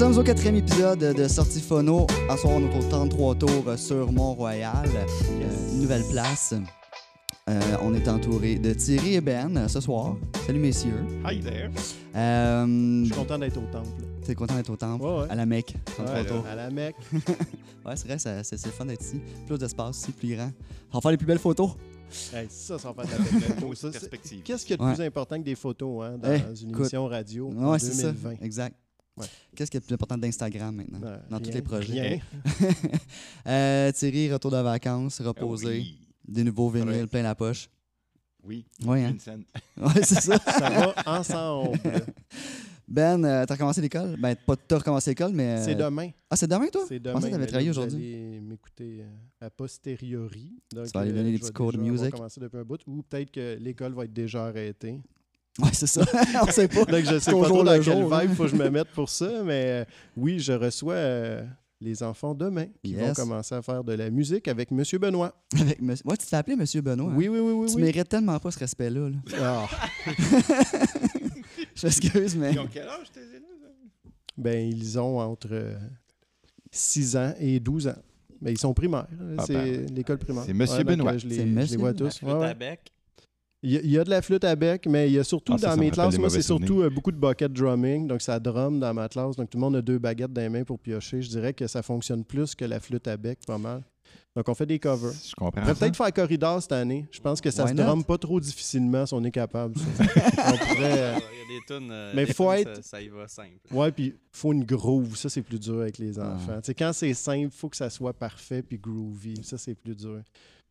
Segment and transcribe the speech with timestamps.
[0.00, 2.06] Nous sommes au quatrième épisode de Sortie Phono.
[2.30, 6.54] À soir, on est au 33 tours sur Mont-Royal, euh, une nouvelle place.
[7.50, 10.14] Euh, on est entouré de Thierry et Ben euh, ce soir.
[10.46, 11.04] Salut messieurs.
[11.28, 11.70] Hi there.
[12.14, 12.66] Euh,
[13.02, 13.88] Je suis content d'être au temple.
[14.24, 15.26] T'es content d'être au temple, Ouais, ouais.
[15.30, 16.46] à la Mecque, 33 Ouais, tours.
[16.46, 16.96] à la Mecque.
[17.84, 19.18] Ouais, c'est vrai, ça- c'est c'est le fun d'être ici.
[19.46, 20.50] Plus d'espace ici, plus grand.
[20.92, 21.70] On va faire les plus belles photos.
[22.34, 24.42] Hey, ça, ça va faire de la Ça, c'est- perspective.
[24.44, 24.94] Qu'est-ce qu'il y a de Ouais.
[24.94, 26.80] plus important que des photos hein, dans Eh, une écoute.
[26.82, 28.12] émission radio en Ouais, c'est ça.
[28.12, 28.44] 2020?
[28.44, 28.76] Exact.
[29.20, 29.26] Ouais.
[29.56, 31.00] Qu'est-ce qui est le plus important d'Instagram maintenant?
[31.00, 31.92] Ouais, dans tous les projets?
[31.92, 32.18] Rien.
[33.46, 35.98] Euh, Thierry, retour de vacances, reposé, Oui.
[36.26, 37.06] des nouveaux vinyles Ouais.
[37.06, 37.68] plein la poche.
[38.44, 38.64] Oui.
[38.84, 39.10] Ouais, hein?
[39.10, 39.44] Une scène.
[39.76, 40.38] Ouais, c'est ça.
[40.38, 41.78] Ça va ensemble.
[42.90, 44.16] Ben, euh, t'as recommencé l'école?
[44.18, 45.58] Ben, pas t'as recommencé l'école, mais.
[45.58, 46.08] euh, C'est demain.
[46.30, 46.84] Ah, c'est demain, toi?
[46.88, 47.12] C'est Je demain.
[47.16, 48.40] pensais que t'avais travaillé aujourd'hui.
[48.40, 50.54] m'écouter euh, a posteriori.
[50.72, 52.12] Donc, Tu vas aller donner des je petits cours de musique.
[52.12, 52.80] commencé depuis un bout.
[52.86, 55.02] Ou peut-être que l'école va être déjà arrêtée.
[55.62, 56.02] Ouais, c'est ça.
[56.42, 56.84] On sait pas.
[56.84, 58.20] Donc, je sais pas trop dans quel jour, là.
[58.24, 59.42] vibe faut que je me mette pour ça.
[59.44, 59.84] Mais euh,
[60.16, 61.44] oui, je reçois euh,
[61.80, 65.34] les enfants demain qui vont commencer à faire de la musique avec Monsieur Benoît.
[65.60, 66.06] Avec monsieur...
[66.08, 67.10] Ouais, tu t'es appelé Monsieur Benoît.
[67.10, 67.14] hein?
[67.16, 67.68] Oui, oui, oui, oui.
[67.68, 67.82] Tu oui.
[67.82, 69.08] mérites tellement pas ce respect-là.
[69.10, 69.16] là.
[69.40, 69.66] Ah.
[71.74, 72.52] Je m'excuse, mais.
[72.52, 73.42] Ils ont quel âge tes élèves?
[74.36, 75.72] Ben, ils ont entre
[76.70, 77.94] 6 ans et 12 ans.
[78.40, 79.06] Mais ils sont primaires.
[79.36, 80.44] Ah, c'est ben, l'école primaire.
[80.46, 81.12] c'est Monsieur donc, Benoît.
[81.14, 81.36] euh, Je les,
[81.66, 82.22] je les vois tous.
[82.22, 82.78] Ouais, ouais.
[83.62, 85.24] Il y, a, il y a de la flûte à bec, mais il y a
[85.24, 88.06] surtout Ah, ça, dans ça mes classes, moi, c'est surtout euh, beaucoup de bucket drumming.
[88.06, 89.34] Donc, ça drum dans ma classe.
[89.34, 91.20] Donc, tout le monde a deux baguettes dans les mains pour piocher.
[91.22, 93.82] Je dirais que ça fonctionne plus que la flûte à bec, pas mal.
[94.36, 95.10] Donc, on fait des covers.
[95.12, 95.62] Je comprends.
[95.68, 97.06] On peut-être faire corridor cette année.
[97.10, 97.82] Je pense que ça Why se not?
[97.84, 99.74] drumme pas trop difficilement si on est capable.
[99.98, 100.98] on pourrait.
[100.98, 101.90] euh, Il y a des tunes.
[101.90, 103.58] euh, Mais des faut tunes, être- Ça, ça y va simple.
[103.72, 105.16] Ouais, puis faut une groove.
[105.16, 106.34] Ça, c'est plus dur avec les Ah.
[106.36, 106.56] enfants.
[106.60, 109.34] Tu sais, quand c'est simple, faut que ça soit parfait puis groovy.
[109.42, 110.22] Ça, c'est plus dur.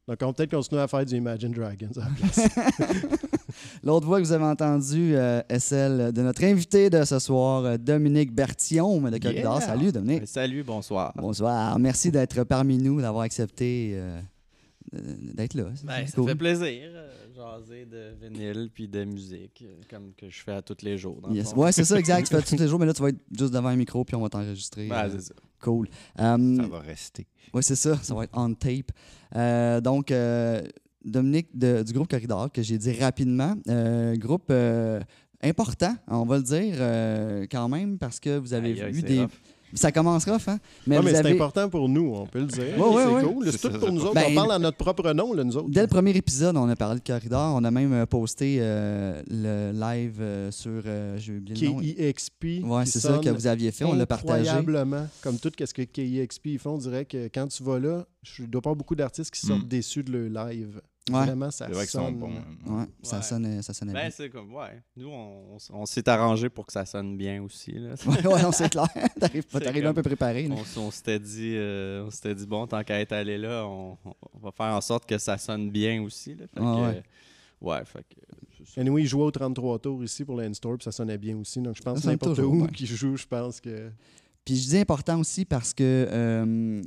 [0.07, 2.39] Donc, on va peut-être continuer à faire du Imagine Dragons à la place.
[3.83, 7.65] L'autre voix que vous avez entendue euh, est celle de notre invité de ce soir,
[7.65, 9.57] euh, Dominique Bertillon de Corridor.
[9.59, 9.67] Yeah.
[9.67, 10.21] Salut, Dominique.
[10.21, 11.11] Mais Salut, bonsoir.
[11.17, 11.77] Bonsoir.
[11.79, 14.21] Merci d'être parmi nous, d'avoir accepté euh,
[14.93, 15.65] d'être là.
[15.75, 16.29] C'est Ben, ça cool.
[16.29, 17.06] fait plaisir, euh,
[17.59, 21.21] jaser de vinyle puis de musique, euh, comme que je fais à tous les jours.
[21.21, 21.51] Dans le Yes.
[21.53, 21.61] fond.
[21.63, 22.27] Ouais, c'est ça, exact.
[22.27, 24.15] Tu fais tous les jours, mais là, tu vas être juste devant un micro, puis
[24.15, 24.87] on va t'enregistrer.
[24.87, 25.33] Ben, Euh, c'est ça.
[25.61, 25.87] cool.
[26.19, 27.27] Euh, Ça va rester.
[27.53, 27.97] Oui, c'est ça.
[28.01, 28.91] Ça va être on tape.
[29.35, 30.61] Euh, donc, euh,
[31.05, 34.99] Dominique de- du groupe Corridor, que j'ai dit rapidement, euh, groupe euh,
[35.41, 39.21] important, on va le dire euh, quand même, parce que vous avez Aïe, vu des.
[39.21, 39.29] rough.
[39.73, 40.59] Ça commence rough, hein?
[40.85, 41.31] Mais Ouais, mais c'est avez.
[41.33, 42.63] important pour nous, on peut le dire.
[42.77, 43.51] Ouais, ouais, c'est cool.
[43.51, 44.13] C'est tout pour nous autres.
[44.13, 45.69] Ben, on parle à notre propre nom, là, nous autres.
[45.69, 47.53] Dès le premier épisode, on a parlé de Corridor.
[47.55, 50.81] On a même euh, posté euh, le live euh, sur.
[50.85, 51.79] euh, J'ai oublié le nom.
[51.81, 52.43] KIXP.
[52.63, 53.83] Ouais, qui c'est ça que vous aviez fait.
[53.83, 54.47] On l'a partagé.
[54.49, 55.07] Incroyablement.
[55.21, 58.43] Comme tout ce que KIXP ils font, on dirait que quand tu vas là, je
[58.43, 59.67] dois pas beaucoup d'artistes qui sortent Mm.
[59.67, 60.81] déçus de leur live.
[61.09, 61.25] Ouais.
[61.25, 62.17] Vraiment, ça C'est vrai sont sonne.
[62.17, 62.33] bons.
[62.65, 64.81] Ouais, ça sonnait, ça sonnait Ben, c'est comme, ouais.
[64.95, 67.71] Nous, on, on s- on s'est arrangé pour que ça sonne bien aussi.
[67.73, 67.95] Là.
[68.05, 68.29] bien.
[68.31, 68.87] ouais, non, c'est clair.
[69.19, 70.47] T'arrives un peu préparé.
[70.47, 70.55] là.
[70.77, 74.39] on, s'était dit, euh, on s'était dit, bon, tant qu'à être allé là, on, on
[74.39, 76.35] va faire en sorte que ça sonne bien aussi.
[76.35, 76.45] Là.
[76.47, 77.03] Fait Ah que, ouais.
[77.63, 78.79] euh, ouais, fait que.
[78.81, 81.61] Anyway, ils jouaient au 33 tours ici pour l'Instore, puis ça sonnait bien aussi.
[81.61, 82.67] Donc, je pense sonne n'importe où bien.
[82.67, 83.89] qui joue, je pense que.
[84.43, 86.81] Puis je dis important aussi parce que euh,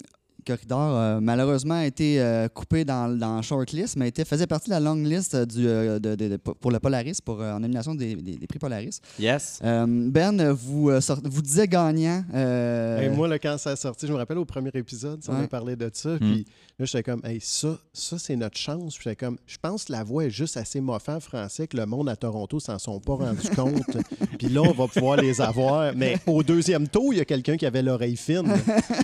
[0.47, 4.69] Corridor, euh, malheureusement, a été euh, coupé dans, dans la shortlist, mais était, faisait partie
[4.71, 7.53] de la long list euh, du, euh, de- de- de- pour le Polaris, pour, euh,
[7.53, 9.00] en nomination des, des- des prix Polaris.
[9.19, 9.61] Yes.
[9.65, 12.25] Euh, ben, vous, euh, sort- vous disiez gagnant.
[12.34, 15.37] euh, Hey, moi, là, quand ça a sorti, je me rappelle au premier épisode, on
[15.37, 15.45] Ouais.
[15.45, 16.17] a parlé de ça.
[16.21, 16.47] Puis
[16.79, 18.95] là, j'étais comme, hey, ça, ça c'est notre chance.
[18.95, 21.77] Puis j'étais comme, je pense que la voix est juste assez moffant en français que
[21.77, 23.97] le monde à Toronto s'en sont pas rendu compte.
[24.39, 25.95] Puis là, on va pouvoir les avoir.
[25.95, 28.53] Mais au deuxième tour, il y a quelqu'un qui avait l'oreille fine,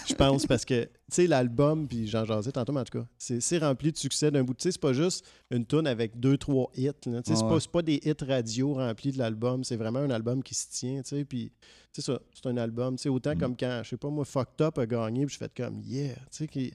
[0.08, 3.58] je pense, parce que, sais, l'album, puis j'en jasais tantôt, mais en tout cas, c'est
[3.58, 4.54] rempli de succès d'un bout.
[4.54, 6.90] Tu sais, c'est pas juste une tune avec deux, trois hits.
[7.00, 9.62] Tu sais, c'est pas, des hits radio remplis de l'album.
[9.62, 11.24] C'est vraiment un album qui se tient, tu sais.
[11.24, 11.52] Puis
[11.92, 12.96] c'est ça, c'est un album.
[12.96, 15.38] Tu sais, autant comme quand, je sais pas, moi, Fucked Up a gagné, puis je
[15.38, 16.72] fais comme, yeah, tu sais, qui-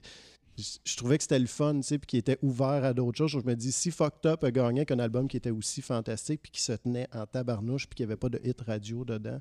[0.58, 3.30] je, trouvais que c'était le fun, tu sais, puis qui était ouvert à d'autres choses.
[3.30, 6.42] Je me dis, si Fucked Up a gagné avec un album qui était aussi fantastique,
[6.42, 9.40] puis qui se tenait en tabarnouche, puis qu'il n'y avait pas de hit radio dedans,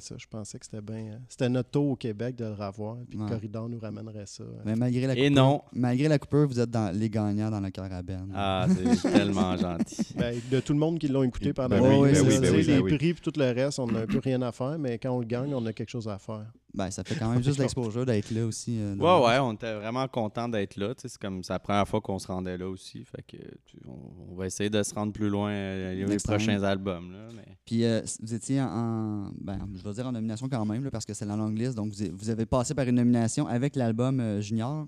[0.00, 0.96] ça, je pensais que c'était bien.
[1.12, 3.24] euh, C'était notre tour au Québec de le revoir, puis Ouais.
[3.24, 4.42] le Corridor nous ramènerait ça.
[4.44, 4.62] euh.
[4.64, 5.62] mais malgré la Et coupure, non.
[5.72, 8.28] Malgré la coupure, vous êtes dans les gagnants dans le cœur à Ben.
[8.34, 10.14] Ah, c'est tellement gentil.
[10.16, 12.62] Ben, de tout le monde qui l'ont écouté pendant Ben oui, ben oui, ben oui,
[12.62, 12.96] les ben oui.
[12.96, 15.20] prix puis tout le reste, on n'a un peu rien à faire, mais quand on
[15.20, 16.46] le gagne, on a quelque chose à faire.
[16.74, 18.78] Ben, ça fait quand même juste l'exposure d'être là aussi.
[18.78, 20.92] euh, Ouais, ouais, on était vraiment content d'être là.
[20.98, 23.02] C'est comme la première fois qu'on se rendait là aussi.
[23.04, 26.62] Fait que tu- on, on va essayer de se rendre plus loin euh, les prochains
[26.62, 27.12] albums.
[27.12, 27.56] Là, mais...
[27.64, 31.14] Puis euh, vous étiez en, ben, je vais dire en nomination quand même, parce que
[31.14, 31.74] c'est la longue liste.
[31.74, 34.86] Donc vous, avez passé par une nomination avec l'album euh, Junior,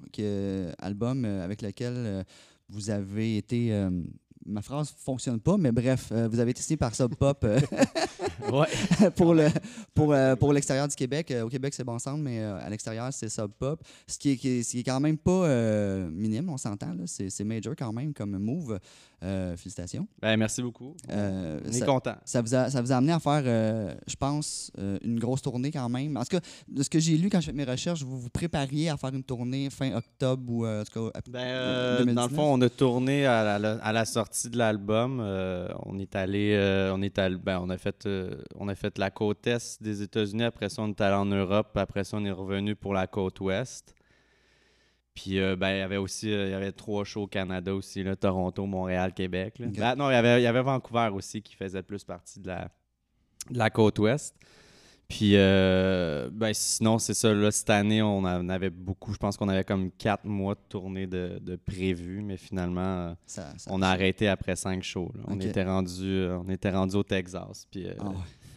[0.79, 2.23] album euh, avec lequel euh,
[2.69, 3.73] vous avez été
[4.49, 7.61] ma phrase fonctionne pas, mais bref, euh, vous avez été signé par Sub Pop euh,
[8.53, 9.11] Ouais.
[9.17, 9.49] pour le
[9.95, 11.31] pour, euh, pour l'extérieur du Québec.
[11.31, 13.83] Euh, au Québec, c'est Bon Centre, mais à l'extérieur, c'est Sub Pop.
[14.07, 15.47] Ce qui est, qui est, ce qui est quand même pas
[16.11, 16.95] minime, on s'entend.
[17.07, 18.79] C'est c'est major quand même comme move.
[19.57, 20.07] Félicitations.
[20.23, 20.95] Ben, merci beaucoup.
[21.09, 22.15] On est ça- content.
[22.25, 23.43] ça vous, a, ça vous a amené à faire,
[24.07, 24.71] je pense,
[25.03, 26.17] une grosse tournée quand même.
[26.17, 28.31] En tout cas, de ce que j'ai lu quand j'ai fait mes recherches, vous vous
[28.31, 32.31] prépariez à faire une tournée fin octobre ou en tout cas, Ben, dans 2019.
[32.31, 35.21] le fond, on a tourné à la, à la sortie de l'album.
[35.21, 38.75] Euh, on est allé, euh, on est allé, ben, on a fait, euh, on a
[38.75, 40.45] fait la côte est des États-Unis.
[40.45, 41.77] Après ça, on est allé en Europe.
[41.77, 43.95] Après ça, on est revenu pour la côte ouest.
[45.15, 48.15] Puis, ben, il y avait aussi, il y avait trois shows au Canada aussi, là,
[48.15, 49.59] Toronto, Montréal, Québec.
[49.59, 49.67] là.
[49.67, 52.47] Ben, non, il y avait, il y avait Vancouver aussi qui faisait plus partie de
[52.47, 52.71] la,
[53.51, 54.37] de la côte ouest.
[55.09, 57.33] Puis, euh, ben, sinon, c'est ça.
[57.33, 59.15] Là, cette année, on en avait beaucoup.
[59.15, 63.15] Je pense qu'on avait comme quatre mois de tournée de, de prévu, mais finalement, euh,
[63.25, 65.11] ça, ça- on a arrêté après cinq shows.
[65.15, 65.23] là.
[65.29, 68.15] On, était rendu, euh, on était rendu au Texas, puis euh, Ah ouais.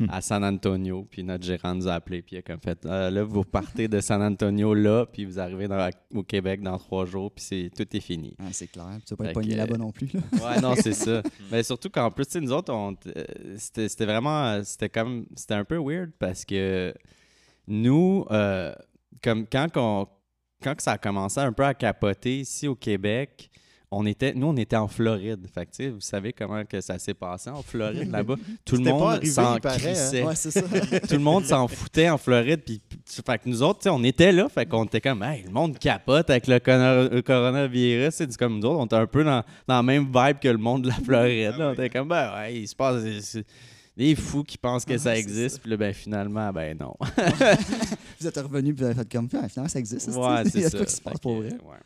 [0.10, 1.08] À San Antonio.
[1.10, 3.88] Puis notre gérant nous a appelé, puis il a comme fait Ah, Là, vous partez
[3.88, 7.72] de San Antonio là, puis vous arrivez dans- au Québec dans trois jours, puis c'est,
[7.76, 8.36] tout est fini.
[8.40, 8.98] Ah, c'est clair.
[9.06, 10.10] Tu vas pas être pogné là-bas non plus.
[10.14, 10.20] là.
[10.34, 11.22] Ouais, non, c'est ça.
[11.52, 13.24] Mais surtout qu'en plus, nous autres, on, euh,
[13.58, 16.94] c'était, c'était vraiment, c'était comme, c'était un peu weird parce que
[17.68, 18.74] nous, euh,
[19.24, 20.08] comme quand, qu'on-
[20.64, 23.50] quand que ça a commencé un peu à capoter ici au Québec,
[23.94, 25.46] on était, nous, on était en Floride.
[25.54, 28.36] Fait que, vous savez comment que ça s'est passé en Floride là-bas.
[28.64, 29.60] Tout le monde s'en hein.
[29.60, 30.24] crissait.
[30.24, 30.62] Ouais, c'est ça.
[31.10, 32.62] Tout le monde s'en foutait en Floride.
[32.66, 34.48] Puis, fait que nous autres, on était là.
[34.48, 36.56] Fait qu'on était comme, hey, le monde capote avec le,
[37.12, 38.14] le coronavirus.
[38.16, 40.58] C'est comme nous autres, on était un peu dans, dans la même vibe que le
[40.58, 41.58] monde de la Floride.
[41.58, 41.70] là.
[41.70, 43.04] On était comme, ben ouais, il se passe.
[43.98, 45.60] des fous qui pensent que Ah, ça existe.
[45.60, 46.96] Puis là, ben finalement, ben non.
[48.22, 50.08] vous êtes revenu puis vous avez fait comme ah, finalement ça existe.
[50.08, 51.50] ouais, Il y a quoi qui se passe pour vrai?
[51.50, 51.78] ouais.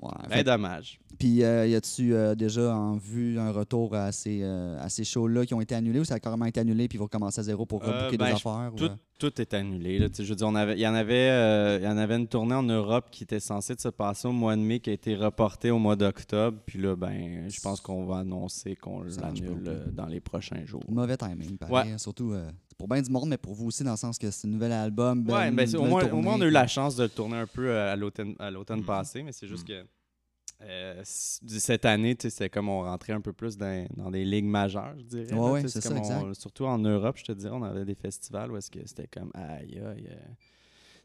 [0.00, 1.00] Ouais, Ben fait- dommage.
[1.18, 5.02] Puis euh, y a-tu euh, déjà en vue un retour à ces, euh, à ces
[5.02, 7.40] shows-là qui ont été annulés ou ça a carrément été annulé puis ils vont recommencer
[7.40, 8.70] à zéro pour rebooker ben, des je- affaires?
[8.72, 8.96] ou, Tout, euh?
[9.18, 9.98] tout est annulé.
[9.98, 10.06] Là.
[10.16, 13.24] Je veux dire, il, y en avait, y en avait une tournée en Europe qui
[13.24, 15.96] était censée de se passer au mois de mai, qui a été reportée au mois
[15.96, 16.56] d'octobre.
[16.66, 20.84] Puis là, ben, je pense qu'on va annoncer qu'on l'annule dans les prochains jours.
[20.88, 21.90] Mauvais timing, pareil.
[21.90, 22.32] hein, Surtout
[22.78, 24.72] pour bien du monde, mais pour vous aussi, dans le sens que c'est un nouvel
[24.72, 25.18] album.
[25.28, 27.36] Ouais, belle- ben, au, moins, au moins, on a eu la chance de le tourner
[27.36, 28.84] un peu euh, à l'automne, Mhm.
[28.84, 29.84] passé, mais c'est juste que
[30.62, 34.94] euh, cette année, c'est comme on rentrait un peu plus dans, dans des ligues majeures,
[34.96, 35.32] je dirais.
[35.34, 35.90] Ouais, ouais, ça,
[36.22, 39.06] on- surtout en Europe, je te dirais, on avait des festivals où est-ce que c'était
[39.08, 40.16] comme aïe, aïe, euh,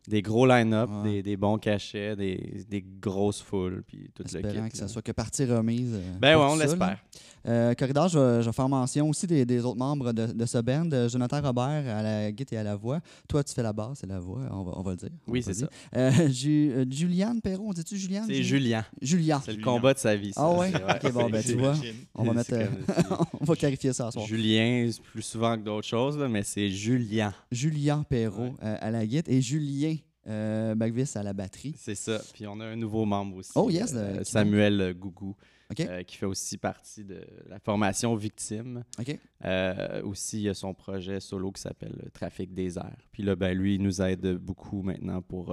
[0.07, 1.11] des gros line-up, Ouais.
[1.11, 4.69] des, des bons cachets, des, des grosses foules, puis tout le kit.
[4.71, 4.87] que ça là.
[4.89, 5.93] soit que partie remise.
[5.93, 6.97] euh, Ben ouais, on ça, l'espère.
[7.45, 10.45] Euh, Corridor, je vais, je vais faire mention aussi des, des autres membres de, de
[10.45, 10.89] ce band.
[10.93, 13.01] euh, Jonathan Robert à la guitare et à la voix.
[13.27, 15.09] Toi, tu fais la basse et la voix, on va, on va le dire.
[15.27, 15.67] Oui, c'est dire.
[15.95, 18.25] Euh, Ju- euh, Juliane Perron, dit-tu Juliane?
[18.27, 18.85] C'est Ju- Julien.
[19.01, 19.41] Julien.
[19.43, 20.31] C'est le combat de sa vie.
[20.31, 20.41] ça.
[20.41, 20.71] Ah ouais?
[20.73, 21.75] Ok, bon, ben, tu vois,
[22.15, 22.53] on va mettre,
[23.41, 24.25] on va clarifier ça ce soir.
[24.25, 27.33] Julien, plus souvent que d'autres choses, là, mais c'est Julien.
[27.51, 28.69] Julien Perrault Ouais.
[28.79, 29.92] à la guitare et Julien
[30.27, 30.75] euh,
[31.15, 31.75] à la batterie.
[31.77, 32.21] C'est ça.
[32.33, 33.51] Puis on a un nouveau membre aussi.
[33.55, 35.35] Oh, yes, euh, Samuel Gougou,
[35.79, 38.83] euh, qui fait aussi partie de la formation Victime.
[38.99, 39.19] OK.
[39.43, 43.07] Euh, aussi, il y a son projet solo qui s'appelle Trafic des airs.
[43.11, 45.47] Puis là, ben, lui, il nous aide beaucoup maintenant pour.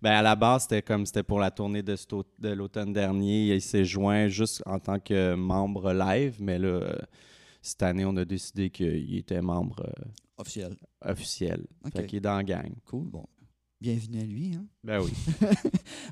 [0.00, 1.96] Ben, à la base, c'était comme c'était pour la tournée de,
[2.48, 3.54] l'automne dernier.
[3.54, 6.96] Il s'est joint juste en tant que membre live, mais là,
[7.60, 9.92] cette année, on a décidé qu'il était membre
[10.38, 10.76] Officiel.
[11.04, 11.66] officiel.
[11.84, 11.92] OK.
[11.92, 12.72] Fait qu'il est dans la gang.
[12.86, 13.08] Cool.
[13.08, 13.26] Bon.
[13.80, 14.54] Bienvenue à lui.
[14.54, 14.66] Hein?
[14.82, 15.12] Ben oui.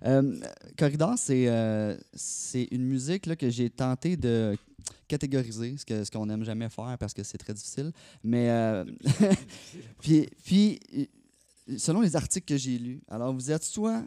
[0.04, 0.38] Euh,
[0.78, 4.56] Corridor, c'est euh, c'est une musique là, que j'ai tenté de
[5.08, 7.92] catégoriser, ce que- ce qu'on n'aime jamais faire parce que c'est très difficile.
[8.22, 8.84] Mais euh,
[10.00, 14.04] puis, puis, euh, selon les articles que j'ai lus, alors vous êtes soit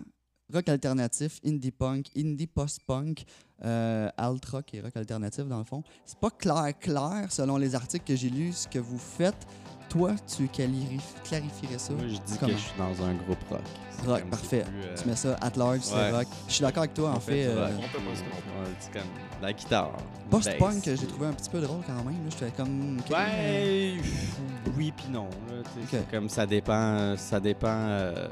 [0.54, 3.26] rock alternatif, indie punk, indie post-punk,
[3.66, 5.84] euh, alt rock et rock alternatif dans le fond.
[6.06, 9.48] C'est pas clair clair selon les articles que j'ai lus ce que vous faites.
[9.90, 12.52] Toi, tu clarif- clarifierais ça Moi, je dis Comment?
[12.52, 13.62] que je suis dans un groupe rock.
[14.06, 14.62] Rock, parfait.
[14.62, 16.28] plus, euh, Tu mets ça at large, c'est rock.
[16.48, 17.48] Je suis d'accord avec toi, en fait.
[17.48, 17.74] euh, rock.
[17.78, 18.22] on peut pas se.
[18.22, 19.10] Ouais, C'est comme
[19.42, 19.92] la guitare.
[20.30, 22.24] Post-punk, j'ai trouvé un petit peu drôle quand même.
[22.24, 22.30] là.
[22.30, 23.00] J'étais comme.
[23.12, 24.40] euh, pff,
[24.78, 25.26] oui puis non.
[25.50, 26.04] là, tu sais, Ok.
[26.08, 28.28] c'est Comme ça dépend, ça dépend euh,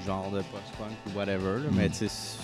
[0.00, 1.62] du genre de post-punk ou whatever.
[1.62, 1.74] là, Mm.
[1.76, 2.38] Mais tu sais,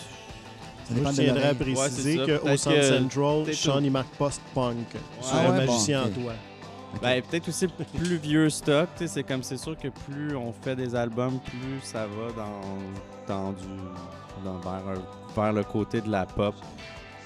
[0.91, 2.39] Moi, je tiendrais à préciser Ouais, ça.
[2.39, 4.77] qu'au Centre que- Central, Sean, il marque post-punk
[5.21, 6.33] sur Ah le ouais, bon, magicien en toi.
[7.03, 8.89] ben, peut-être aussi plus vieux stock.
[8.97, 12.33] tu sais, C'est comme c'est sûr que plus on fait des albums, plus ça va
[12.33, 13.65] dans, dans du
[14.45, 16.55] dans, vers, un- vers le côté de la pop.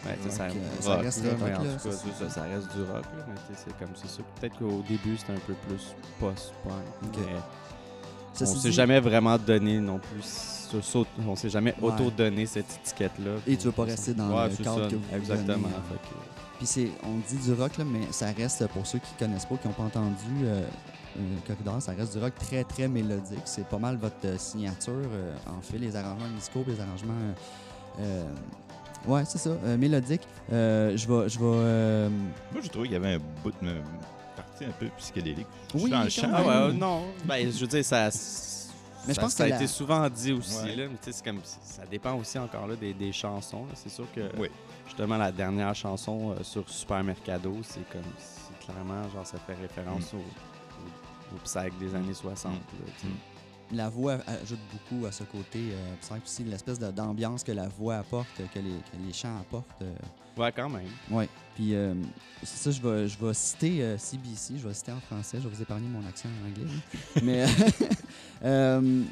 [0.05, 0.49] Ben, ça, euh,
[0.81, 2.73] ça rock, reste là, rock, mais en là, tout cas, c'est c'est ça, ça reste
[2.75, 3.03] du rock.
[3.05, 4.25] Là, mais tu sais, c'est comme c'est sûr.
[4.41, 6.73] Peut-être qu'au début, c'était un peu plus post-punk.
[7.05, 7.19] Ok.
[7.27, 7.37] mais
[8.33, 10.23] Ceci on s'est dit- jamais vraiment donné non plus.
[11.27, 11.89] On s'est jamais Ouais.
[11.93, 13.33] auto-donné cette étiquette-là.
[13.47, 15.47] Et tu veux pas rester dans Ouais, le cadre ça, que vous Exactement.
[15.47, 15.83] donnez, hein.
[15.89, 19.13] Fait que- Puis c'est, on dit du rock, là, mais ça reste, pour ceux qui
[19.19, 20.63] connaissent pas, qui n'ont pas entendu euh,
[21.47, 23.41] Corridor, ça reste du rock très, très mélodique.
[23.45, 27.15] C'est pas mal votre euh, signature, euh, en fait, les arrangements musicaux, les arrangements...
[28.01, 28.03] euh,
[29.09, 30.23] euh, ouais, c'est ça, euh, mélodique.
[30.53, 31.29] Euh, je vais...
[31.29, 32.09] Je vais euh,
[32.53, 33.83] Moi, j'ai trouvé qu'il y avait un bout de une
[34.37, 35.47] partie un peu psychédélique.
[35.75, 36.29] Oui, dans le chant.
[36.33, 36.55] Ah ouais, Ouais.
[36.55, 37.03] euh, non.
[37.25, 38.11] Ben, je veux dire, ça.
[39.07, 40.63] Mais je ça- pense ça que a la- été souvent dit aussi.
[40.65, 40.77] Ouais.
[40.77, 43.67] Là, mais comme, ça dépend aussi encore là, des, des chansons.
[43.75, 44.49] C'est sûr que Oui.
[44.87, 49.55] justement la dernière chanson euh, sur Super Mercado, c'est comme c'est clairement genre ça fait
[49.55, 52.53] référence au, au, au psych des années 60.
[52.53, 52.59] là,
[53.01, 53.13] tu sais.
[53.73, 55.59] la voix ajoute beaucoup à ce côté.
[55.73, 58.71] Euh, puis c'est vrai que aussi l'espèce de- d'ambiance que la voix apporte, que les,
[58.71, 59.83] que les chants apportent.
[59.83, 59.95] euh,
[60.37, 60.87] Ouais, quand même.
[61.11, 61.29] Ouais.
[61.61, 61.93] Puis euh,
[62.43, 65.47] c'est ça, je vais, je vais citer euh, CBC, je vais citer en français, je
[65.47, 66.65] vais vous épargner mon accent en anglais.
[66.75, 67.21] hein.
[67.23, 67.45] Mais
[68.45, 69.03] euh,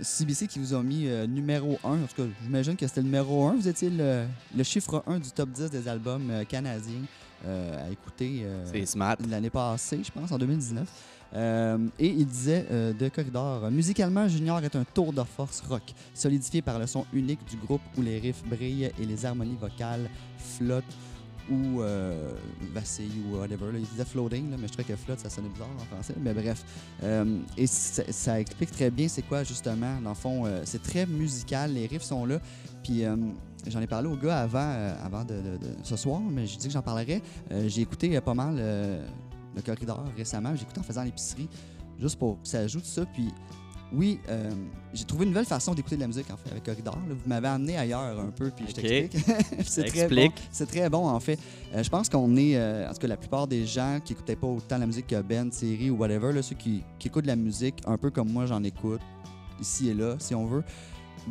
[0.00, 3.04] CBC qui vous a mis euh, numéro 1, en tout cas, j'imagine que c'était le
[3.06, 3.54] numéro 1.
[3.54, 4.24] Vous étiez le,
[4.56, 7.02] le chiffre 1 du top 10 des albums euh, canadiens
[7.46, 8.84] euh, à écouter euh,
[9.30, 10.84] l'année passée, je pense, en 2019.
[11.34, 15.82] Euh, et il disait euh, de Corridor Musicalement, Junior est un tour de force rock,
[16.12, 20.10] solidifié par le son unique du groupe où les riffs brillent et les harmonies vocales
[20.56, 20.84] flottent
[21.50, 22.32] ou euh,
[22.72, 23.72] vacillent ou whatever.
[23.72, 23.78] là.
[23.78, 26.14] Il disait floating, là, mais je trouvais que flotte, ça sonnait bizarre en français.
[26.20, 26.64] Mais bref.
[27.02, 30.00] Euh, et ça, explique très bien c'est quoi, justement.
[30.02, 32.40] Dans le fond, euh, c'est très musical, les riffs sont là.
[32.82, 33.16] Puis euh,
[33.66, 36.82] j'en ai parlé au gars avant, avant de, ce soir, mais j'ai dit que j'en
[36.82, 37.22] parlerais.
[37.66, 40.54] J'ai écouté pas mal le corridor récemment.
[40.54, 41.48] J'ai écouté en faisant l'épicerie,
[41.98, 43.04] juste pour ça ajoute ça.
[43.06, 43.28] Puis
[43.92, 44.50] oui, euh,
[44.92, 46.94] j'ai trouvé une nouvelle façon d'écouter de la musique en fait avec Corridor.
[46.94, 47.14] là.
[47.14, 49.24] Vous m'avez amené ailleurs un peu, puis je t'explique.
[49.64, 50.32] c'est très bon.
[50.50, 51.38] C'est très bon en fait.
[51.74, 54.36] Euh, je pense qu'on est, euh, en tout cas la plupart des gens qui écoutaient
[54.36, 57.28] pas autant la musique que Ben, Thierry ou whatever, là, ceux qui, qui écoutent de
[57.28, 59.00] la musique un peu comme moi j'en écoute
[59.60, 60.64] ici et là, si on veut.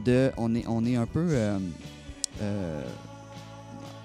[0.05, 2.81] De, on est, on est un peu, euh,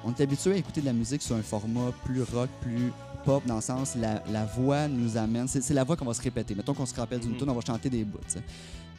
[0.05, 2.93] on est habitué à écouter de la musique sur un format plus rock, plus
[3.25, 5.47] pop, dans le sens la, la voix nous amène.
[5.49, 6.55] C'est la voix qu'on va se répéter.
[6.55, 7.38] Mettons qu'on se rappelle d'une Mhm.
[7.38, 8.19] tune, on va chanter des bouts.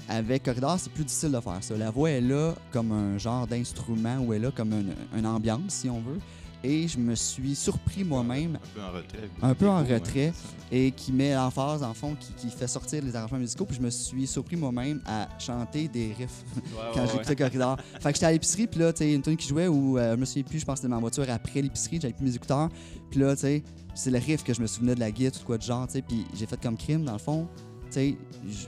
[0.10, 1.78] Avec Corridor, c'est plus difficile de faire ça.
[1.78, 5.62] La voix est là comme un genre d'instrument ou est là comme une, une ambiance,
[5.70, 6.20] si on veut.
[6.66, 9.30] Et je me suis surpris moi-même Un peu en retrait.
[9.42, 10.32] Un peu en mots, retrait.
[10.72, 13.66] et qui met l'emphase, en fond, qui, qui fait sortir les arrangements musicaux.
[13.66, 16.44] Puis je me suis surpris moi-même à chanter des riffs
[16.94, 17.78] quand j'écoutais Corridor.
[18.00, 20.16] fait que j'étais à l'épicerie, puis là, tu sais, une tune qui jouait où euh,
[20.16, 22.26] je me souviens plus, je pense que c'était dans ma voiture après l'épicerie, j'avais plus
[22.26, 22.70] mes écouteurs.
[23.12, 25.46] Puis là, tu sais, c'est le riff que je me souvenais de la guide ou
[25.46, 26.02] quoi de genre, tu sais.
[26.02, 27.48] Puis j'ai fait comme crime, dans le fond.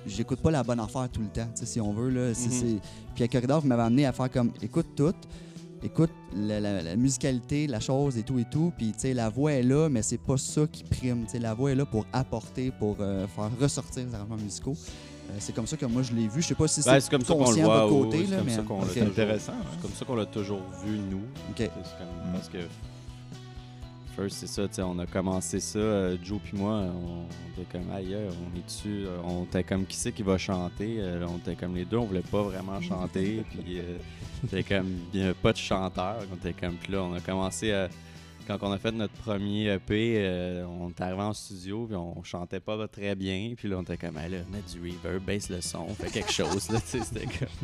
[0.05, 2.09] J'écoute pas la bonne affaire tout le temps, si on veut.
[2.09, 2.35] Là, Mhm.
[2.35, 2.79] c'est-
[3.15, 5.13] Puis à Corridor, vous m'avez amené à faire comme écoute tout,
[5.85, 8.73] écoute la, la- la musicalité, la chose et tout et tout.
[8.77, 11.23] Puis tu sais, la voix est là, mais c'est pas ça qui prime.
[11.25, 14.75] Tu sais, la voix est là pour apporter, pour euh, faire ressortir les arrangements musicaux.
[15.29, 16.41] Euh, c'est comme ça que moi je l'ai vu.
[16.41, 18.25] Je sais pas si Ben, c'est comme ça qu'on le conscient de votre côté, oui,
[18.25, 18.81] c'est là, comme mais ça qu'on ok.
[18.81, 19.51] l'a C'est toujours- intéressant.
[19.53, 19.65] hein.
[19.73, 21.21] C'est comme ça qu'on l'a toujours vu, nous.
[21.49, 21.55] Ok.
[21.57, 22.33] C'est comme- Mm.
[22.33, 22.57] Parce que
[24.29, 28.57] C'est ça, on a commencé ça, euh, Joe puis moi, on, était comme ailleurs, on
[28.57, 31.83] est dessus, on était comme qui c'est qui va chanter, euh, on était comme les
[31.83, 33.97] deux, on voulait pas vraiment chanter, puis euh,
[34.41, 37.19] c'était comme il y avait pas de chanteur, on était comme puis là on a
[37.19, 37.89] commencé à
[38.47, 42.23] quand on a fait notre premier EP, euh, on est arrivé en studio, puis on
[42.23, 45.49] chantait pas très bien, puis là on était comme, Ah, là, mets du reverb, baisse
[45.49, 47.47] le son, fais quelque chose, là, c'était comme.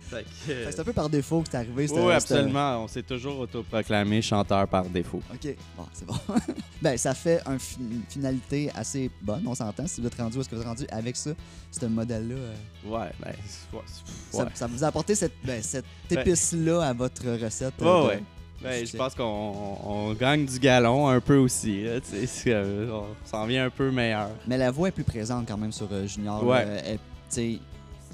[0.00, 1.86] Fait que, Fait euh, C'est un peu par défaut que c'est arrivé.
[1.90, 2.84] oui, absolument.
[2.84, 5.22] On s'est toujours autoproclamé chanteur par défaut.
[5.32, 5.56] OK.
[5.74, 6.14] Bon, c'est bon.
[6.82, 9.86] ben, ça fait un fi- une finalité assez bonne, on s'entend.
[9.86, 11.30] Si vous êtes rendu est-ce que vous êtes rendu avec ça,
[11.70, 12.54] ce modèle-là, euh,
[12.84, 13.32] Ouais, ben,
[13.72, 17.80] ouais, ça, vous a apporté cette, ben, cette Ben- épice-là à votre recette.
[17.80, 18.22] Euh, de- ouais.
[18.62, 21.82] Ben, je pense qu'on on- on gagne du galon un peu aussi.
[21.84, 24.30] là, tu sais, c'est, euh, on s'en vient un peu meilleur.
[24.46, 26.44] Mais la voix est plus présente quand même sur euh, Junior.
[26.44, 26.66] Ouais.
[26.86, 26.98] Elle-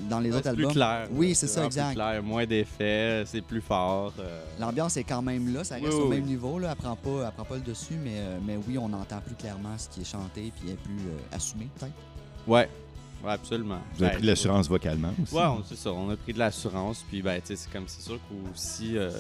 [0.09, 1.09] dans les Ouais, autres c'est plus albums, clair.
[1.11, 1.87] Oui, c'est ça, exact.
[1.88, 4.12] Plus clair, moins d'effets, c'est plus fort.
[4.21, 5.64] euh, l'ambiance est quand même là.
[5.64, 6.59] Ça reste Oui, au oui, même niveau.
[6.61, 6.69] Là.
[6.71, 9.35] Elle prend pas, elle prend pas le dessus, mais, euh, mais oui, on entend plus
[9.35, 11.93] clairement ce qui est chanté puis elle est plus euh, assumée, peut-être.
[12.47, 12.69] Ouais,
[13.25, 13.78] ouais, absolument.
[13.97, 15.35] Vous avez Ben, pris de l'assurance vocalement aussi.
[15.35, 15.90] Ouais, on- c'est ça.
[15.93, 17.05] On a pris de l'assurance.
[17.09, 19.11] Puis, ben, tu sais, c'est comme c'est sûr qu'aussi, euh,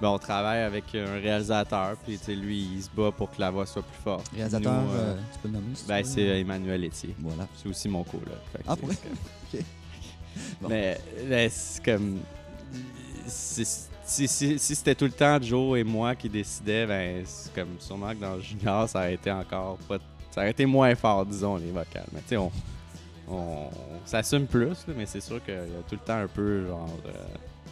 [0.00, 1.96] ben, on travaille avec un réalisateur.
[2.04, 4.28] Puis, lui, il se bat pour que la voix soit plus forte.
[4.34, 6.40] Réalisateur, Nous, euh, euh, tu peux le nommer si ben, c'est.
[6.40, 7.14] Emmanuel Etier.
[7.18, 7.46] Voilà.
[7.56, 8.26] C'est aussi mon coloc.
[8.66, 8.88] Ah, pour
[9.54, 9.60] Ok.
[10.60, 10.68] Bon.
[10.68, 12.18] Mais, mais c'est comme.
[13.26, 13.64] Si,
[14.04, 18.10] si- si c'était tout le temps Joe et moi qui décidaient, ben, c'est comme sûrement
[18.10, 19.98] que dans le Junior, ça aurait été encore pas.
[20.30, 22.06] Ça aurait été moins fort, disons, les vocales.
[22.12, 22.52] Mais tu sais, on,
[23.28, 23.70] on, on
[24.04, 26.88] s'assume plus, là, mais c'est sûr qu'il y a tout le temps un peu, genre.
[27.06, 27.12] euh,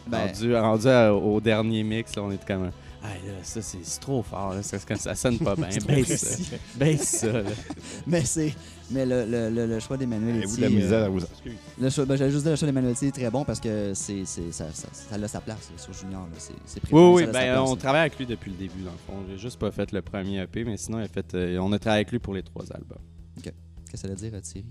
[0.07, 2.71] Ben- rendu rendu à- au dernier mix, là, on était comme.
[3.03, 4.55] Ah, là, ça, c'est trop fort.
[4.55, 4.63] Là.
[4.63, 5.67] Ça, sonne pas bien.
[5.87, 6.55] Baisse ça.
[6.75, 7.31] Baisse ça.
[7.31, 7.49] là.
[8.07, 8.51] Mais c'est.
[8.89, 11.53] Mais le, le, le, le choix d'Emmanuel Etier, de la misère euh, à vous excuse.
[11.79, 13.93] le choix, ben, j'allais juste dire le choix d'Emmanuel Etier est très bon parce que
[13.95, 16.21] c'est, c'est, ça, ça, ça a sa place là, sur Junior.
[16.23, 16.33] là.
[16.37, 18.91] C'est, c'est Oui, prévu, oui, ben, place, on travaille avec lui depuis le début, dans
[18.91, 19.23] le fond.
[19.29, 21.79] J'ai juste pas fait le premier EP, mais sinon, il a fait, euh, on a
[21.79, 22.97] travaillé avec lui pour les trois albums.
[23.43, 24.65] Qu'est-ce que ça veut dire, euh, Thierry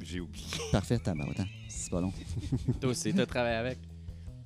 [0.00, 0.46] J'ai oublié.
[0.72, 1.40] Parfait, tabarouette.
[1.40, 1.46] hein.
[1.68, 2.12] C'est pas long.
[2.80, 3.78] Toi aussi, tu as travaillé avec?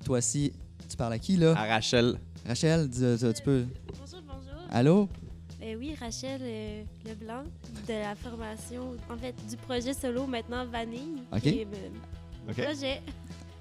[0.05, 0.53] Toi aussi,
[0.89, 1.55] tu parles à qui, là?
[1.57, 2.19] À Rachel.
[2.47, 3.65] Rachel, dis- tu, tu peux.
[3.99, 4.61] Bonjour, bonjour.
[4.71, 5.09] Allô?
[5.63, 7.45] Euh, oui, Rachel euh, Leblanc,
[7.89, 11.23] de la formation, en fait, du projet solo maintenant Vanille.
[11.33, 11.41] Ok.
[11.41, 12.63] qui est, euh, OK.
[12.63, 13.01] projet.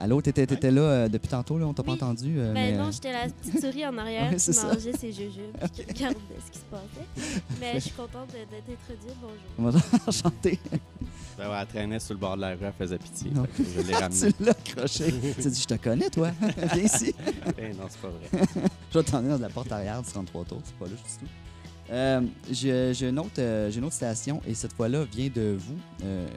[0.02, 2.36] Allô, t'étais, t'étais là euh, depuis tantôt, là, on t'a pas entendu.
[2.38, 4.68] euh, Ben mais, non, euh, j'étais la petite souris en arrière Ouais, qui ça.
[4.74, 7.42] mangeait ses jujubes, qui regardait ce qui se passait.
[7.62, 9.16] Mais je suis contente de, de t'introduire.
[9.22, 9.38] Bonjour.
[9.60, 10.60] on va enchanté.
[11.38, 13.32] Ben ouais, elle traînait sur le bord de la rue, elle faisait pitié.
[13.54, 14.34] Fait que je l'ai ramenée.
[14.34, 15.06] tu l'as accroché.
[15.40, 16.32] tu as dit, je te connais, toi.
[16.74, 17.14] Viens ici.
[17.58, 18.46] Eh non, c'est pas vrai.
[18.92, 21.32] Je vais t'emmener dans la porte arrière du 33 tours, c'est pas là du tout.
[21.92, 25.56] Euh, j'ai j'ai une, autre, euh, j'ai une autre station et cette fois-là vient de
[25.60, 25.76] vous.
[26.04, 26.28] Euh,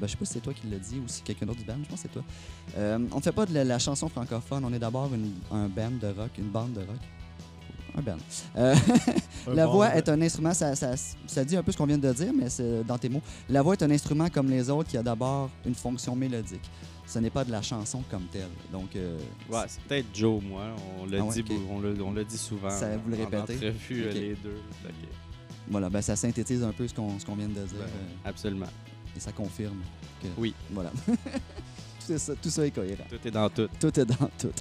[0.00, 1.64] ben, je sais pas si c'est toi qui l'as dit ou si quelqu'un d'autre du
[1.64, 2.24] band, je pense que c'est toi.
[2.76, 5.68] Euh, on ne fait pas de la, la chanson francophone, on est d'abord une- un
[5.68, 6.98] band de rock, une bande de rock.
[7.98, 8.16] Un band.
[8.56, 8.74] Euh,
[9.54, 10.94] la bon- voix est un instrument, ça, ça-
[11.26, 13.22] ça dit un peu ce qu'on vient de dire, mais c'est dans tes mots.
[13.48, 16.62] La voix est un instrument comme les autres qui a d'abord une fonction mélodique.
[17.06, 18.48] Ce n'est pas de la chanson comme telle.
[18.70, 19.18] Donc, euh,
[19.50, 20.64] Ouais, c'est peut-être Joe, moi.
[21.00, 21.44] On l'a Ah ouais, dit,
[22.04, 22.68] on l'a dit souvent.
[22.70, 23.38] Ça, vous le répétez?
[23.54, 24.14] entrevue, euh, Ok.
[24.14, 24.60] les deux.
[24.82, 24.88] Que,
[25.70, 27.64] voilà, ben, ça synthétise un peu ce qu'on ce qu'on vient de dire.
[27.72, 28.66] Ben, euh, absolument.
[29.16, 29.78] Et ça confirme
[30.22, 30.28] que.
[30.36, 30.54] Oui.
[30.70, 30.90] Voilà.
[32.06, 33.04] tout, ça, tout ça est cohérent.
[33.08, 33.68] Tout est dans tout.
[33.80, 34.52] Tout est dans tout.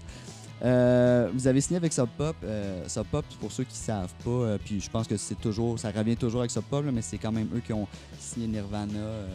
[0.64, 2.36] Euh, vous avez signé avec Sub Pop.
[2.44, 5.40] Euh, Sub Pop, pour ceux qui ne savent pas, euh, puis je pense que c'est
[5.40, 7.88] toujours, ça revient toujours avec Sub Pop, là, mais c'est quand même eux qui ont
[8.20, 9.28] signé Nirvana, euh,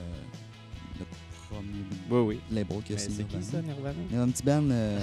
[1.52, 2.40] premier Oui, oui.
[2.50, 3.74] label qui a Mais signé c'est qui ça, Nirvana.
[3.74, 3.94] Nirvana?
[4.10, 4.70] Il y a un petit band.
[4.70, 4.98] euh,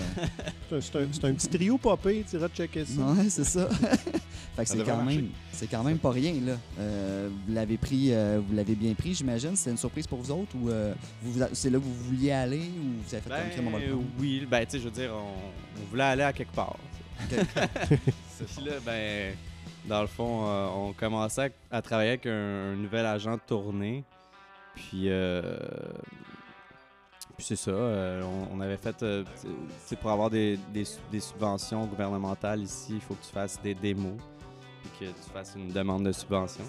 [0.70, 3.02] C'est un- C'est un, c'est un petit trio popé, tu iras checker ça.
[3.02, 3.70] Ouais, c'est ça.
[4.56, 6.54] fait que Ça c'est quand même, c'est quand même pas rien là.
[6.80, 9.56] Euh, vous l'avez pris, euh, vous l'avez bien pris, j'imagine.
[9.56, 10.94] C'était une surprise pour vous autres ou euh,
[11.54, 14.66] c'est là que vous vouliez aller ou vous avez fait comme crème, Ben, oui, ben,
[14.66, 16.78] tu sais, je veux dire, on, on voulait aller à quelque part.
[17.32, 17.40] Ok.
[18.56, 19.34] Puis là, ben,
[19.88, 23.42] dans le fond, euh, on commençait à, à travailler avec un, un nouvel agent de
[23.46, 24.04] tournée.
[24.76, 25.42] Puis, euh,
[27.40, 28.22] puis c'est ça, euh,
[28.54, 29.24] on, avait fait, euh,
[29.86, 33.58] sais, pour avoir des, des su- des subventions gouvernementales ici, il faut que tu fasses
[33.64, 34.18] des démos,
[34.82, 36.66] puis que tu fasses une demande de subvention.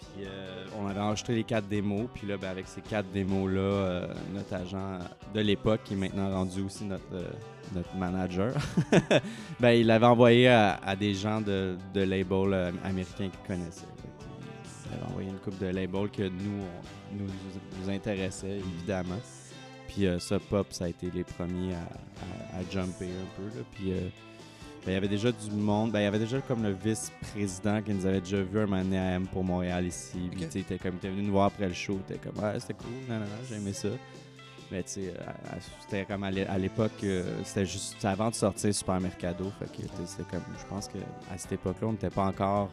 [0.00, 4.08] Puis euh, on avait enregistré les quatre démos, puis là, ben, avec ces quatre démos-là,
[4.34, 4.98] notre agent
[5.32, 7.04] de l'époque, qui est maintenant rendu aussi notre,
[7.72, 8.52] notre manager,
[9.60, 13.86] ben, il l'avait envoyé à, des gens de, de labels américains qu'il connaissait.
[14.90, 17.26] Il avait envoyé une coupe de labels que nous, on- nous,
[17.84, 19.18] nous intéressait, évidemment.
[19.88, 23.46] Puis euh, ça, Pop, ça a été les premiers à, à- à jumper un peu.
[23.58, 23.64] Là.
[23.74, 24.00] Puis euh,
[24.84, 25.90] ben, il y avait déjà du monde.
[25.92, 28.82] Ben, il y avait déjà comme le vice-président qui nous avait déjà vu un moment
[28.82, 30.28] donné à M pour Montréal ici.
[30.30, 30.50] Puis Ok.
[30.50, 31.98] tu sais, il était venu nous voir après le show.
[32.08, 33.88] Il était comme, ah, c'était cool, non, non, non, j'ai aimé ça.
[34.70, 35.14] Mais tu sais,
[35.80, 39.50] c'était comme à l'é- à l'époque, euh, c'était juste avant de sortir Super Mercado.
[39.58, 40.98] Fait que c'était comme, je pense que
[41.32, 42.68] à cette époque-là, on n'était pas encore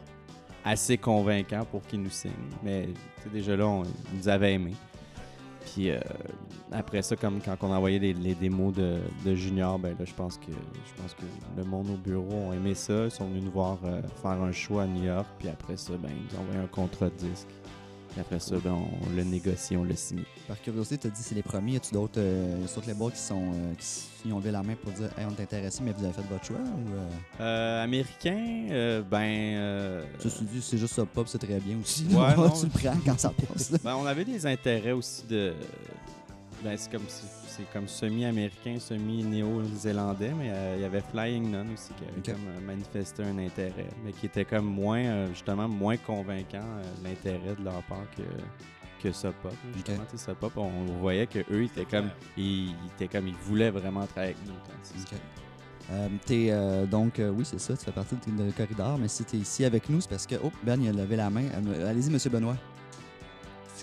[0.62, 2.32] assez convaincant pour qu'il nous signe.
[2.62, 4.74] Mais tu sais, déjà là, on, il nous avait aimés.
[5.66, 5.98] Puis euh,
[6.72, 9.00] après ça, comme quand on envoyait les, les démos de,
[9.34, 11.22] Junior, ben là, je pense que je pense que
[11.56, 13.04] le monde au bureau ont aimé ça.
[13.04, 15.26] Ils sont venus nous voir euh, faire un show à New York.
[15.38, 17.48] Puis après ça, ben, ils ont envoyé un contrat de disque.
[18.16, 20.22] Puis après ça, ben, on l'a négocié, on l'a signé.
[20.48, 21.72] Par curiosité, tu as dit c'est les premiers.
[21.72, 23.72] Y a-tu d'autres euh, y a-tu d'autres labels qui, sont, euh,
[24.22, 26.22] qui ont levé la main pour dire hey, on est intéressé, mais vous avez fait
[26.30, 27.08] votre choix ou, euh,
[27.42, 29.18] Euh, américain, euh, ben.
[29.20, 32.06] euh, Ceci dit, c'est juste Sub Pop, c'est très bien aussi.
[32.10, 32.48] Ouais, non.
[32.48, 33.72] tu le prends quand ça passe.
[33.84, 35.52] Ben, on avait des intérêts aussi de.
[36.62, 41.92] Ben, c'est comme, c'est comme semi-américain, semi-néo-zélandais, mais euh, il y avait Flying Nun aussi
[41.94, 45.96] qui avait comme euh, manifesté un intérêt, mais qui était comme moins, euh, justement, moins
[45.96, 46.64] convaincant
[47.04, 48.22] l'intérêt de leur part que,
[49.02, 49.52] que Pop.
[49.52, 49.94] là.
[50.12, 52.10] Justement, Pop, on voyait qu'eux, ils étaient comme.
[52.36, 53.28] Ils, ils étaient comme.
[53.28, 55.04] Ils voulaient vraiment travailler avec nous.
[55.04, 55.16] que-.
[55.92, 59.24] Euh, euh, donc, euh, oui, c'est ça, tu fais partie de, de corridor, mais si
[59.24, 61.44] tu es ici avec nous, c'est parce que, oh, Ben, il a levé la main.
[61.86, 62.56] Allez-y, monsieur Benoît.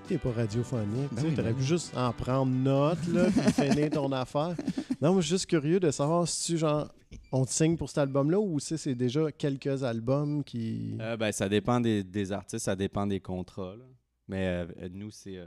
[0.07, 1.09] T'es pas radiophonique.
[1.11, 4.11] Ben tu sais, oui, T'aurais ben pu juste en prendre note, là, puis finir ton
[4.11, 4.53] affaire.
[5.01, 6.89] Non, moi, je suis juste curieux de savoir si tu, genre,
[7.31, 10.97] on te signe pour cet album-là ou si c'est déjà quelques albums qui.
[10.99, 13.75] Euh, ben, ça dépend des, des artistes, ça dépend des contrats.
[13.77, 13.85] là.
[14.27, 14.45] Mais
[14.81, 15.37] euh, nous, c'est.
[15.37, 15.45] euh,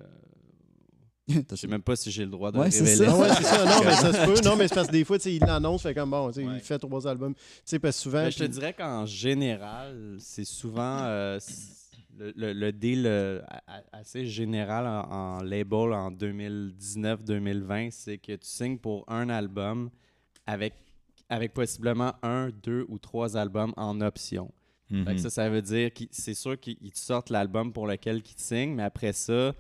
[1.51, 2.87] Je sais même pas si j'ai le droit de Ouais, révéler.
[2.97, 3.16] ça.
[3.19, 3.64] Ouais, c'est ça.
[3.64, 4.49] Non, mais ça se peut.
[4.49, 6.55] Non, mais c'est parce que des fois, il l'annonce, fait comme bon, tu sais, Ouais.
[6.57, 7.35] il fait trois albums.
[7.35, 8.23] Tu sais, parce que souvent.
[8.23, 11.38] Ben, je te dirais qu'en général, c'est souvent euh,
[12.18, 13.40] le, le- le deal euh,
[13.92, 19.90] assez général en, en label en 2019-2020, c'est que tu signes pour un album
[20.46, 20.74] avec
[21.29, 24.52] avec possiblement un, deux ou trois albums en option.
[24.90, 25.18] Mhm.
[25.18, 28.40] ça, ça veut dire que c'est sûr qu'ils te sortent l'album pour lequel ils te
[28.40, 29.52] signent, mais après ça,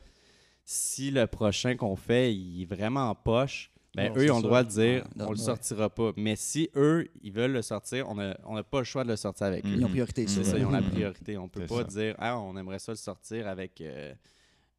[0.64, 4.36] si le prochain qu'on fait, il est vraiment en poche, ben Non, eux, ils ont
[4.36, 5.44] le droit de dire Ouais, on le ouais.
[5.44, 6.12] sortira pas.
[6.16, 9.08] Mais si eux, ils veulent le sortir, on n'a on a pas le choix de
[9.08, 9.68] le sortir avec eux.
[9.76, 10.52] Ils ont priorité, C'est ça.
[10.52, 10.90] ça, ils ont la Mhm.
[10.90, 11.36] priorité.
[11.38, 12.00] On peut C'est pas ça.
[12.00, 14.14] dire ah, on aimerait ça le sortir avec euh,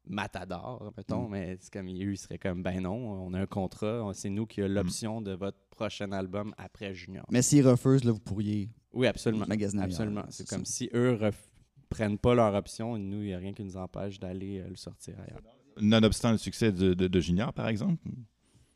[0.06, 1.30] Matador, mettons, Mm.
[1.30, 4.30] mais c'est comme eux, ils seraient comme ben non, on a un contrat, on- c'est
[4.30, 7.26] nous qui avons l'option de votre prochain album après Junior.
[7.30, 9.44] Mais s'ils refusent, là, vous pourriez Oui, absolument.
[9.46, 10.24] magasiner Absolument.
[10.30, 10.56] C'est ça.
[10.56, 11.34] comme si eux ref-
[11.90, 14.76] prennent pas leur option, nous, il n'y a rien qui nous empêche d'aller euh, le
[14.76, 15.40] sortir ailleurs.
[15.80, 18.02] Nonobstant le succès de, de- de Junior, par exemple,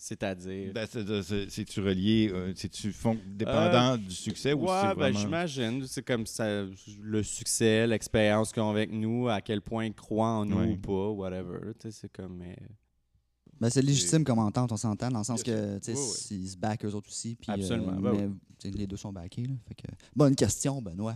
[0.05, 0.73] C'est-à-dire?
[0.73, 2.93] ben, c'est- c'est- c'est-tu relié, euh, c'est-tu
[3.25, 5.19] dépendant du succès ou Ouais, c'est ben, vraiment...
[5.21, 5.87] j'imagine.
[5.87, 6.65] C'est comme ça,
[7.01, 10.73] le succès, l'expérience qu'ils ont avec nous, à quel point ils croient en nous Ouais.
[10.73, 11.73] ou pas, whatever.
[11.79, 12.37] Tu sais, C'est comme.
[12.39, 12.59] mais-
[13.61, 16.37] Ben, c'est légitime comme entente, on s'entend, dans le sens que tu sais, Oui, oui.
[16.43, 17.37] ils se backent eux autres aussi.
[17.41, 19.45] Puis, Absolument, euh, ben mais tu sais, les deux sont backés.
[19.45, 19.87] Là, fait que...
[20.17, 21.15] Bonne question, Benoît.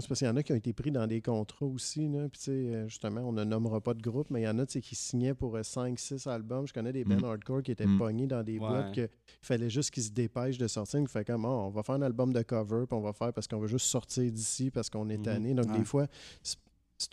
[0.00, 2.08] C'est parce qu'il y en a qui ont été pris dans des contrats aussi.
[2.08, 2.28] Là.
[2.28, 4.58] Puis, tu sais, euh, justement, on ne nommera pas de groupe, mais il y en
[4.58, 6.66] a qui signaient pour 5-6 albums.
[6.66, 7.24] Je connais des bands Mm.
[7.24, 7.98] hardcore qui étaient Mm.
[7.98, 8.58] pognés dans des Ouais.
[8.58, 9.08] boîtes qu'il
[9.42, 11.00] fallait juste qu'ils se dépêchent de sortir.
[11.00, 13.32] Il fait comme, Ah, on va faire un album de cover, puis on va faire
[13.32, 15.22] parce qu'on veut juste sortir d'ici parce qu'on est Mhm.
[15.24, 15.54] tanné.
[15.54, 16.06] Donc, des fois,
[16.42, 16.58] c'est-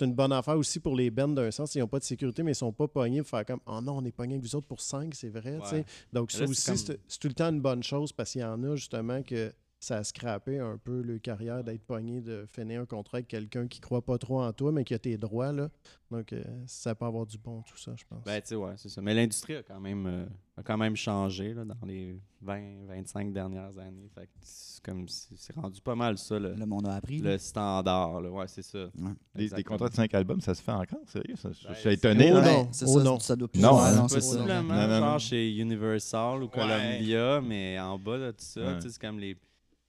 [0.01, 1.75] une bonne affaire aussi pour les bands d'un sens.
[1.75, 3.97] Ils n'ont pas de sécurité, mais ils sont pas pognés pour faire comme, oh non,
[3.97, 5.57] on est pognés avec vous autres pour 5, c'est vrai.
[5.71, 5.83] Ouais.
[6.13, 8.43] Donc, ça c'est aussi, comme- c'est tout le temps une bonne chose parce qu'il y
[8.43, 9.51] en a justement que
[9.83, 13.67] ça a scrappé un peu le carrière d'être pogné de finir un contrat avec quelqu'un
[13.67, 15.51] qui croit pas trop en toi, mais qui a tes droits.
[15.51, 15.69] Là.
[16.11, 18.23] Donc, euh, ça peut avoir du bon, tout ça, je pense.
[18.23, 19.01] Ben, tu sais, ouais, c'est ça.
[19.01, 20.25] Mais l'industrie a quand même, euh,
[20.57, 22.15] a quand même changé là, dans les
[22.45, 24.07] 20-25 dernières années.
[24.13, 27.17] Fait que c'est comme, c'est rendu pas mal ça, le, Le monde a appris.
[27.17, 28.21] le standard.
[28.21, 28.29] Là.
[28.29, 28.85] Ouais, c'est ça.
[28.99, 29.47] Ouais.
[29.49, 30.99] Des, contrats de 5 albums, ça se fait encore?
[31.07, 31.35] Sérieux?
[31.37, 32.31] Ça, je Ben, suis étonné.
[32.31, 32.51] Oh là.
[32.53, 32.67] non.
[32.71, 33.19] C'est Oh ça, non.
[33.19, 33.95] ça doit plus Non, faire, hein.
[33.95, 34.35] non, c'est ça.
[34.37, 35.17] Possiblement, Non, non, genre non.
[35.17, 38.75] chez Universal ou Columbia, mais en bas de tout ça, Ouais.
[38.75, 39.35] tu sais, c'est comme les,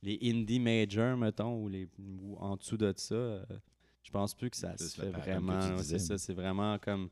[0.03, 3.15] les indie majors, mettons, ou, les, ou en dessous de ça.
[3.15, 3.45] euh,
[4.03, 5.79] je pense plus que ça se fait vraiment.
[5.79, 7.09] C'est ça, c'est vraiment comme.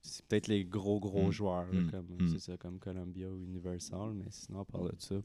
[0.00, 1.32] C'est peut-être les gros, gros Mm.
[1.32, 1.90] joueurs, là, Mm.
[1.90, 2.28] comme, Mm.
[2.32, 5.16] c'est ça, comme Columbia ou Universal, mais sinon, à part de ça,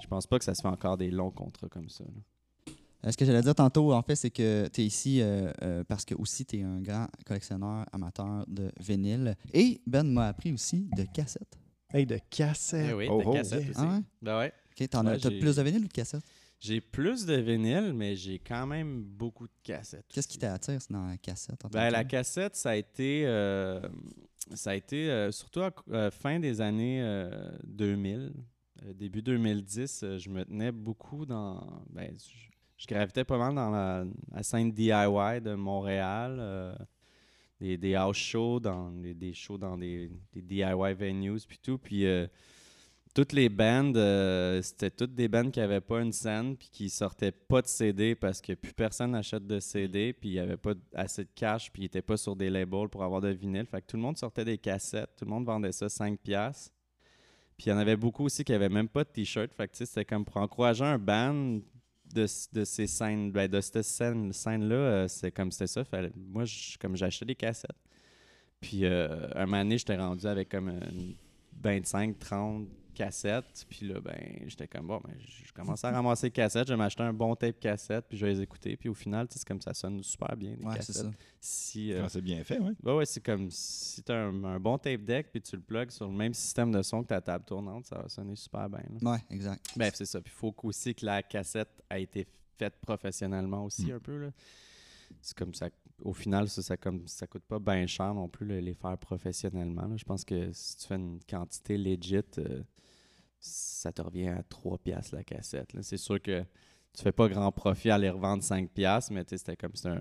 [0.00, 2.04] je pense pas que ça se fait encore des longs contrats comme ça.
[2.04, 2.72] là.
[3.04, 5.82] Euh, Ce que j'allais dire tantôt, en fait, c'est que tu es ici euh, euh,
[5.84, 9.36] parce que aussi tu es un grand collectionneur amateur de vinyle.
[9.52, 11.58] Et Ben m'a appris aussi de cassettes.
[11.92, 12.90] Hey, de cassette.
[12.90, 13.32] Eh oui, Oh, de oh.
[13.32, 13.70] cassettes Yeah.
[13.70, 13.80] aussi.
[13.82, 14.02] Ah ouais?
[14.22, 14.52] Ben ouais.
[14.78, 16.24] Ok, t'en as Ouais, plus de vinyle ou de cassettes?
[16.60, 20.04] J'ai plus de vinyle, mais j'ai quand même beaucoup de cassettes.
[20.08, 21.60] Qu'est-ce qui t'attire dans la cassette?
[21.72, 23.80] Ben, la cassette, ça a été, euh,
[24.54, 28.32] ça a été euh, surtout à euh, fin des années euh, 2000,
[28.84, 31.82] euh, début 2010, euh, je me tenais beaucoup dans.
[31.90, 32.30] Ben, je,
[32.76, 36.76] je gravitais pas mal dans la, la scène DIY de Montréal,
[37.60, 41.78] des, des house shows, dans, des, des shows dans des, des DIY venues, puis tout.
[41.78, 42.04] Puis
[43.14, 46.88] toutes les bands, euh, c'était toutes des bands qui n'avaient pas une scène puis qui
[46.88, 50.56] sortaient pas de CD parce que plus personne n'achète de CD puis il n'y avait
[50.56, 53.66] pas assez de cash puis ils n'étaient pas sur des labels pour avoir de vinyle.
[53.66, 56.72] Fait que tout le monde sortait des cassettes, tout le monde vendait ça 5 piastres.
[57.58, 59.52] Puis il y en avait beaucoup aussi qui n'avaient même pas de t-shirt.
[59.52, 61.60] Fait que c'était comme pour encourager un band
[62.14, 65.84] de, de ces scènes, ben, de cette scène, scène-là, euh, c'est comme c'était ça.
[66.16, 66.44] Moi,
[66.80, 67.70] comme j'achetais des cassettes.
[68.60, 71.14] Puis euh, un moment j'étais rendu avec comme une
[71.62, 73.66] 25, 30 cassettes.
[73.68, 76.68] Puis là, ben, j'étais comme, bon, ben, je commençais à ramasser les cassettes.
[76.68, 78.76] Je vais m'acheter un bon tape cassette, puis je vais les écouter.
[78.76, 80.96] Puis au final, tu sais, c'est comme ça sonne super bien, les Ouais, c'est cassettes.
[80.96, 81.10] ça.
[81.40, 82.72] Si, euh, Quand c'est bien fait, oui.
[82.82, 85.62] ouais, ouais, c'est comme si tu as un, un bon tape deck, puis tu le
[85.62, 88.68] plugues sur le même système de son que ta table tournante, ça va sonner super
[88.68, 88.84] bien.
[89.00, 89.12] là.
[89.12, 89.64] Ouais, exact.
[89.76, 90.20] Ben, c'est ça.
[90.20, 92.26] Puis il faut aussi que la cassette a été
[92.58, 93.94] faite professionnellement aussi Mm.
[93.96, 94.18] un peu.
[94.18, 94.30] Là.
[95.20, 95.68] C'est comme ça.
[96.02, 98.96] Au final, ça, ça, comme, ça coûte pas bien cher non plus le- les faire
[98.98, 99.86] professionnellement.
[99.86, 99.96] là.
[99.96, 102.62] Je pense que si tu fais une quantité legit, euh,
[103.42, 105.70] ça te revient à 3 piastres la cassette.
[105.82, 106.42] C'est sûr que
[106.94, 110.00] tu fais pas grand profit à les revendre 5 piastres, mais c'était comme c'est un,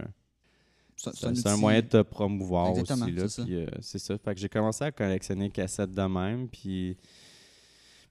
[0.95, 3.15] C'est un, moyen de te promouvoir Exactement, aussi.
[3.15, 3.43] là, c'est ça.
[3.49, 4.17] euh, ça.
[4.19, 6.47] Fait que j'ai commencé à collectionner cassettes de même.
[6.47, 6.97] Puis,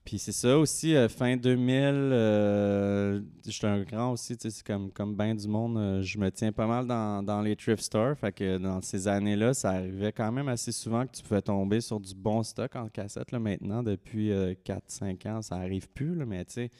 [0.03, 4.65] puis c'est ça aussi, euh, fin 2000, euh, j'étais un grand aussi, tu sais, c'est
[4.65, 7.83] comme, comme bien du monde, euh, je me tiens pas mal dans, dans les thrift
[7.83, 8.17] stores.
[8.17, 11.81] Fait que dans ces années-là, ça arrivait quand même assez souvent que tu pouvais tomber
[11.81, 13.31] sur du bon stock en cassette.
[13.31, 14.31] Là, maintenant, depuis
[14.65, 16.71] 4-5 ans, ça arrive plus, là, mais tu sais,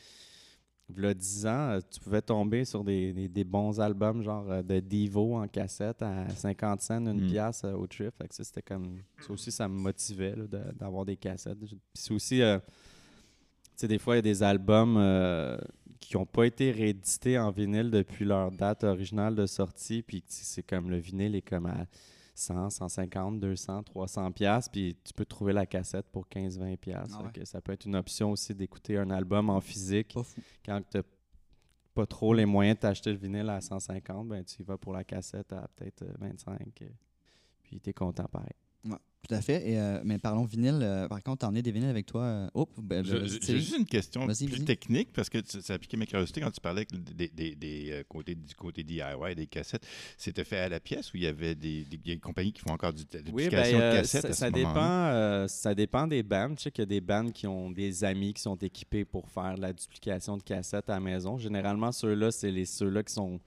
[0.94, 5.36] il 10 ans, tu pouvais tomber sur des, des- des bons albums genre de Devo
[5.38, 7.28] en cassette à 50 cents, une Mm.
[7.30, 8.12] pièce au trip.
[8.18, 8.98] Fait que ça, c'était comme.
[9.26, 10.36] Ça aussi, ça me motivait
[10.74, 11.60] d'avoir des cassettes.
[11.94, 12.42] C'est aussi.
[13.84, 15.58] Euh, sais, des fois, il y a des albums euh,
[16.00, 20.02] qui n'ont pas été réédités en vinyle depuis leur date originale de sortie.
[20.02, 21.86] Puis c'est comme le vinyle est comme à
[22.36, 27.12] 100, 150, 200, 300 pièces puis tu peux trouver la cassette pour 15, 20 pièces.
[27.14, 27.46] Ah ouais.
[27.46, 30.16] Ça peut être une option aussi d'écouter un album en physique
[30.66, 31.00] quand tu
[31.94, 34.94] pas trop les moyens de t'acheter le vinyle à 150, ben tu y vas pour
[34.94, 36.86] la cassette à peut-être euh, 25 euh,
[37.64, 38.56] puis tu es content pareil.
[39.28, 39.70] Tout à fait.
[39.70, 40.80] Et, euh, mais parlons vinyle.
[40.82, 42.24] euh, par contre, t'en as des vinyles avec toi.
[42.24, 45.80] euh, oh, ben, vas-y, J'ai juste une question plus technique parce que tu- ça a
[45.80, 49.46] piqué ma curiosité quand tu parlais des, des- des, euh, côtés, du côté DIY, des
[49.48, 49.86] cassettes.
[50.18, 52.72] C'était fait à la pièce ou il y avait des, des- des compagnies qui font
[52.74, 56.08] encore du, de Oui, ben, de cassettes ça, à ce ça dépend, euh, ça dépend
[56.08, 56.56] des bandes.
[56.58, 59.30] Je sais qu'il y a des bandes qui ont des amis qui sont équipés pour
[59.30, 61.38] faire de la duplication de cassettes à la maison.
[61.38, 63.40] Généralement, ceux-là, c'est les ceux-là qui sont,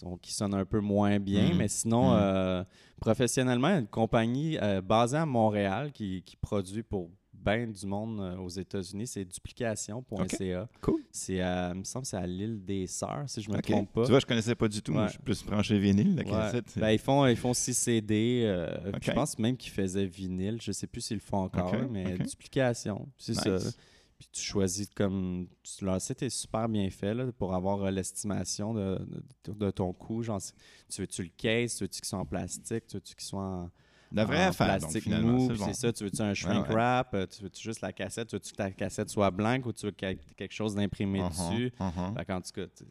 [0.00, 1.50] sont- qui sonnent un peu moins bien.
[1.50, 1.56] Mhm.
[1.58, 2.18] Mais sinon, Mhm.
[2.20, 2.64] euh,
[3.00, 7.66] professionnellement, il y a une compagnie euh, basée à Montréal qui, qui produit pour bien
[7.68, 9.06] du monde euh, aux États-Unis.
[9.06, 10.68] C'est duplication.ca.
[10.80, 11.00] Cool.
[11.12, 14.04] C'est, à- il me semble c'est à l'île des Sœurs, si je me trompe pas.
[14.04, 14.92] Tu vois, je connaissais pas du tout.
[14.92, 16.30] Moi, je suis plus branché vinyle, la Ouais.
[16.30, 16.72] cassette.
[16.76, 18.42] Ben, ils font ils font 6 CD.
[18.44, 18.68] euh.
[19.00, 20.58] Je pense même qu'ils faisaient vinyle.
[20.60, 23.08] Je sais plus s'ils le font encore, mais duplication.
[23.18, 23.40] C'est Nice.
[23.62, 23.70] ça.
[24.18, 25.46] Puis tu choisis comme.
[25.62, 28.98] tu- Leur site est super bien fait là, pour avoir euh, l'estimation de,
[29.44, 30.22] de- de ton coût.
[30.22, 30.40] Genre,
[30.88, 33.70] tu veux-tu le case, tu veux-tu qu'il soit en plastique, tu veux-tu qu'il soit en,
[34.12, 35.32] La vraie en affaire, donc, plastique finalement.
[35.32, 35.72] mou, c'est bon.
[35.74, 35.92] ça.
[35.92, 36.74] Tu veux-tu un shrink ouais.
[36.74, 39.72] wrap, euh, tu veux-tu juste la cassette, tu veux-tu que ta cassette soit blanche ou
[39.74, 41.72] tu veux ait quelque chose d'imprimé Uh-huh, dessus?
[41.78, 42.14] uh-huh.
[42.16, 42.84] Fait qu'en tout cas, tu,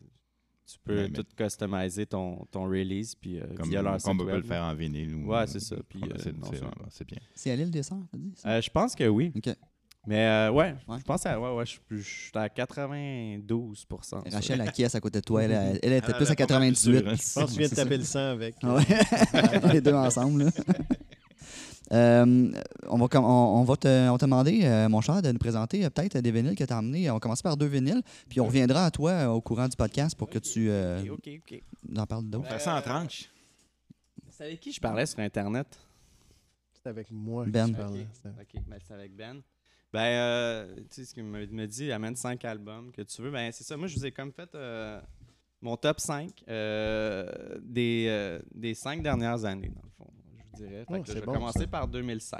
[0.67, 4.23] tu peux mais- tout customiser ton, ton release puis euh, Comme, via leur comme on
[4.23, 5.15] site peut le faire en vinyle.
[5.15, 6.17] Ou, Ouais, c'est ça, puis, Ouais, euh,
[6.91, 7.17] c'est bien.
[7.33, 8.33] C'est à l'île des Sœurs, t'as dit?
[8.35, 8.47] ça?
[8.49, 9.31] Euh, je pense que oui.
[9.35, 9.49] OK.
[10.07, 10.97] Mais euh, ouais, Ouais.
[10.99, 14.21] je pense à ouais, ouais, je je suis à 92 ça.
[14.31, 16.45] Rachel, la caisse à côté de toi, elle, elle, elle était Elle plus à avait
[16.45, 16.91] pas mal 98.
[16.91, 17.15] plus dur, hein.
[17.15, 18.55] Je pense que tu viens de taper le sang avec.
[18.61, 18.83] Ah Ouais,
[19.73, 20.43] les deux ensemble.
[20.45, 20.51] là.
[21.91, 22.51] Euh,
[22.89, 23.23] on, va, on,
[23.59, 26.17] on va te, on va te demander, euh, mon cher, de nous présenter euh, peut-être
[26.17, 27.11] des vinyles que tu as amenés.
[27.11, 29.75] On va commencer par deux vinyles, puis on reviendra à toi euh, au courant du
[29.77, 31.61] podcast pour que tu euh, OK, OK, OK.
[31.95, 32.59] en parles d'autres.
[32.59, 33.29] Ça en tranche.
[34.31, 35.67] C'est avec qui je parlais sur Internet?
[36.73, 37.67] C'est avec moi Ben.
[37.67, 38.07] que tu parlais.
[38.23, 39.41] Ben, c'est avec Ben.
[39.95, 43.31] Ben, euh, tu sais, ce qu'il me, me dit, amène 5 albums que tu veux.
[43.31, 43.77] Ben, c'est ça.
[43.77, 44.99] Moi, je vous ai comme fait euh,
[45.61, 47.31] mon top 5 euh,
[47.61, 50.85] des, euh, des 5 dernières années, dans le fond, je vous dirais.
[50.85, 51.67] Fait Oh, que je vais bon, commencer ça.
[51.67, 52.39] par 2016.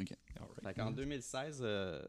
[0.00, 0.08] OK.
[0.62, 2.02] Fait qu'en 2016, euh,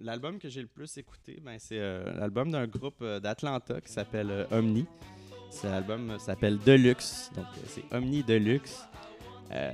[0.00, 3.92] l'album que j'ai le plus écouté, ben, c'est euh, l'album d'un groupe euh, d'Atlanta qui
[3.92, 4.86] s'appelle euh, Omni.
[5.50, 7.30] C'est l'album euh, s'appelle Deluxe.
[7.34, 8.84] Donc, euh, c'est Omni Deluxe.
[9.52, 9.70] Euh,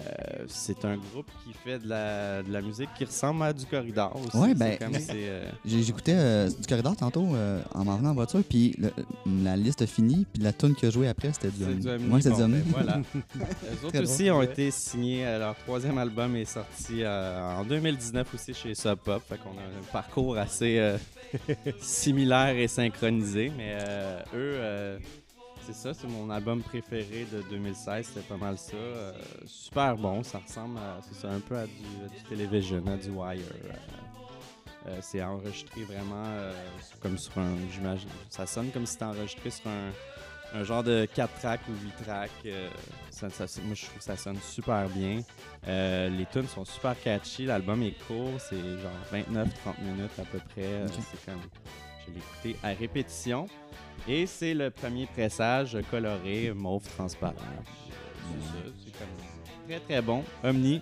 [0.49, 4.15] c'est un groupe qui fait de la, de la musique qui ressemble à du corridor
[4.17, 4.37] aussi.
[4.37, 4.79] Ouais, C'est ben-
[5.15, 7.27] euh, J'écoutais euh, du corridor tantôt
[7.75, 8.77] en m'en venant en voiture, puis
[9.43, 11.65] la liste finie, puis la tune que je jouais après, c'était du.
[11.65, 12.09] Omni.
[12.13, 13.01] Ouais, c'est du ben, voilà.
[13.35, 14.39] Les autres aussi drôle.
[14.39, 15.25] ont été signés.
[15.39, 19.23] leur troisième album est sorti en 2019 aussi chez Sub Pop.
[19.29, 20.97] Fait qu'on a un parcours assez
[21.81, 23.51] similaire et synchronisé.
[23.57, 23.77] Mais
[24.35, 24.99] eux,
[25.67, 28.07] c'est ça, c'est mon album préféré de 2016.
[28.07, 28.77] C'était pas mal ça.
[28.77, 29.13] Euh,
[29.47, 30.23] super bon.
[30.23, 33.41] Ça ressemble à, ça, un peu à du, du Television, à du Wire.
[33.65, 33.69] euh,
[34.89, 36.53] euh, c'est enregistré vraiment euh,
[37.01, 37.55] comme sur un.
[37.73, 38.09] J'imagine.
[38.31, 42.05] Ça sonne comme si c'était enregistré sur un, un genre de 4 tracks ou 8
[42.05, 42.31] tracks.
[43.11, 45.21] ça- ça- moi, je trouve que ça sonne super bien.
[45.67, 47.45] Les tunes sont super catchy.
[47.47, 48.33] L'album est court.
[48.41, 50.83] C'est genre 29-30 minutes à peu près.
[50.85, 50.91] Ok.
[51.11, 51.41] C'est comme.
[52.07, 53.47] Je l'ai écouté à répétition.
[54.09, 57.35] Et c'est le premier pressage coloré mauve transparent.
[57.37, 58.73] C'est ça.
[58.85, 60.25] C'est comme très très bon.
[60.43, 60.81] Omni,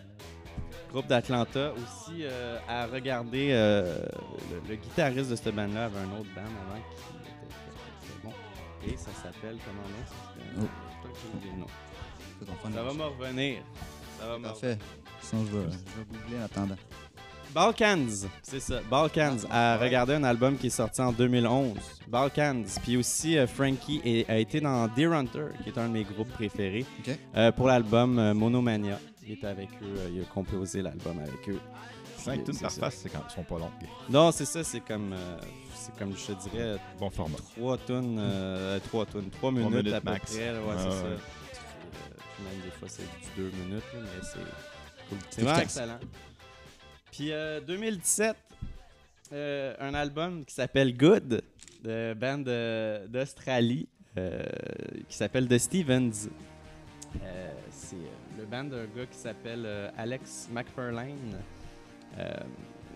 [0.90, 1.72] groupe d'Atlanta.
[1.74, 4.02] Aussi euh, à regarder, euh,
[4.50, 8.12] le, le guitariste de cette band-là avait un autre band avant qui était très, très,
[8.12, 8.32] très bon.
[8.92, 9.82] Et ça s'appelle comment?
[10.06, 10.68] Ça s'appelle-
[11.62, 11.66] Oh.
[12.72, 13.62] Ça va me revenir.
[14.18, 14.78] Ça va me Parfait.
[15.20, 15.68] Sinon, je vais, je
[16.00, 16.76] vais googler en attendant.
[17.54, 18.80] Balkans, c'est ça.
[18.88, 21.76] Balkans a regardé un album qui est sorti en 2011.
[22.06, 22.64] Balkans.
[22.84, 26.04] Puis aussi, euh, Frankie est- a été dans Deer Hunter, qui est un de mes
[26.04, 27.18] groupes préférés, OK.
[27.36, 29.00] euh, pour l'album euh, Monomania.
[29.26, 31.58] Il est avec eux, euh, il a composé l'album avec eux.
[32.16, 32.80] Cinq C'est- tunes c'est par ça.
[32.82, 33.70] face, c'est quand ils sont pas longs.
[34.08, 35.38] Non, c'est ça, c'est comme, euh,
[35.74, 37.36] c'est comme je te dirais, Bon format.
[37.56, 40.32] trois tonnes, euh, trois tonnes, trois minutes, minutes à peu max.
[40.36, 40.52] près.
[40.52, 40.92] là, ouais, Ah, c'est ouais.
[40.92, 41.04] ça.
[41.06, 41.16] Euh,
[42.16, 45.16] puis même des fois, c'est du deux minutes, là, mais c'est.
[45.30, 45.98] C'est vraiment excellent.
[47.10, 48.36] Puis euh, 2017,
[49.32, 51.42] euh, un album qui s'appelle Good,
[51.82, 54.42] de band euh, d'Australie, euh,
[55.08, 56.28] qui s'appelle The Stevens.
[57.22, 61.36] Euh, c'est euh, le band d'un gars qui s'appelle euh, Alex McFarlane.
[62.18, 62.28] Euh,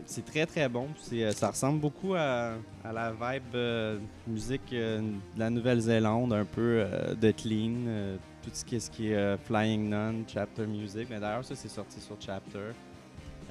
[0.07, 0.88] c'est très très bon.
[1.12, 6.85] Euh, ça ressemble beaucoup à, la vibe euh, musique euh, de la Nouvelle-Zélande, un peu
[6.85, 11.09] euh, de clean, euh, tout ce qui est, euh, Flying Nun, Chapter Music.
[11.11, 12.72] Mais d'ailleurs, ça c'est sorti sur Chapter.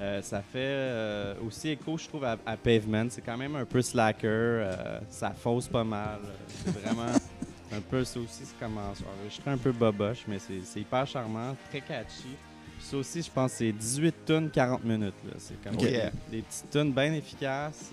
[0.04, 3.06] Euh, ça fait euh, aussi écho, je trouve, à, à Pavement.
[3.08, 4.26] C'est quand même un peu slacker.
[4.28, 6.18] euh, ça fausse pas mal.
[6.64, 7.06] C'est vraiment
[7.72, 9.14] un peu ça aussi, c'est comme en soirée.
[9.30, 12.36] Je serais un peu boboche, mais c'est hyper charmant, très catchy.
[12.76, 15.14] Puis ça aussi, je pense c'est 18 tonnes 40 minutes.
[15.38, 17.90] C'est comme des, des petites tonnes bien efficaces,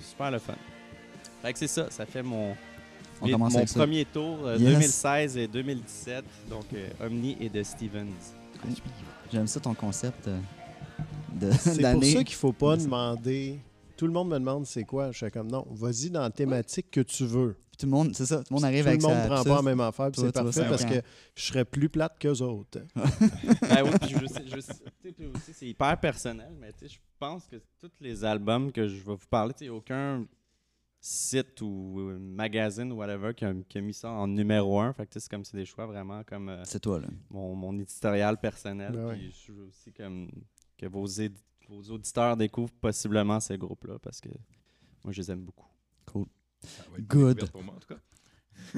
[0.00, 0.54] super le fun.
[1.42, 2.54] Fait que c'est ça, ça fait mon,
[3.20, 3.80] On mes- commence mon ça.
[3.80, 4.70] premier tour euh, Yes.
[4.74, 6.66] 2016 et 2017, donc
[7.04, 8.06] Omni et de Stevens.
[9.32, 10.28] J'aime ça ton concept
[11.58, 13.58] C'est pour ça qu'il faut pas demander.
[13.96, 15.12] Tout le monde me demande c'est quoi.
[15.12, 17.56] Je suis comme non, vas-y dans la thématique que tu veux.
[17.70, 19.26] Puis Tout le monde, c'est ça, tout le monde arrive tout avec le monde sa-
[19.28, 21.00] prend pas la même affaire, puis c'est tu parfait parce que
[21.34, 22.80] je serais plus plate qu'eux autres.
[22.94, 26.72] Ben oui, puis je sais- je sais- tu sais, puis aussi, c'est hyper personnel, mais
[26.72, 29.74] tu je pense que tous les albums que je vais vous parler, il n'y a
[29.74, 30.26] aucun
[31.00, 34.92] site ou magazine ou whatever qui a, qui a mis ça en numéro un.
[34.92, 37.06] Fait que tu sais, c'est comme c'est des choix vraiment comme euh, C'est toi, là.
[37.30, 38.92] mon, mon éditorial personnel.
[38.92, 39.30] Ben ouais.
[39.46, 40.28] Je veux aussi comme
[40.82, 41.06] que vos,
[41.68, 44.30] vos auditeurs découvrent possiblement ces groupes-là parce que
[45.04, 45.68] moi, je les aime beaucoup.
[46.06, 47.36] Ça va être une Good.
[47.36, 48.00] découverte pour moi, en tout cas.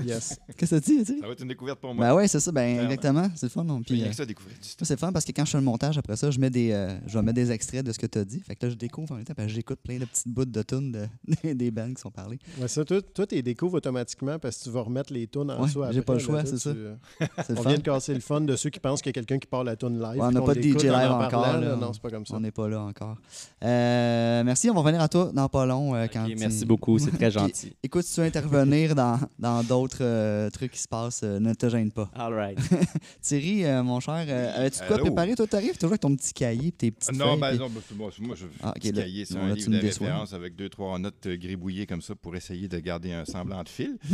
[0.04, 0.38] Yes.
[0.56, 1.20] Qu'est-ce que tu dis, tu sais?
[1.20, 2.06] Ça va être une découverte pour moi.
[2.08, 2.90] Ben ouais, c'est ça, ben Clairement.
[2.90, 3.28] exactement.
[3.36, 3.64] C'est le fun.
[3.64, 3.76] non?
[3.76, 4.88] Puis, Puis, rien euh, que ça, découvrir du Ça, stuff.
[4.88, 6.96] c'est fun parce que quand je fais le montage, après ça, je mets des, euh,
[7.06, 8.40] je vais mettre des extraits de ce que tu as dit.
[8.40, 10.44] Fait que là, je découvre en même temps, parce que j'écoute plein de petites bouts
[10.44, 11.06] de tunes de,
[11.42, 12.38] des- des bands qui sont parlées.
[12.60, 15.50] Ouais, ça, toi, toi, tu les découvres automatiquement parce que tu vas remettre les tunes
[15.50, 16.72] en Ouais, dessous j'ai pas le là, choix, toi, c'est ça.
[16.72, 16.94] tu- euh,
[17.46, 17.68] C'est le On fun.
[17.70, 19.66] vient de casser le fun de ceux qui pensent qu'il y a quelqu'un qui parle
[19.66, 20.20] la tune live.
[20.20, 21.68] Ouais, on n'a qu'on pas de l'écoute DJ en live en encore, parlant, là.
[21.70, 21.76] là.
[21.76, 22.34] Non, c'est pas comme ça.
[22.36, 23.16] On n'est pas là encore.
[23.62, 25.94] Euh, merci, on va revenir à toi dans pas long.
[25.94, 27.74] euh, quand Ok, tu- merci beaucoup, c'est très gentil.
[27.82, 31.52] Écoute, si tu veux intervenir dans dans d'autres euh, trucs qui se passent, euh, ne
[31.54, 32.10] te gêne pas.
[32.14, 32.58] All right.
[33.22, 35.04] Thierry, euh, mon cher, euh, avais-tu quoi Allô?
[35.06, 35.34] préparé?
[35.34, 37.68] Toi, t'arrives toujours avec ton petit cahier et tes petites Non, feuilles, ben puis- non,
[37.70, 39.70] ben, c'est moi, moi, je Ah, ok, petit là- cahier, c'est un là, tu livre
[39.70, 40.06] me de déçois?
[40.06, 43.62] référence avec deux, trois notes euh, gribouillées comme ça pour essayer de garder un semblant
[43.62, 43.96] de fil.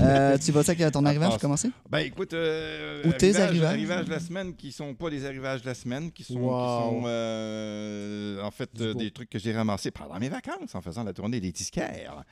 [0.00, 1.40] Euh, tu vas-tu avec ton arrivage passe.
[1.40, 1.70] commencer?
[1.90, 3.70] Ben écoute, euh, Ou tes arrivages, arrivages?
[3.72, 6.40] arrivages de la semaine qui sont pas des arrivages de la semaine, qui sont, qui
[6.40, 7.00] Wow.
[7.00, 8.98] sont, euh, en fait Du euh, beau.
[8.98, 12.24] des trucs que j'ai ramassés pendant mes vacances en faisant la tournée des disquaires.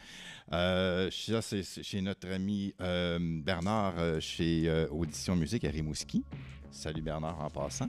[0.53, 5.71] Euh, ça, c'est c'est chez notre ami euh, Bernard euh, chez euh, Audition Musique à
[5.71, 6.25] Rimouski.
[6.73, 7.89] Salut Bernard en passant.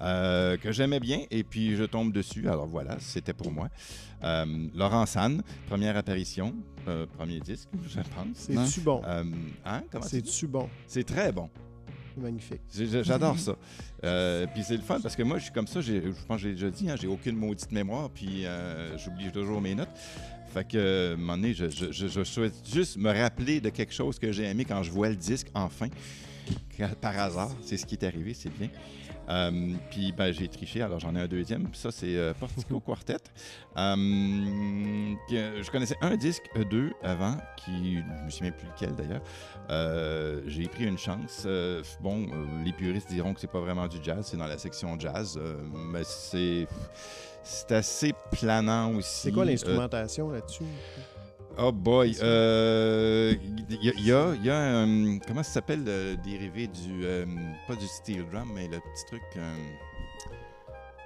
[0.00, 2.48] Euh, que j'aimais bien et puis je tombe dessus.
[2.48, 3.68] Alors voilà, c'était pour moi.
[4.22, 6.54] Euh, Laurent San, première apparition,
[6.86, 8.34] euh, premier disque, je pense.
[8.34, 9.02] C'est-tu bon?
[9.04, 9.24] Euh,
[9.64, 9.82] hein?
[10.02, 10.68] C'est-tu bon?
[10.86, 11.50] C'est très bon.
[12.16, 12.60] Magnifique.
[12.72, 13.56] J'adore ça.
[14.04, 15.80] Euh, puis c'est le fun parce que moi, je suis comme ça.
[15.80, 18.10] Je pense que j'ai déjà dit, hein, j'ai aucune maudite mémoire.
[18.10, 19.88] Puis euh, j'oublie toujours mes notes.
[20.52, 23.60] Fait que, euh, à un moment donné, je, je- je- je souhaite juste me rappeler
[23.60, 25.88] de quelque chose que j'ai aimé quand je vois le disque, enfin.
[27.00, 28.68] Par hasard, c'est ce qui est arrivé, c'est bien.
[29.28, 31.68] Euh, puis ben, j'ai triché, alors j'en ai un deuxième.
[31.68, 33.18] Puis ça, c'est euh, Portico Quartet.
[33.76, 40.42] Euh, je connaissais un disque, deux avant, qui je me souviens plus lequel d'ailleurs.
[40.48, 41.46] J'ai pris une chance.
[42.00, 42.26] Bon,
[42.64, 45.38] les puristes diront que c'est pas vraiment du jazz, c'est dans la section jazz,
[45.72, 46.66] mais c'est
[47.44, 49.20] c'est assez planant aussi.
[49.22, 50.64] C'est quoi Euh, l'instrumentation là-dessus?
[51.58, 53.34] Oh boy, euh,
[53.68, 57.04] il y, a- il y a, y a un, comment ça s'appelle le dérivé du,
[57.04, 57.26] euh,
[57.68, 59.54] pas du steel drum, mais le petit truc, euh,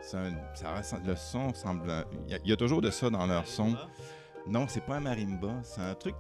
[0.03, 1.93] c'est un- ça le son semble,
[2.27, 3.75] il y, a- il y a toujours de ça dans leur son.
[4.49, 6.15] Non, c'est pas un marimba, c'est un truc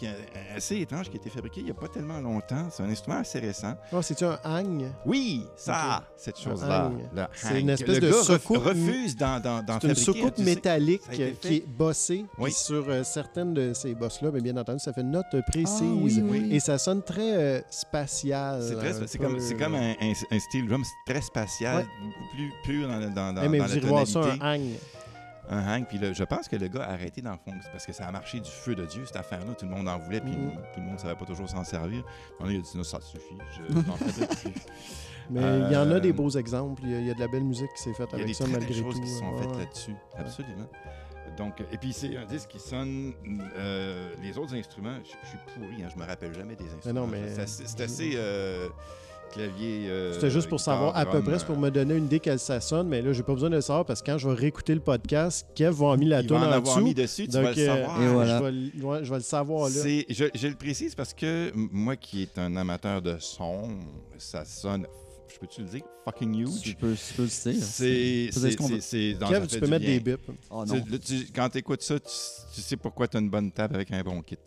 [0.54, 2.68] assez étrange qui a été fabriqué il y a pas tellement longtemps.
[2.70, 3.74] C'est un instrument assez récent.
[3.92, 4.84] Oh, c'est-tu un hang?
[5.04, 6.90] Oui, ça, cette chose-là.
[7.34, 9.40] C'est une espèce Le de gars soucoupe- refuse d'en
[9.82, 12.24] une soucoupe métallique euh, qui est bossée.
[12.38, 12.50] Oui.
[12.52, 15.78] Sur euh, certaines de ces bosses-là, mais bien entendu, ça fait une note précise.
[15.82, 16.48] Ah, oui, oui.
[16.52, 18.60] Et ça sonne très euh, spatial.
[19.06, 21.86] C'est comme, comme un, un, un steel drum très spatial, Ouais.
[22.02, 24.44] beaucoup plus pur dans, dans, dans, Eh, mais dans vous la voir ça, tonalité.
[24.44, 24.62] un hang.
[25.48, 25.86] Un hang.
[25.86, 28.06] Puis le- je pense que le gars a arrêté dans le fond parce que ça
[28.06, 29.54] a marché du feu de Dieu, cette affaire-là.
[29.54, 30.52] Tout le monde en voulait, puis Mhm.
[30.74, 32.04] tout le monde ne savait pas toujours s'en servir.
[32.40, 33.62] On il a dit non, ça suffit, je.
[35.30, 36.82] Mais il y en a des Euh, beaux exemples.
[36.84, 38.20] Il y, a, il y a de la belle musique qui s'est faite Il y
[38.20, 39.00] a avec des ça, très malgré belles choses tout.
[39.02, 39.58] qui sont Ouais, faites ouais.
[39.58, 40.68] là-dessus, absolument.
[41.36, 43.12] Donc, et puis c'est un disque qui sonne.
[43.56, 47.00] euh, les autres instruments, je je suis pourri, hein, je me rappelle jamais des instruments.
[47.02, 48.68] non, mais- C'est assez, c'est assez, euh,
[49.32, 49.86] clavier.
[49.88, 52.36] euh, C'était juste pour savoir à peu près, c'est pour me donner une idée que
[52.36, 54.34] ça sonne, mais là, j'ai pas besoin de le savoir parce que quand je vais
[54.34, 56.84] réécouter le podcast, Kev va avoir mis la toune en en avoir dessous.
[56.84, 58.02] mis dessus, tu vas Donc, le euh, savoir.
[58.02, 58.38] Et voilà.
[58.38, 59.74] je, vais, le- ouais, je vais le savoir là.
[59.74, 63.68] C'est- je, je le précise parce que moi qui est un amateur de son,
[64.18, 64.86] ça sonne,
[65.32, 66.76] je peux-tu le dire, fucking Tu huge.
[66.78, 67.62] peux, tu peux le dire.
[67.62, 69.94] C'est, Tu Kev, tu peux mettre bien.
[69.94, 70.30] des bips.
[70.50, 70.84] Oh Tu- non.
[71.04, 72.06] tu- quand tu écoutes ça, tu,
[72.54, 74.38] tu sais pourquoi tu as une bonne table avec un bon kit.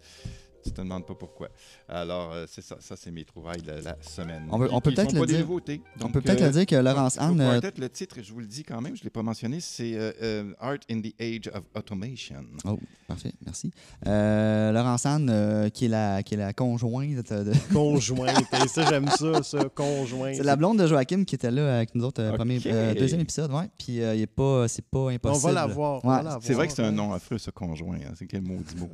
[0.69, 1.49] Tu te demandes pas pourquoi.
[1.87, 2.77] Alors, euh, c'est ça.
[2.79, 4.47] Ça, c'est mes trouvailles de la semaine.
[4.51, 5.39] On peut- on peut-être le dire.
[5.39, 5.81] nouveautés.
[6.01, 8.39] On peut peut-être euh, le dire que Laurence Anne, euh, Quartet, le titre, je vous
[8.39, 11.13] le dis quand même, je ne l'ai pas mentionné, c'est euh, euh, Art in the
[11.19, 12.45] Age of Automation.
[12.65, 13.71] Oh, parfait, merci.
[14.07, 17.51] Euh, Laurence Anne, euh, qui, est la, qui est la conjointe de.
[17.73, 18.45] Conjointe.
[18.63, 20.35] Et ça, j'aime ça, ça, conjointe.
[20.35, 22.37] C'est la blonde de Joachim qui était là avec nous autres, euh, Ok.
[22.37, 23.69] premier, euh, deuxième épisode, ouais.
[23.77, 25.53] Puis euh, il est pas, c'est pas On impossible.
[25.53, 26.01] va la voir.
[26.03, 27.95] on Ouais, va la C'est vrai voir, que c'est un nom affreux, ce conjoint.
[27.97, 28.13] hein.
[28.15, 28.89] C'est quel maudit mot.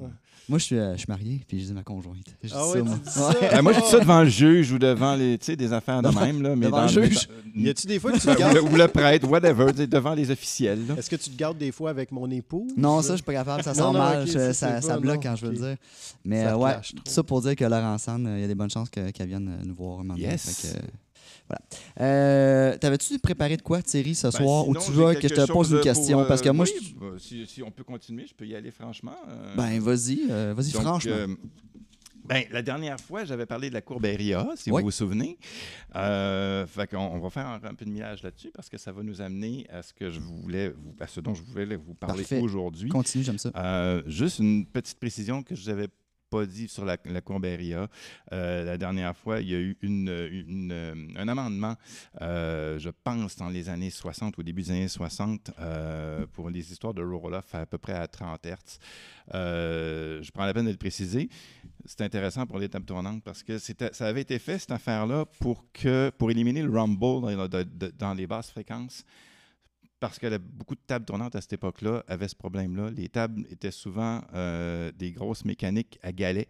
[0.48, 2.18] Moi, je suis, euh, je suis marié, puis j'ai dit ma conjointe.
[2.44, 2.98] Dit Ah ouais, ça, moi.
[3.04, 3.20] dis?
[3.42, 3.50] Ouais.
[3.52, 6.42] Ben, moi, je dis ça devant le juge ou devant les, des affaires de même.
[6.44, 7.28] Là, mais devant le dans- juge?
[7.56, 10.14] Y a-tu des fois que tu te ou, le, gardes ou le prêtre, whatever, devant
[10.14, 10.86] les officiels.
[10.88, 10.96] là.
[10.98, 13.34] Est-ce que tu te gardes des fois avec mon époux Non, ça, je suis pas
[13.34, 13.64] capable.
[13.64, 14.28] Ça sent Non, non, mal.
[14.28, 15.76] je- ça, ça bloque non, quand je veux le dire.
[16.24, 18.48] Mais Ça euh, ouais, tout ça pour dire que Laurent Sand, euh, il y a
[18.48, 20.26] des bonnes chances que- qu'elle vienne euh, nous voir un moment donné.
[20.28, 20.44] Yes.
[20.62, 20.88] Fait que, euh,
[21.48, 21.62] voilà.
[22.02, 24.68] Euh, T'avais-tu préparé de quoi, Thierry, ce Ben, soir?
[24.68, 26.22] Ou tu veux que je te pose une question?
[26.22, 26.96] euh, Parce que moi, oui, je...
[26.96, 29.16] bah, si, si on peut continuer, je peux y aller franchement.
[29.30, 30.22] euh, Ben, vas-y.
[30.30, 31.12] euh, vas-y, franchement.
[31.14, 31.28] euh,
[32.28, 34.82] ben, la dernière fois, j'avais parlé de la courbe RIA, si Oui.
[34.82, 35.38] vous vous souvenez.
[35.96, 38.92] Euh, fait qu'on- on va faire un, un peu de millage là-dessus parce que ça
[38.92, 41.94] va nous amener à ce que je voulais, vous, à ce dont je voulais vous
[41.94, 42.90] parler aujourd'hui.
[42.90, 43.52] Continue, j'aime ça.
[43.56, 45.88] Euh, juste une petite précision que je n'avais
[46.30, 47.88] pas dit sur la, la courbe RIA.
[48.32, 51.76] Euh, la dernière fois, il y a eu euh, un amendement,
[52.22, 56.72] euh, je pense, dans les années 60, au début des années 60, euh, pour les
[56.72, 58.80] histoires de roll-off à peu près à 30 Hertz.
[59.34, 61.30] Euh, je prends la peine de le préciser.
[61.86, 65.66] C'est intéressant pour les tables tournantes parce que ça avait été fait, cette affaire-là, pour,
[65.72, 66.96] que, pour éliminer le rumble
[67.98, 69.06] dans les basses fréquences
[70.08, 72.92] parce que beaucoup de tables tournantes à cette époque-là avaient ce problème-là.
[72.92, 76.48] Les tables étaient souvent euh, des grosses mécaniques à galets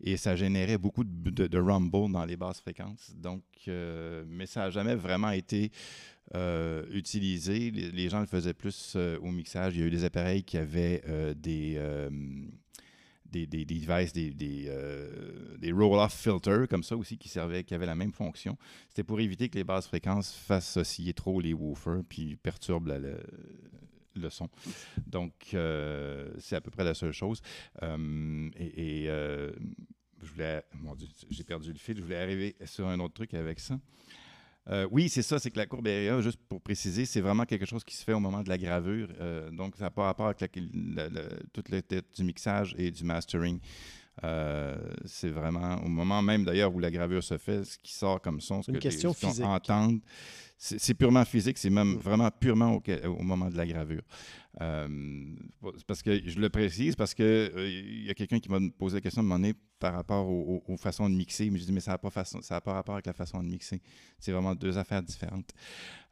[0.00, 3.12] et ça générait beaucoup de, rumble dans les basses fréquences.
[3.16, 5.70] Donc, euh, mais ça n'a jamais vraiment été
[6.34, 7.70] euh, utilisé.
[7.70, 9.74] Les, les gens le faisaient plus au mixage.
[9.74, 11.02] Il y a eu des appareils qui avaient
[11.36, 11.78] des,
[13.34, 17.94] des, devices, des, euh, des roll-off filters comme ça aussi qui servaient, qui avaient la
[17.94, 18.56] même fonction.
[18.88, 22.88] C'était pour éviter que les basses fréquences fassent osciller trop les woofers puis perturbent
[24.14, 24.48] le, son.
[25.06, 27.40] Donc, euh, c'est à peu près la seule chose.
[27.82, 30.62] Euh, et je voulais.
[30.74, 31.96] Mon Dieu, j'ai perdu le fil.
[31.96, 33.78] Je voulais arriver sur un autre truc avec ça.
[34.70, 37.66] Euh, oui, c'est ça, c'est que la courbe RIA, juste pour préciser, c'est vraiment quelque
[37.66, 39.08] chose qui se fait au moment de la gravure.
[39.20, 40.48] Euh, donc, ça n'a pas rapport avec la-
[41.04, 43.60] la- la- toute la tête du mixage et du mastering.
[44.22, 48.20] Euh, c'est vraiment au moment même d'ailleurs où la gravure se fait, ce qui sort
[48.22, 50.00] comme son, ce Une que question les gens entendent,
[50.78, 51.98] c'est purement physique, c'est même Mm.
[51.98, 54.02] vraiment purement au, au moment de la gravure.
[54.60, 54.88] Euh,
[55.88, 57.22] parce que je le précise parce que
[57.56, 57.68] euh,
[58.06, 60.76] y a quelqu'un qui m'a posé la question moment donné par rapport au- au- aux
[60.76, 62.94] façons de mixer, mais je dis mais ça n'a pas façon, ça a pas rapport
[62.94, 63.82] avec la façon de mixer.
[64.20, 65.50] C'est vraiment deux affaires différentes.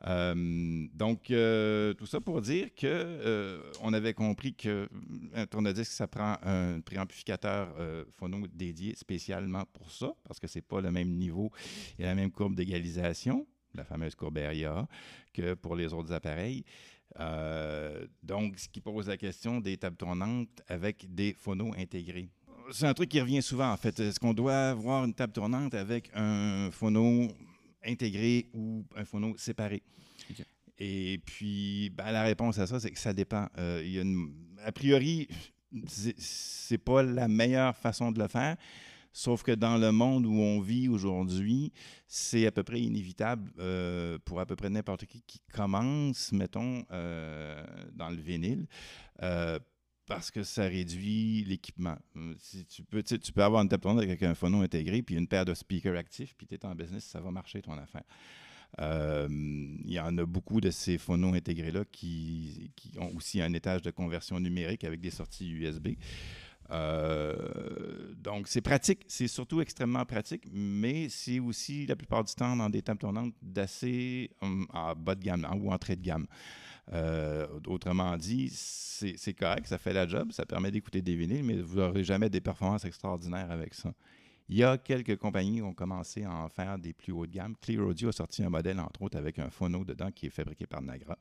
[0.08, 4.88] Euh, donc euh, tout ça pour dire que on avait compris que
[5.34, 7.76] un tourne-disque ça prend un préamplificateur
[8.18, 11.52] phono dédié spécialement pour ça parce que c'est pas le même niveau
[11.98, 14.86] et la même courbe d'égalisation, la fameuse courbe RIA,
[15.32, 16.64] que pour les autres appareils.
[17.20, 22.28] Euh, donc, ce qui pose la question des tables tournantes avec des phonos intégrés.
[22.70, 23.98] C'est un truc qui revient souvent, en fait.
[24.00, 27.28] Est-ce qu'on doit avoir une table tournante avec un phono
[27.84, 29.82] intégré ou un phono séparé?
[30.78, 33.46] Et puis, ben, la réponse à ça, c'est que ça dépend.
[33.58, 34.32] Euh, y a une-
[34.64, 35.28] a priori,
[35.86, 38.56] c'est pas la meilleure façon de le faire.
[39.12, 41.72] Sauf que dans le monde où on vit aujourd'hui,
[42.06, 46.84] c'est à peu près inévitable euh, pour à peu près n'importe qui qui commence, mettons,
[46.90, 48.66] euh, dans le vinyle,
[49.22, 49.58] euh,
[50.06, 51.96] parce que ça réduit l'équipement.
[52.38, 55.28] Si tu, peux, tu peux avoir une table tournante avec un phono intégré, puis une
[55.28, 58.04] paire de speakers actifs, puis tu es en business, ça va marcher ton affaire.
[58.78, 63.82] Il y en a beaucoup de ces phonos intégrés-là qui, qui ont aussi un étage
[63.82, 65.88] de conversion numérique avec des sorties USB.
[66.72, 72.56] Euh, donc, c'est pratique, c'est surtout extrêmement pratique, mais c'est aussi la plupart du temps
[72.56, 76.26] dans des tables tournantes d'assez en bas de gamme ou entrée de gamme.
[76.92, 81.44] Euh, autrement dit, c'est c'est correct, ça fait la job, ça permet d'écouter des vinyles,
[81.44, 83.92] mais vous n'aurez jamais des performances extraordinaires avec ça.
[84.48, 87.32] Il y a quelques compagnies qui ont commencé à en faire des plus hauts de
[87.32, 87.54] gamme.
[87.60, 90.66] Clear Audio a sorti un modèle, entre autres, avec un phono dedans qui est fabriqué
[90.66, 91.16] par Nagra.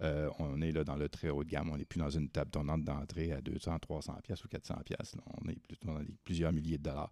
[0.00, 1.70] Euh, on est là dans le très haut de gamme.
[1.70, 5.14] On n'est plus dans une table tournante d'entrée à 200, 300 pièces ou 400 pièces.
[5.44, 7.10] On est plutôt dans les plusieurs milliers de dollars.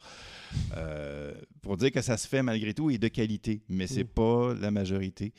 [0.76, 4.08] Euh, pour dire que ça se fait malgré tout et de qualité, mais c'est Mm.
[4.08, 5.32] pas la majorité.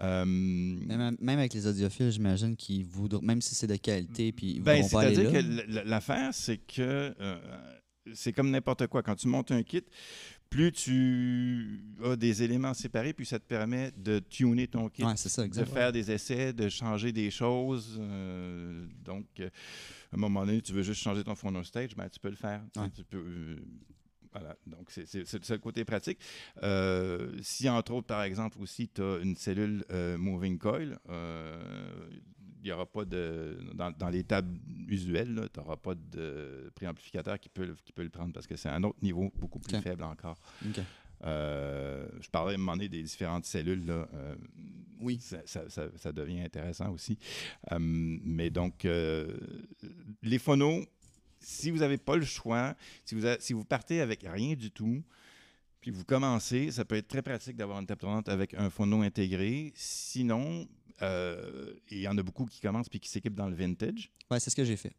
[0.00, 4.52] Euh, Même, même avec les audiophiles, j'imagine qu'ils voudront, même si c'est de qualité, puis
[4.56, 5.42] ils Ben, voudront pas aller c'est-à-dire là.
[5.42, 7.38] que l- l- l'affaire, c'est que euh,
[8.14, 9.02] c'est comme n'importe quoi.
[9.02, 9.84] Quand tu montes un kit,
[10.50, 15.12] plus tu as des éléments séparés, puis ça te permet de tuner ton kit, Ouais,
[15.16, 17.98] c'est ça, de faire des essais, de changer des choses.
[18.00, 19.50] euh, donc, euh,
[20.12, 22.36] à un moment donné, tu veux juste changer ton phono stage, ben, tu peux le
[22.36, 22.62] faire.
[22.72, 22.90] Tu sais, Ouais.
[22.94, 23.56] tu peux, euh,
[24.32, 26.18] voilà, donc c'est le côté pratique.
[27.42, 29.84] Si, entre autres, par exemple, aussi, tu as une cellule
[30.18, 32.22] moving coil, il
[32.64, 33.58] n'y aura pas de.
[33.74, 38.02] Dans, dans les tables usuelles, tu n'auras pas de préamplificateur qui peut, le- qui peut
[38.02, 40.38] le prendre parce que c'est un autre niveau beaucoup plus faible encore.
[41.24, 43.84] Euh, je parlais à un moment donné des différentes cellules.
[43.86, 44.36] Là, euh,
[45.00, 45.18] Oui.
[45.20, 47.18] ça, ça- ça- ça devient intéressant aussi.
[47.72, 48.86] Euh, mais donc,
[50.22, 50.84] les phonos
[51.40, 54.72] si vous n'avez pas le choix, si vous, a- si vous partez avec rien du
[54.72, 55.04] tout,
[55.80, 59.02] puis vous commencez, ça peut être très pratique d'avoir une table tournante avec un phono
[59.02, 59.72] intégré.
[59.76, 60.66] Sinon,
[61.02, 64.10] euh, il y en a beaucoup qui commencent puis qui s'équipent dans le vintage.
[64.30, 64.92] Ouais, c'est ce que j'ai fait.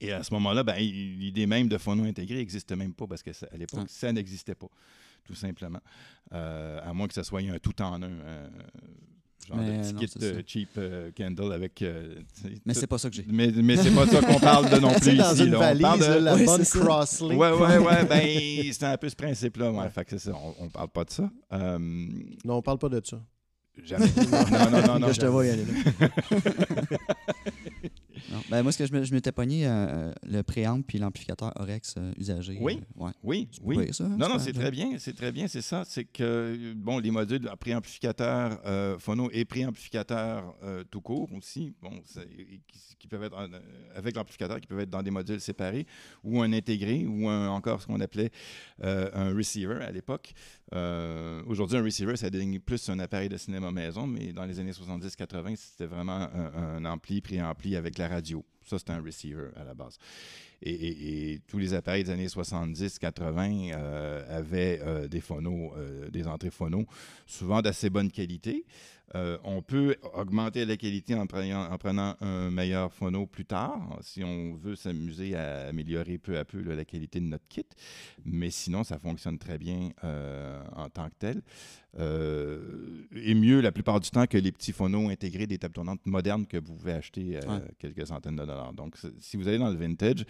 [0.00, 3.32] Et à ce moment-là, ben, l'idée même de phono intégré n'existe même pas parce qu'à
[3.56, 3.88] l'époque, Ah.
[3.88, 4.66] ça n'existait pas,
[5.24, 5.80] tout simplement.
[6.32, 8.10] Euh, à moins que ce soit un tout en un.
[8.10, 8.48] euh,
[9.46, 11.82] genre Mais de petit non, kit cheap euh, candle avec.
[11.82, 12.16] euh,
[12.64, 13.24] Mais c'est pas ça que j'ai.
[13.28, 15.44] mais, mais c'est pas ça qu'on parle de non plus dans ici.
[15.44, 15.72] une là.
[15.72, 17.40] On parle de- la Ouais, bonne crosslink.
[17.40, 18.04] Ouais, ouais, ouais.
[18.08, 19.70] Ben, c'est un peu ce principe-là.
[19.70, 19.78] Ouais.
[19.82, 19.90] Ouais.
[19.90, 20.34] Fait que c'est ça.
[20.34, 21.30] On, on parle pas de ça.
[21.52, 21.78] Euh,
[22.44, 23.22] Non, on parle pas de ça.
[23.84, 24.06] Jamais.
[24.52, 25.12] non, non, non, non.
[25.12, 26.08] Je te vois y aller là.
[28.30, 28.40] Non.
[28.50, 31.94] Ben, moi, ce que je me- je m'étais pogné, euh, le préamp puis l'amplificateur Orex
[31.98, 32.56] euh, usagé.
[32.60, 32.80] Oui.
[32.98, 33.10] euh, ouais.
[33.22, 33.92] Oui, C'est oui.
[33.92, 35.82] ça, hein, Non, non, c'est très bien, c'est très bien, c'est ça.
[35.86, 41.90] C'est que, bon, les modules préamplificateurs euh, phono et préamplificateurs euh, tout court aussi, bon,
[42.68, 43.48] qui, qui peuvent être en-
[43.96, 45.86] avec l'amplificateur, qui peuvent être dans des modules séparés,
[46.22, 48.30] ou un intégré, ou un- encore ce qu'on appelait
[48.82, 50.32] un receiver à l'époque.
[50.72, 54.58] Euh, Aujourd'hui, un receiver, ça désigne plus un appareil de cinéma maison, mais dans les
[54.58, 58.44] années 70-80, c'était vraiment un, un ampli, préampli avec la radio.
[58.64, 59.98] Ça, c'était un receiver à la base.
[60.64, 66.50] Et, tous les appareils des années 70-80 euh, avaient euh, des phonos, euh, des entrées
[66.50, 66.86] phono,
[67.26, 68.64] souvent d'assez bonne qualité.
[69.14, 73.98] Euh, on peut augmenter la qualité en prenant, en prenant un meilleur phono plus tard,
[74.00, 77.66] si on veut s'amuser à améliorer peu à peu là, la qualité de notre kit.
[78.24, 81.42] Mais sinon, ça fonctionne très bien euh, en tant que tel.
[81.98, 86.04] Euh, et mieux la plupart du temps que les petits phonos intégrés des tables tournantes
[86.06, 87.60] modernes que vous pouvez acheter à Ouais.
[87.78, 88.72] quelques centaines de dollars.
[88.72, 90.24] Donc, si vous allez dans le vintage,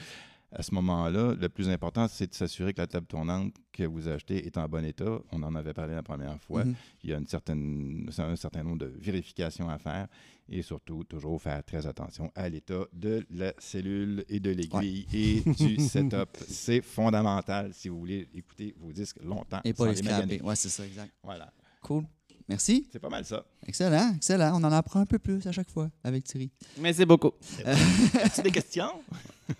[0.54, 4.08] à ce moment-là, le plus important, c'est de s'assurer que la table tournante que vous
[4.08, 5.18] achetez est en bon état.
[5.32, 6.64] On en avait parlé la première fois.
[6.64, 6.74] Mhm.
[7.02, 10.08] Il y a une certaine, un certain nombre de vérifications à faire
[10.48, 15.40] et surtout, toujours faire très attention à l'état de la cellule et de l'aiguille et
[15.40, 16.28] du setup.
[16.46, 19.60] C'est fondamental si vous voulez écouter vos disques longtemps.
[19.64, 20.42] Et pas les scraper.
[20.42, 21.12] Ouais, c'est ça, exact.
[21.22, 21.50] Voilà.
[21.80, 22.04] Cool.
[22.48, 22.86] Merci.
[22.92, 23.44] C'est pas mal ça.
[23.66, 24.52] Excellent, excellent.
[24.60, 26.50] On en apprend un peu plus à chaque fois avec Thierry.
[26.78, 27.32] Merci beaucoup.
[27.64, 28.90] As-tu des questions?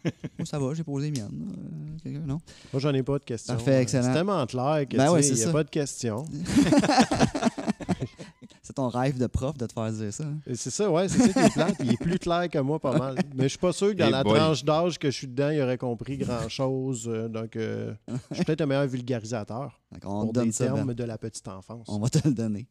[0.41, 1.55] Oh, ça va, j'ai posé les miennes.
[1.55, 2.39] Euh, quelqu'un, non?
[2.73, 3.53] Moi, j'en ai pas de questions.
[3.55, 4.05] Parfait, excellent.
[4.05, 5.53] C'est tellement clair que Ben ouais, il c'est n'y a ça.
[5.53, 6.25] pas de questions.
[8.73, 10.25] C'est ton rêve de prof de te faire dire ça.
[10.25, 10.39] hein?
[10.47, 11.77] Et C'est ça, ouais, c'est ça qui est plate.
[11.85, 13.17] Il est plus clair que moi, pas mal.
[13.35, 14.39] Mais je suis pas sûr que dans la boy.
[14.39, 17.07] tranche d'âge que je suis dedans, il aurait compris grand-chose.
[17.07, 17.93] Euh, donc, euh,
[18.31, 20.65] je suis peut-être un meilleur vulgarisateur Donc, on pour te donne des ça.
[20.65, 20.95] termes Ben.
[20.95, 21.87] de la petite enfance.
[21.89, 22.67] On va te le donner.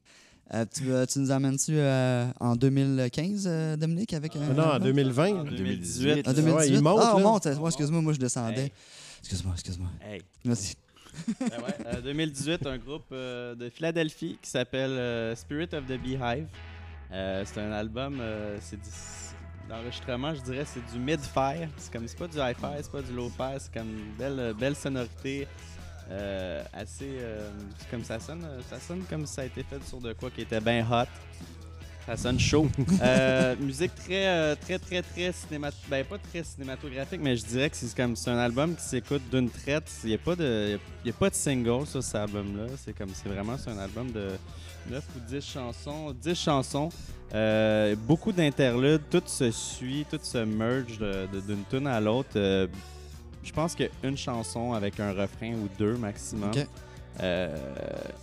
[0.55, 4.39] Euh, tu, nous amènes-tu euh, en 2015, euh, Dominique, avec un.
[4.49, 4.87] Ah non, en album?
[4.87, 5.27] 2020.
[5.39, 6.27] En 2018.
[6.27, 6.51] En 2018.
[6.55, 7.45] Ouais, il monte, ah, on monte.
[7.45, 8.63] Ouais, excuse-moi, moi je descendais.
[8.63, 8.71] Hey.
[9.19, 9.89] Excuse-moi, excuse-moi.
[10.03, 10.21] Hey.
[10.43, 10.73] Vas-y.
[11.39, 15.99] Ben ouais, euh, 2018, un groupe euh, de Philadelphie qui s'appelle euh, Spirit of the
[15.99, 16.47] Beehive.
[17.11, 18.21] C'est un album,
[18.61, 18.79] c'est
[19.69, 21.67] l'enregistrement, je dirais, c'est du mid-fi.
[21.77, 24.75] C'est comme c'est pas du hi-fi, c'est pas du low-fi, c'est comme une belle, belle
[24.77, 25.45] sonorité.
[26.73, 27.19] assez
[27.89, 30.61] comme ça sonne ça sonne comme ça a été fait sur de quoi qui était
[30.61, 31.07] bien hot
[32.11, 32.67] ça sonne chaud.
[33.01, 37.69] Euh, musique très euh, très très très cinématographique ben pas très cinématographique mais je dirais
[37.69, 39.89] que c'est comme c'est un album qui s'écoute d'une traite.
[40.03, 42.65] Il n'y a pas de il y a pas de single sur cet album là
[42.77, 44.31] c'est comme c'est vraiment c'est un album de
[44.89, 46.89] 9 ou 10 chansons 10 chansons.
[47.33, 49.03] Euh, beaucoup d'interludes.
[49.09, 52.31] Tout se suit tout se merge d'une tune à l'autre.
[52.35, 52.67] Euh,
[53.43, 56.51] je pense qu'une chanson avec un refrain ou deux maximum.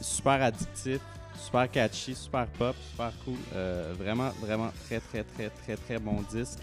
[0.00, 1.00] Super addictif,
[1.38, 3.36] super catchy, super pop, super cool.
[3.54, 6.58] Euh, vraiment, vraiment très, très, très, très, très bon disque.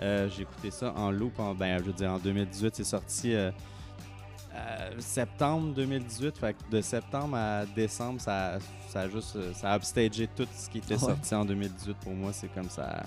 [0.00, 2.76] Euh, J'ai écouté ça en loop, en, ben, je veux dire, en 2018.
[2.76, 3.50] C'est sorti euh,
[4.98, 6.38] septembre 2018.
[6.38, 8.58] Fait que de septembre à décembre, ça,
[8.88, 11.00] ça a juste ça a upstagé tout ce qui était ouais.
[11.00, 11.96] sorti en 2018.
[11.98, 13.02] Pour moi, c'est comme ça.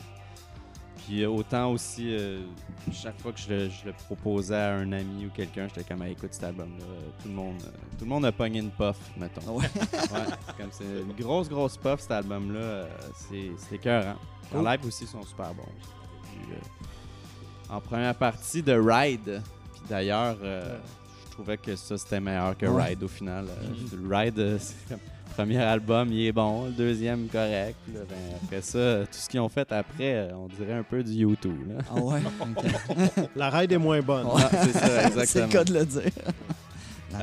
[1.05, 2.41] Puis euh, autant aussi, euh,
[2.91, 6.03] chaque fois que je le, je le proposais à un ami ou quelqu'un, j'étais comme,
[6.03, 7.57] Hey, écoute cet album-là, euh, tout le monde,
[7.97, 9.41] tout le monde a pogné une puff, mettons.
[9.47, 9.65] Ah ouais.
[10.57, 12.85] Comme c'est une grosse, grosse puff, cet album-là.
[13.15, 14.15] c'est c'est écœurant.
[14.53, 14.65] En Cool.
[14.67, 15.63] live aussi, ils sont super bons.
[16.23, 19.41] Puis, euh, en première partie de Ride,
[19.73, 20.77] puis d'ailleurs, euh,
[21.41, 22.83] trouvais que ça, c'était meilleur que Ouais.
[22.89, 23.45] Ride au final.
[23.49, 24.99] Euh, Le Ride, euh, c'est comme...
[25.35, 26.65] Premier album, il est bon.
[26.65, 27.77] Le deuxième, correct.
[27.93, 31.01] Là, ben, après ça, tout ce qu'ils ont fait après, euh, on dirait un peu
[31.01, 31.55] du YouTube.
[31.89, 32.19] Ah ouais?
[33.37, 34.25] La raid est moins bonne.
[34.27, 34.41] Ouais.
[34.43, 35.45] Ah, c'est ça, C'est exactement.
[35.45, 36.11] le cas de le dire.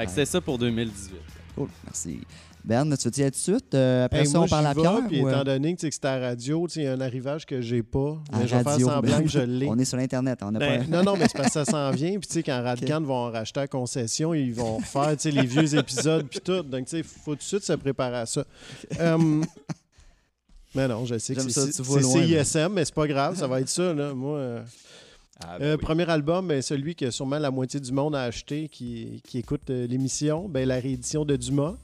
[0.09, 1.16] C'est ça pour 2018.
[1.55, 2.21] Cool, merci.
[2.69, 3.75] Ben, tu être tout de suite?
[3.75, 5.01] Euh, après Hey, ça, moi, on parle à Pierre?
[5.09, 6.93] Puis ou, euh, étant donné que c'est à la radio, tu sais, il y a
[6.93, 8.19] un arrivage que j'ai pas.
[8.31, 9.66] à Mais je vais faire radio, semblant ben, que je l'ai.
[9.71, 10.39] On est sur l'Internet.
[10.43, 10.97] On n'a Ben, pas...
[10.99, 12.11] non, non, mais c'est parce que ça s'en vient.
[12.19, 15.75] Puis, tu sais, quand Radcan vont en racheter la concession, ils vont refaire, les vieux
[15.79, 16.61] épisodes, puis tout.
[16.62, 18.45] Donc, tu sais, il faut tout de suite se préparer à ça.
[19.01, 19.43] Euh,
[20.75, 23.95] mais non, je sais que c'est CISM, mais c'est pas grave, ça va être ça,
[23.95, 24.12] là.
[24.12, 24.62] Moi, euh,
[25.43, 25.83] Ah, ben Euh, oui.
[25.83, 29.71] Premier album, ben, celui que sûrement la moitié du monde a acheté qui, qui écoute
[29.71, 31.75] euh, l'émission, ben, la réédition de Dumas.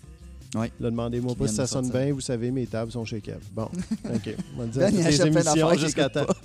[0.55, 0.71] Ouais.
[0.81, 2.13] Là, demandez-moi pas si ça sonne bien.
[2.13, 3.41] Vous savez, mes tables sont chez Kev.
[3.53, 3.65] Bon,
[4.15, 4.37] OK.
[4.57, 6.27] On va dire Ben, toutes émissions jusqu'à temps.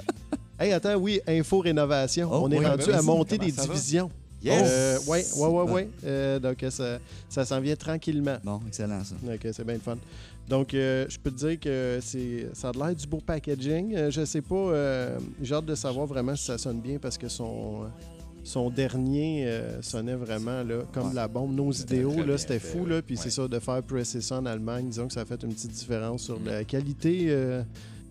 [0.61, 2.27] Hey, attends, oui, info rénovation.
[2.29, 4.11] Oh, On est oui, rendu ben à oui, monter des divisions.
[4.43, 5.07] Yes!
[5.07, 5.89] Ouais, ouais, ouais.
[6.03, 6.99] Euh, donc, ça,
[7.29, 8.35] ça s'en vient tranquillement.
[8.43, 9.15] Bon, excellent ça.
[9.25, 9.95] Ok, c'est bien le fun.
[10.49, 13.95] Donc, euh, je peux te dire que c'est, ça a l'air du beau packaging.
[13.95, 17.17] Euh, je sais pas, euh, j'ai hâte de savoir vraiment si ça sonne bien parce
[17.19, 17.83] que son,
[18.49, 21.13] son dernier euh, sonnait vraiment là, comme Ouais.
[21.13, 21.53] la bombe.
[21.53, 22.85] Nos idéaux, là, c'était fou.
[22.87, 25.41] Là, puis c'est ça, de faire presser ça en Allemagne, disons que ça a fait
[25.43, 26.45] une petite différence sur Mm.
[26.47, 27.61] la qualité euh,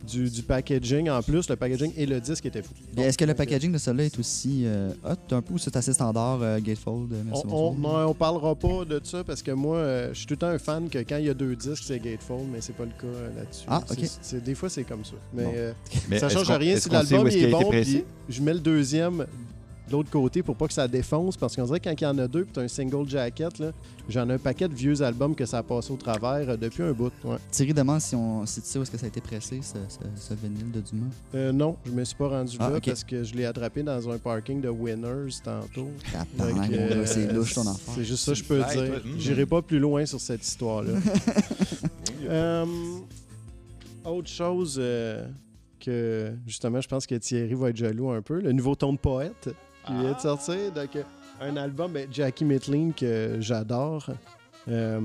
[0.07, 1.11] du, du packaging.
[1.11, 2.73] En plus, le packaging et le disque étaient fous.
[2.97, 5.75] Est-ce que le Donc, packaging de celui-là est aussi euh, hot un peu ou c'est
[5.77, 8.05] assez standard euh, Gatefold euh, merci, On, on, bonsoir?
[8.05, 10.47] non, on parlera pas de ça parce que moi, euh, je suis tout le temps
[10.51, 12.91] un fan que quand il y a deux disques, c'est Gatefold, mais c'est pas le
[12.91, 13.65] cas euh, là-dessus.
[13.67, 14.41] Ah, ok.
[14.45, 15.15] des fois, c'est comme ça.
[15.35, 15.53] Mais Bon.
[15.57, 15.73] euh,
[16.09, 19.27] Mais ça change rien si l'album est bon, puis je mets le deuxième
[19.89, 22.07] de l'autre côté pour pas que ça défonce parce qu'on dirait que quand il y
[22.07, 23.73] en a deux puis t'as un single jacket, là,
[24.09, 26.83] j'en ai un paquet de vieux albums que ça a passé au travers euh, depuis
[26.83, 27.13] un bout.
[27.25, 27.37] Ouais.
[27.51, 29.79] Thierry demande si, on, si tu sais où est-ce que ça a été pressé, ce,
[29.89, 31.07] ce, ce vinyle de Dumas.
[31.35, 34.09] Euh, non, je me suis pas rendu Ah, là parce que je l'ai attrapé dans
[34.09, 35.91] un parking de Winners tantôt.
[36.41, 37.95] Euh, c'est louche ton affaire.
[37.95, 39.01] C'est juste ça que je peux dire.
[39.05, 39.19] Mm.
[39.19, 40.93] J'irai pas plus loin sur cette histoire-là.
[42.29, 42.67] Euh,
[44.05, 45.27] autre chose euh,
[45.81, 48.99] que justement, je pense que Thierry va être jaloux un peu, le nouveau ton de
[48.99, 49.49] poète
[49.89, 50.57] qui vient de sortir.
[50.75, 50.91] Donc,
[51.41, 54.11] un album, ben, Jackie Mitlin que j'adore,
[54.69, 55.01] euh,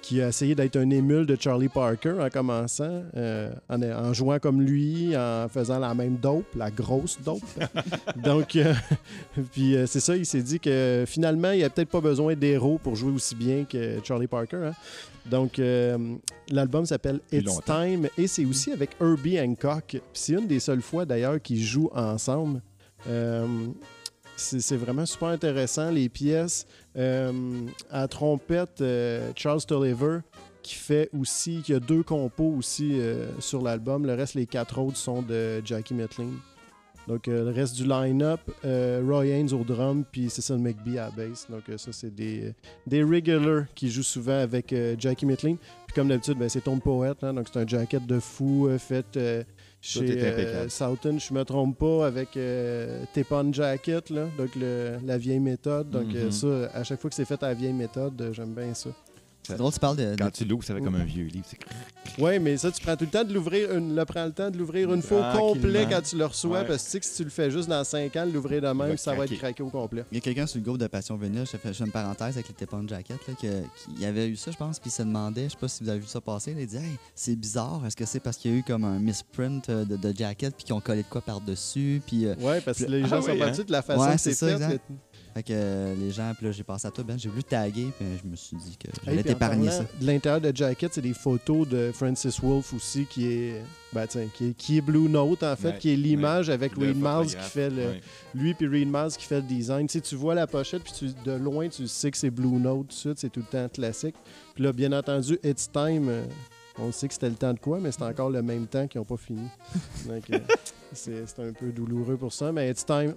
[0.00, 4.38] qui a essayé d'être un émule de Charlie Parker en commençant, euh, en, en jouant
[4.38, 7.42] comme lui, en faisant la même dope, la grosse dope.
[8.16, 8.74] Donc, euh,
[9.52, 12.78] puis c'est ça, il s'est dit que finalement, il n'y a peut-être pas besoin d'héros
[12.82, 14.56] pour jouer aussi bien que Charlie Parker.
[14.56, 14.72] hein.
[15.26, 16.16] Donc, euh,
[16.50, 17.82] l'album s'appelle It's longtemps.
[17.82, 19.96] Time et c'est aussi avec Herbie Hancock.
[20.12, 22.60] C'est une des seules fois d'ailleurs qu'ils jouent ensemble.
[23.08, 23.46] Euh,
[24.36, 26.66] c'est vraiment super intéressant, les pièces.
[26.96, 27.32] Euh,
[27.90, 30.18] à trompette, euh, Charles Tolliver,
[30.62, 34.06] qui fait aussi, qui a deux compos aussi euh, sur l'album.
[34.06, 36.30] Le reste, les quatre autres sont de Jackie Mitlin.
[37.06, 41.46] Donc, le reste du line-up, Roy Haynes au drum, puis Cecil McBee à la bass.
[41.50, 42.54] Donc, ça, c'est des,
[42.86, 45.56] des regulars qui jouent souvent avec Jackie Mitlin.
[45.86, 47.22] Puis, comme d'habitude, ben, c'est ton poète.
[47.22, 47.34] hein.
[47.34, 49.18] donc, c'est un jacket de fou fait
[49.86, 50.68] chez euh.
[50.68, 55.90] Southern, je me trompe pas, avec euh, Tepon Jacket, là, donc le- la vieille méthode.
[55.90, 56.30] Donc, euh, Mhm.
[56.30, 58.90] ça, à chaque fois que c'est fait à la vieille méthode, j'aime bien ça.
[59.46, 60.14] C'est drôle, tu parles de.
[60.14, 61.44] de- Quand tu l'ouvres, ça fait comme un vieux livre.
[61.48, 61.58] c'est-
[62.18, 64.50] Oui, mais ça, tu prends tout le temps de l'ouvrir, une, le prends le temps
[64.50, 66.66] de l'ouvrir une fois au complet quand tu le reçois, Ouais.
[66.66, 68.68] parce que tu sais que si tu le fais juste dans 5 ans, l'ouvrir de
[68.68, 69.36] même, ça va être craquer.
[69.38, 70.04] craqué au complet.
[70.12, 72.48] Il y a quelqu'un sur le groupe de Passion Vénile, je fais, une parenthèse avec
[72.48, 75.44] les Tepon Jacket, là, que- qui avait eu ça, je pense, puis il se demandait,
[75.44, 77.82] je sais pas si vous avez vu ça passer, là, il dit Hey, c'est bizarre,
[77.86, 80.54] est-ce que c'est parce qu'il y a eu comme un misprint euh, de, de jacket,
[80.54, 82.26] puis qu'ils ont collé de quoi par-dessus, puis.
[82.26, 83.50] euh, Ouais, parce que les Ah gens sont oui, pas hein?
[83.50, 84.80] dessus de la façon Ouais, que c'est c'est ça, fait.
[85.34, 87.88] Fait que euh, les gens, puis là, j'ai pensé à toi, Ben, j'ai voulu taguer,
[87.98, 89.84] puis je me suis dit que Hey, j'allais en t'épargner ça.
[90.00, 93.62] De l'intérieur de Jacket, c'est des photos de Francis Wolff aussi, qui est,
[93.92, 96.74] ben, tiens, qui est, qui est Blue Note, en fait, Ouais, qui est l'image avec
[96.74, 98.00] Reed Miles qui fait le, ouais.
[98.34, 99.86] lui puis Reed Miles qui fait le design.
[99.88, 102.48] Tu sais, tu vois la pochette, puis tu- de loin, tu sais que c'est Blue
[102.58, 104.14] Note, tout de suite, c'est tout le temps classique.
[104.54, 106.24] Puis là, bien entendu, It's Time, euh,
[106.78, 109.00] on sait que c'était le temps de quoi, mais c'est encore le même temps qu'ils
[109.00, 109.48] n'ont pas fini.
[110.08, 110.38] Donc, euh,
[110.92, 113.14] c'est c'est un peu douloureux pour ça, mais It's Time.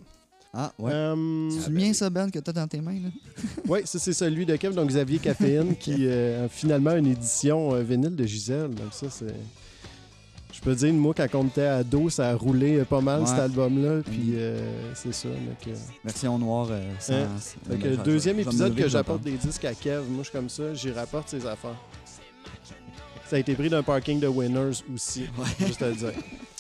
[0.54, 0.91] Ah, ouais.
[0.93, 3.10] Euh, c'est le mien, ça, Ben, que t'as dans tes mains, là
[3.68, 7.74] oui, ça c'est celui de Kev, donc Xavier Caféine, qui euh, a finalement une édition
[7.74, 8.70] euh, vinyle de Gisèle.
[8.74, 9.36] Donc ça, c'est...
[10.54, 13.28] Je peux dire, moi, quand on était ado, ça a roulé euh, pas mal, Ouais.
[13.28, 14.02] cet album-là.
[14.04, 14.58] Puis euh,
[14.95, 15.28] c'est ça.
[15.30, 17.14] Donc, euh, Version noire, euh, sans.
[17.14, 17.78] Hein?
[18.04, 20.02] deuxième épisode que j'apporte des disques à Kev.
[20.10, 21.76] Moi, je suis comme ça, j'y rapporte ses affaires.
[23.30, 25.68] Ça a été pris d'un parking de Winners aussi, Ouais.
[25.68, 26.14] juste à le dire.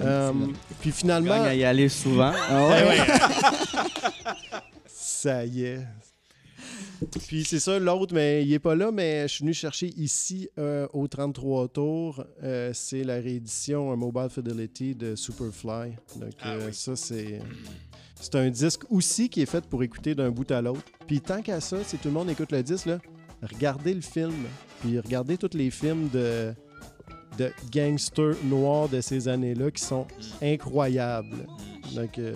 [0.00, 0.32] Euh,
[0.80, 2.32] puis finalement, Gagne à y aller souvent.
[2.50, 2.98] Ah ouais?
[4.86, 5.80] ça y est.
[7.26, 10.48] Puis c'est ça, l'autre, mais il est pas là, mais je suis venu chercher ici
[10.58, 12.24] euh, au 33 tours.
[12.42, 15.92] Euh, c'est la réédition euh, Mobile Fidelity de Superfly.
[16.16, 16.74] Donc Ah euh, oui.
[16.74, 17.40] ça, c'est...
[18.20, 20.82] C'est un disque aussi qui est fait pour écouter d'un bout à l'autre.
[21.06, 22.98] Puis tant qu'à ça, si tout le monde écoute le disque, là,
[23.42, 24.34] regardez le film.
[24.80, 26.52] Puis regardez tous les films de,
[27.38, 30.06] de gangsters noirs de ces années-là qui sont
[30.42, 31.46] incroyables.
[31.94, 32.34] Donc, euh,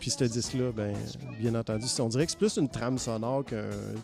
[0.00, 0.94] puis ce disque-là, ben,
[1.40, 3.44] bien entendu, on dirait que c'est plus une trame sonore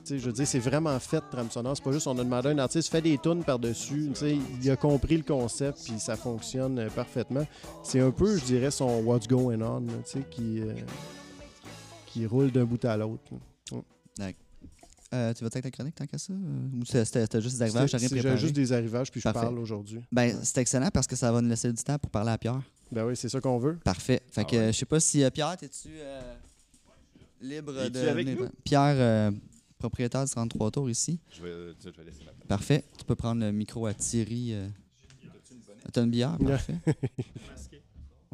[0.03, 1.77] sais, je veux dire, c'est vraiment fait, trame sonore.
[1.77, 4.11] C'est pas juste on a demandé à un artiste, fait des tunes par-dessus.
[4.63, 7.47] Il a compris le concept, puis ça fonctionne euh, parfaitement.
[7.83, 10.75] C'est un peu, je dirais, son What's Going On, là, qui, euh,
[12.07, 13.23] qui roule d'un bout à l'autre.
[15.15, 16.33] Euh, tu vas être ta chronique tant qu'à ça?
[16.33, 18.35] euh, Ou c'était juste des arrivages, t'as rien préparé?
[18.37, 19.41] J'ai juste des arrivages, puis je Parfait.
[19.43, 20.01] parle aujourd'hui.
[20.11, 22.61] Ben, c'est excellent parce que ça va nous laisser du temps pour parler à Pierre.
[22.91, 23.77] Ben oui, c'est ça qu'on veut.
[23.85, 24.23] Parfait.
[24.31, 24.73] Fait Ah que ouais.
[24.73, 26.35] je sais pas si euh, Pierre, t'es-tu euh,
[27.41, 28.09] libre Es-tu de.
[28.09, 28.49] avec nous?
[28.65, 29.31] Pierre, euh,
[29.79, 31.19] propriétaire du 33 tours ici.
[31.31, 32.49] Je vais, je vais laisser la place.
[32.49, 32.85] Parfait.
[32.99, 34.53] Tu peux prendre le micro à Thierry.
[34.55, 34.69] euh.
[35.93, 36.37] T'as une bière?
[36.41, 36.47] Ouais.
[36.53, 36.75] Parfait.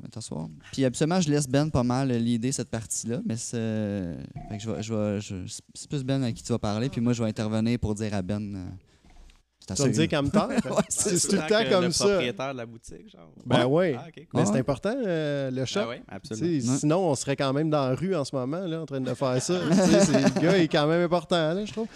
[0.00, 0.48] On va t'asseoir.
[0.72, 4.16] Puis absolument, je laisse Ben pas mal l'idée cette partie-là, mais c'est.
[4.48, 6.88] Fait que je vais, je vais- je- c'est plus Ben à qui tu vas parler,
[6.88, 8.54] puis moi je vais intervenir pour dire à Ben.
[8.56, 8.64] euh,
[9.68, 10.48] c'est Tu vas me dire assez- comme tard.
[10.48, 12.04] Ouais, c'est c'est tout le temps comme le ça.
[12.06, 13.30] propriétaire de la boutique, genre.
[13.46, 13.94] Ben oui.
[13.96, 14.24] Ah, ok, cool.
[14.34, 14.58] Mais Ah c'est ouais.
[14.58, 15.80] important, euh, le shop.
[15.82, 16.60] Ah oui, Tu absolument.
[16.60, 16.78] sais, Ouais.
[16.78, 19.14] Sinon, on serait quand même dans la rue en ce moment, là, en train de
[19.14, 19.60] faire ça.
[19.70, 21.86] Tu sais, c'est- le gars est quand même important, là, je trouve.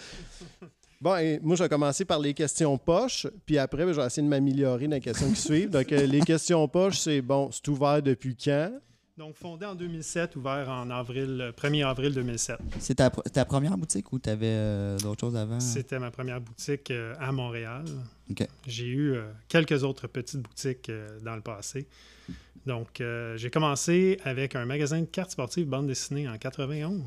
[1.05, 4.07] Bon, et moi, je vais commencer par les questions poches, puis après, ben, je vais
[4.07, 5.69] essayer de m'améliorer dans les questions qui suivent.
[5.69, 8.73] Donc, euh, les questions poches, c'est bon, c'est ouvert depuis quand?
[9.19, 12.57] Donc, fondé en 2007, ouvert en avril, euh, 1er avril 2007.
[12.79, 15.61] C'est ta, ta première boutique ou t'avais euh, d'autres choses avant?
[15.61, 17.85] C'était ma première boutique euh, à Montréal.
[18.31, 18.49] OK.
[18.67, 21.87] J'ai eu euh, quelques autres petites boutiques euh, dans le passé.
[22.65, 27.03] Donc, euh, j'ai commencé avec un magasin de cartes sportives bande dessinée en 91.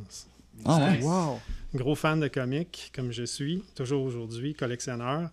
[0.66, 1.02] Ah ouais?
[1.02, 1.40] Wow!
[1.74, 5.30] Gros fan de comics, comme je suis, toujours aujourd'hui, collectionneur.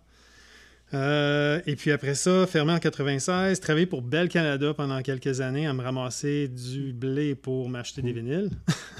[0.93, 5.67] Euh, et puis après ça, fermé en 96, travaillé pour Bell Canada pendant quelques années
[5.67, 8.51] à me ramasser du blé pour m'acheter des vinyles,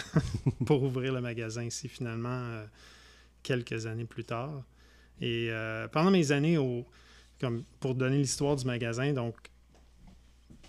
[0.67, 2.65] pour ouvrir le magasin ici finalement euh,
[3.43, 4.63] quelques années plus tard.
[5.21, 6.85] Et euh, pendant mes années, au,
[7.41, 9.37] comme pour donner l'histoire du magasin, donc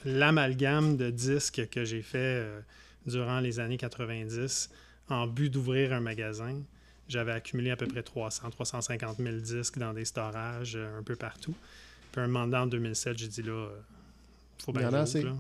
[0.03, 2.60] l'amalgame de disques que j'ai fait euh,
[3.08, 4.70] durant les années 90
[5.10, 6.62] en but d'ouvrir un magasin.
[7.08, 11.16] J'avais accumulé à peu près 300, 350 000 disques dans des storages euh, un peu
[11.16, 11.53] partout.
[12.12, 13.70] Puis un moment donné, en 2007, j'ai dit là, euh,
[14.64, 15.36] faut Il bien en que a j'ouvre, là.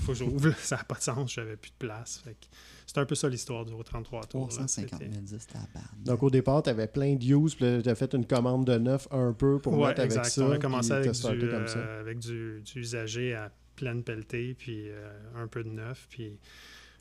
[0.00, 0.48] Faut que j'ouvre.
[0.48, 0.54] là.
[0.58, 1.32] Ça n'a pas de sens.
[1.32, 2.20] J'avais plus de place.
[2.24, 2.46] Fait que
[2.86, 4.40] C'est un peu ça l'histoire du 33 tours.
[4.42, 4.46] là.
[4.48, 6.02] 350 C'était- 000 10, tabarnak.
[6.02, 8.76] Donc, au départ, tu avais plein de use, puis tu as fait une commande de
[8.78, 10.24] neuf un peu pour Ouais, mettre avec exact.
[10.30, 10.44] ça.
[10.44, 15.08] On a commencé avec, du, euh, avec du, du usager à pleine pelletée, puis euh,
[15.36, 16.08] un peu de neuf.
[16.10, 16.36] Puis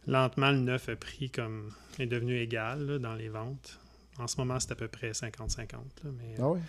[0.07, 1.71] lentement, le neuf a pris comme.
[1.99, 3.79] est devenu égal là, dans les ventes.
[4.17, 5.57] En ce moment, c'est à peu près 50-50.
[5.71, 5.77] là,
[6.17, 6.59] Mais, Ah ouais?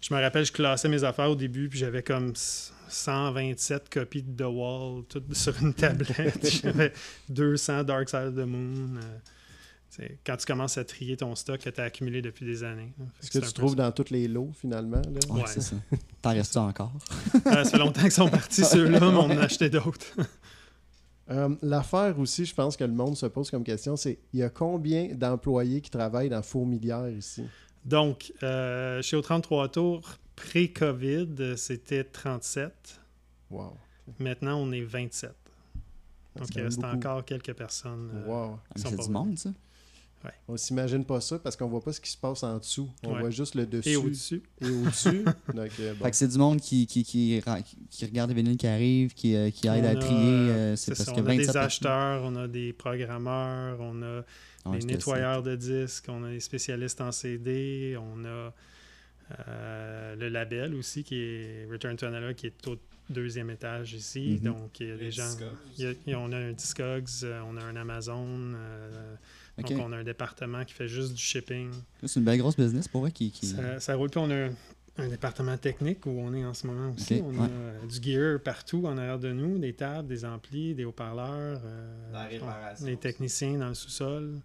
[0.00, 4.44] Je me rappelle, je classais mes affaires au début, puis j'avais comme 127 copies de
[4.44, 6.46] The Wall, toutes sur une tablette.
[6.62, 6.92] j'avais
[7.28, 8.96] 200 Dark Side of the Moon.
[8.96, 9.18] euh,
[9.88, 12.92] c'est quand tu commences à trier ton stock que tu as accumulé depuis des années.
[13.20, 13.76] Fait Ce que tu trouves ça.
[13.76, 15.00] dans tous les lots, finalement.
[15.00, 15.20] Là.
[15.30, 15.46] Ouais, Ouais.
[15.46, 15.76] c'est ça.
[16.20, 16.92] T'en restes-tu encore?
[17.34, 20.06] Euh, ça fait longtemps qu'ils sont partis, ceux-là, mais on en a acheté d'autres.
[21.30, 24.42] Euh, L'affaire aussi, je pense que le monde se pose comme question, c'est il y
[24.42, 27.44] a combien d'employés qui travaillent dans Fourmilière ici?
[27.84, 33.00] Donc, euh, chez au 33 Tours, pré-COVID, c'était 37.
[33.50, 33.76] Wow.
[34.18, 35.32] Maintenant, on est 27.
[36.34, 36.96] C'est Donc, il reste beaucoup.
[36.96, 38.10] encore quelques personnes.
[38.14, 38.58] euh, Wow.
[38.76, 39.50] C'est pas du monde, ça?
[40.48, 42.88] On s'imagine pas ça parce qu'on voit pas ce qui se passe en dessous.
[43.04, 43.20] On Ouais.
[43.20, 44.42] voit juste le dessus Et au-dessus.
[44.60, 45.24] et au-dessus.
[45.54, 46.04] Donc, euh, bon.
[46.04, 47.60] Fait que c'est du monde qui, qui, qui, ra-
[47.90, 50.16] qui regarde les vinyles qui arrivent, qui, euh, qui aide à trier.
[50.50, 51.62] euh, C'est parce ça, que on a 27 des personnes.
[51.62, 54.24] acheteurs, on a des programmeurs, on a
[54.64, 58.52] Ouais, des nettoyeurs de disques, on a des spécialistes en CD, on a
[59.48, 62.76] euh, le label aussi qui est Return to Analog qui est au
[63.10, 64.38] deuxième étage ici.
[64.42, 64.52] Mhm.
[64.52, 65.28] Donc il y a des gens.
[65.78, 67.08] il y a- on a un Discogs,
[67.48, 68.54] on a un Amazon.
[69.58, 71.70] Donc on a un département qui fait juste du shipping.
[72.04, 73.30] C'est une belle grosse business pour eux qui.
[73.30, 73.46] qui...
[73.46, 74.10] Ça, ça roule.
[74.10, 74.48] Puis on a
[74.98, 77.22] un, département technique où on est en ce moment aussi.
[77.24, 77.48] On ouais.
[77.82, 81.60] a du gear partout en arrière de nous, des tables, des amplis, des haut-parleurs.
[81.64, 83.00] euh, La réparation Les aussi.
[83.00, 84.40] techniciens dans le sous-sol.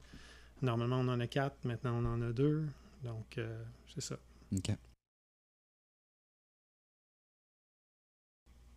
[0.62, 1.58] Normalement, on en a quatre.
[1.66, 2.64] Maintenant, on en a deux.
[3.04, 4.16] Donc, euh, c'est ça.
[4.56, 4.72] Ok.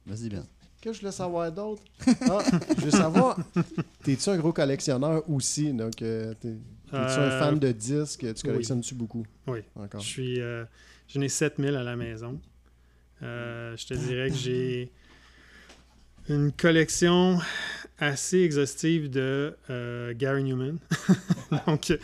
[0.06, 0.46] Vas-y, Ben.
[0.84, 1.82] Que je voulais savoir d'autre?
[2.30, 2.40] Ah,
[2.78, 3.38] je veux savoir,
[4.02, 5.72] t'es-tu un gros collectionneur aussi?
[5.72, 6.56] Donc, euh, t'es,
[6.90, 8.20] tu un Euh, fan de disques?
[8.20, 8.34] Tu oui.
[8.42, 9.26] collectionnes-tu beaucoup?
[9.46, 9.60] Oui.
[9.76, 10.00] Encore.
[10.02, 10.40] Je suis.
[10.42, 10.64] euh,
[11.08, 12.38] J'en ai 7000 à la maison.
[13.22, 14.90] Euh, je te dirais que j'ai
[16.28, 17.38] une collection
[17.98, 20.76] assez exhaustive de euh, Gary Newman.
[21.66, 21.96] Donc, euh,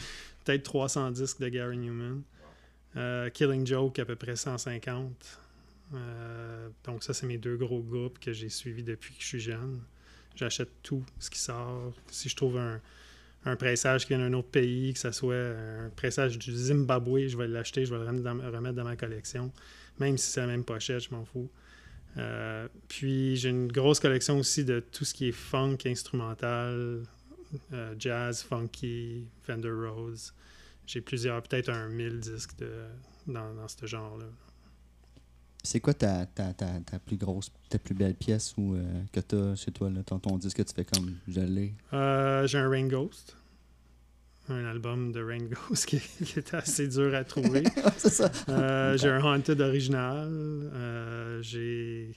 [0.44, 2.22] peut-être 300 disques de Gary Newman.
[2.96, 5.12] Euh, Killing Joke, à peu près 150.
[5.94, 9.40] Euh, donc, ça, c'est mes deux gros groupes que j'ai suivis depuis que je suis
[9.40, 9.80] jeune.
[10.36, 11.92] J'achète tout ce qui sort.
[12.10, 12.80] Si je trouve un,
[13.44, 17.36] un pressage qui vient d'un autre pays, que ce soit un pressage du Zimbabwe, je
[17.36, 19.52] vais l'acheter, je vais le remettre dans, ma collection.
[19.98, 21.50] Même si c'est la même pochette, je m'en fous.
[22.16, 27.04] Euh, puis j'ai une grosse collection aussi de tout ce qui est funk, instrumental,
[27.72, 30.18] euh, jazz, funky, Fender Rhodes.
[30.86, 32.56] J'ai plusieurs, peut-être un 1000 disques
[33.26, 34.26] dans ce genre-là.
[35.62, 38.82] C'est quoi ta, ta, ta, ta plus grosse, ta plus belle pièce ou, euh,
[39.12, 41.74] que tu as chez toi, là, ton, ton disque que tu fais comme je l'ai?
[41.92, 43.36] Euh, j'ai un Rain Ghost.
[44.48, 47.62] Un album de Rain Ghost qui, qui est assez dur à trouver.
[48.48, 51.40] Euh, j'ai un Haunted original.
[51.42, 52.14] J'ai.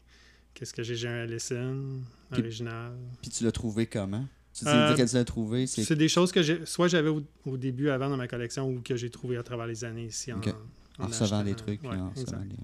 [0.54, 0.96] Qu'est-ce que j'ai?
[0.96, 2.94] J'ai un Ellison Puis- original.
[3.22, 4.26] Puis tu l'as trouvé comment?
[4.54, 5.96] Tu Euh, tu l'as trouvé, c'est...
[5.96, 8.96] Des choses que j'ai, soit j'avais au, au début avant dans ma collection ou que
[8.96, 10.54] j'ai trouvé à travers les années ici en, Ok.
[11.00, 11.82] en recevant des trucs.
[11.84, 12.56] Ouais, en recevant des-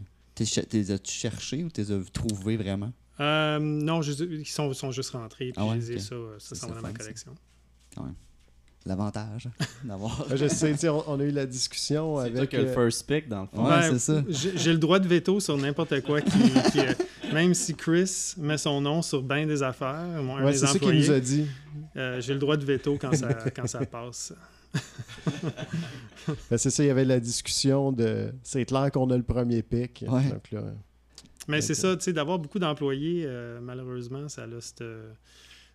[0.46, 2.92] T'es T'es as-tu cherché ou t'es as trouvés vraiment?
[3.20, 5.46] Euh, non, je- ils sont, sont juste rentrés.
[5.52, 6.02] Puis Ah ouais, je les ai, ok.
[6.02, 7.04] ça, euh, ça Ça, s'en va c'est dans ma fun, ça.
[7.04, 7.36] collection.
[8.86, 9.50] L'avantage
[9.84, 10.26] d'avoir...
[10.34, 12.54] Je sais, on, on a eu la discussion C'est avec.
[12.54, 13.64] le euh, first pick, dans le fond.
[13.66, 14.24] Ouais, Ben, c'est ça.
[14.30, 16.32] J'ai j'ai le droit de veto sur n'importe quoi qui,
[16.72, 16.94] qui, euh,
[17.34, 20.68] même si Chris met son nom sur bien des affaires, moi, un ouais, des c'est
[20.68, 21.46] ça qu'il employés, nous a dit.
[21.98, 24.34] euh, j'ai le droit de veto quand ça, quand ça passe.
[26.50, 28.32] Ben, c'est ça, il y avait la discussion de.
[28.44, 30.06] C'est clair qu'on a le premier pic.
[30.08, 30.30] Ouais.
[30.30, 30.62] Donc là,
[31.48, 35.12] Mais c'est ça, tu sais, d'avoir beaucoup d'employés, euh, malheureusement, ça a cette, euh,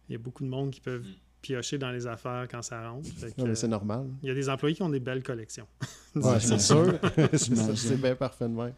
[0.08, 1.06] Il y a beaucoup de monde qui peuvent
[1.40, 3.08] piocher dans les affaires quand ça rentre.
[3.08, 4.06] Fait que, non, mais euh, c'est normal.
[4.22, 5.66] il y a des employés qui ont des belles collections.
[6.14, 6.96] Ouais, c'est sûr.
[7.74, 8.72] C'est bien parfait de même.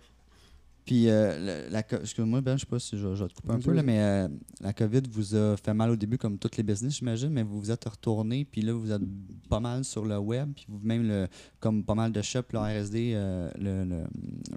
[0.86, 3.58] Puis, euh, la, excuse-moi, Ben, je sais pas si je, je vais te couper un
[3.58, 4.28] peu, là, mais euh,
[4.60, 7.58] la COVID vous a fait mal au début, comme tous les business, j'imagine, mais vous
[7.60, 9.02] vous êtes retourné, puis là, vous êtes
[9.50, 11.26] pas mal sur le web, puis vous-même, le,
[11.58, 14.06] comme pas mal de shops, le RSD, euh, le,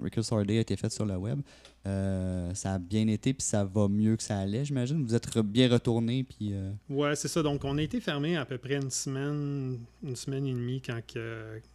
[0.00, 1.40] le Day a été fait sur le web.
[1.86, 5.02] Euh, ça a bien été, puis ça va mieux que ça allait, j'imagine.
[5.04, 6.50] Vous êtes re- bien retourné, puis.
[6.52, 7.42] euh, Ouais, c'est ça.
[7.42, 11.00] Donc, on a été fermé à peu près une semaine, une semaine et demie quand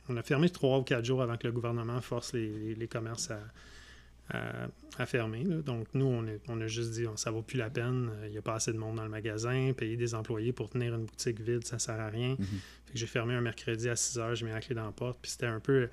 [0.08, 2.88] on a fermé trois ou quatre jours avant que le gouvernement force les, les- les
[2.88, 3.40] commerces à,
[4.30, 4.68] à-
[4.98, 5.44] à fermer.
[5.44, 5.58] là.
[5.58, 8.10] Donc, nous, on, est- on a juste dit, ça vaut plus la peine.
[8.26, 9.72] Il n'y a pas assez de monde dans le magasin.
[9.76, 12.32] Payer des employés pour tenir une boutique vide, ça sert à rien.
[12.40, 12.46] Mhm.
[12.86, 14.92] Fait que j'ai fermé un mercredi à 6 heures, j'ai mis la clé dans la
[14.92, 15.20] porte.
[15.22, 15.90] Puis c'était un peu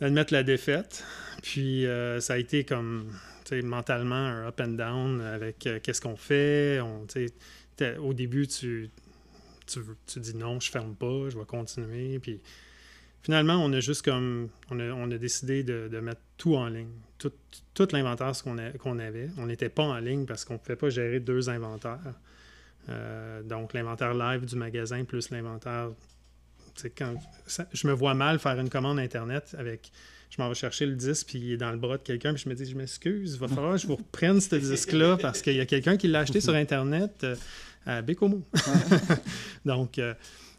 [0.00, 1.04] admettre la défaite.
[1.42, 3.10] Puis euh, ça a été comme,
[3.44, 6.80] tu sais, mentalement un up and down avec euh, qu'est-ce qu'on fait.
[6.80, 7.06] On,
[8.00, 8.90] au début, tu,
[9.66, 12.18] tu, tu dis non, je ferme pas, je vais continuer.
[12.20, 12.40] Puis
[13.22, 16.68] finalement, on a juste comme, on a, on a décidé de, de mettre tout en
[16.68, 16.88] ligne.
[17.18, 17.32] Tout,
[17.74, 19.30] tout l'inventaire qu'on avait.
[19.38, 21.98] On n'était pas en ligne parce qu'on ne pouvait pas gérer deux inventaires.
[22.88, 25.90] Euh, donc, l'inventaire live du magasin plus l'inventaire.
[26.98, 27.14] Quand,
[27.46, 29.90] ça- je me vois mal faire une commande Internet avec.
[30.30, 32.42] Je m'en vais chercher le disque, puis il est dans le bras de quelqu'un, puis
[32.42, 35.40] je me dis, je m'excuse, il va falloir que je vous reprenne ce disque-là parce
[35.40, 37.36] qu'il y a quelqu'un qui l'a acheté sur Internet euh,
[37.86, 38.42] à Bécomo.
[39.64, 40.12] Donc, euh,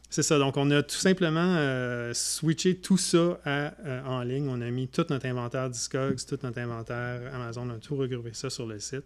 [0.10, 0.38] c'est ça.
[0.40, 4.48] Donc, on a tout simplement euh, switché tout ça euh, en ligne.
[4.50, 8.34] On a mis tout notre inventaire Discogs, tout notre inventaire Amazon, on a tout regroupé
[8.34, 9.06] ça sur le site.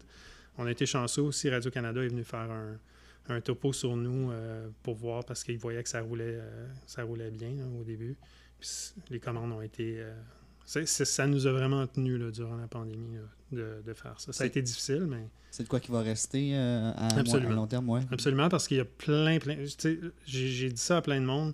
[0.58, 1.50] On a été chanceux aussi.
[1.50, 2.50] Radio-Canada est venu faire
[3.30, 6.40] un, topo sur nous euh, pour voir parce qu'ils voyaient que ça roulait,
[6.86, 8.18] ça roulait bien au début.
[9.10, 10.04] Les commandes ont été.
[10.86, 14.32] Ça nous a vraiment tenu là, durant la pandémie là, de, de faire ça.
[14.32, 17.52] Ça a été difficile, mais C'est de quoi qui va rester euh, à, moyen- Absolument.
[17.52, 18.02] à long terme, ouais.
[18.12, 19.58] Absolument, parce qu'il y a plein, plein.
[20.26, 21.54] J'ai dit ça à plein de monde.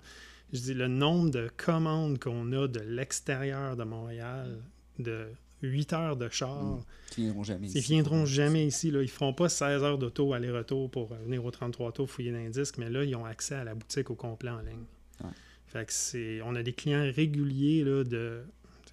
[0.54, 4.58] Je dis le nombre de commandes qu'on a de l'extérieur de Montréal,
[5.00, 5.28] de
[5.62, 6.84] 8 heures de char, Mm.
[7.12, 7.94] Qui viendront jamais ils ici.
[7.94, 8.92] viendront jamais ici.
[8.92, 9.02] Là.
[9.02, 12.50] Ils feront pas 16 heures d'auto aller-retour pour venir au 33 tours fouiller dans les
[12.50, 14.84] disques, mais là, ils ont accès à la boutique au complet en ligne.
[15.24, 15.30] Ouais.
[15.68, 16.42] Fait que c'est.
[16.44, 18.42] On a des clients réguliers là, de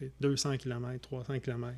[0.03, 1.72] tu sais, 200 km, 300 km.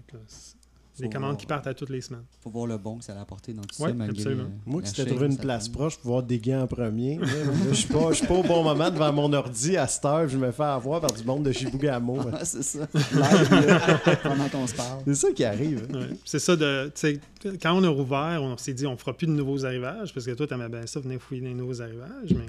[0.96, 2.22] Des commandes voir- qui partent à toutes les semaines.
[2.40, 4.44] faut voir le bon que ça a apporté dans tout Ouais, ça, malgré absolument.
[4.44, 5.78] euh, Moi qui t'ai shake, trouvé une place prend.
[5.80, 7.18] proche pour voir des gants en premier,
[7.70, 10.28] je suis pas, je suis pas au bon moment devant mon ordi à cette heure,
[10.28, 12.20] je me fais avoir par du monde de Chibougamau.
[12.32, 12.86] Ah, c'est ça.
[14.22, 15.00] Pendant qu'on se parle.
[15.06, 15.88] C'est ça qui arrive.
[15.92, 15.98] hein.
[15.98, 16.10] Ouais.
[16.24, 16.92] C'est ça de.
[17.60, 20.30] Quand on a rouvert, on s'est dit on fera plus de nouveaux arrivages parce que
[20.30, 22.46] toi, t'aimais bien ça, venir fouiller des nouveaux arrivages, mais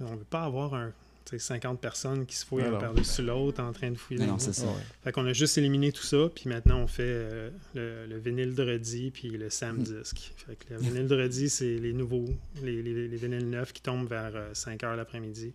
[0.00, 0.90] on veut pas avoir un,
[1.36, 2.78] 50 personnes qui se fouillent un non.
[2.78, 4.66] par-dessus l'autre en train de fouiller non, c'est ça.
[4.66, 4.72] Ouais.
[5.02, 8.54] Fait qu'on a juste éliminé tout ça, puis maintenant on fait euh, le, le vinyle
[8.54, 10.32] de Reddy puis le Sam Disc.
[10.36, 12.24] Fait que le vinyle de Reddy, c'est les nouveaux,
[12.62, 15.52] les, les, les vinyles neufs qui tombent vers 5 heures l'après-midi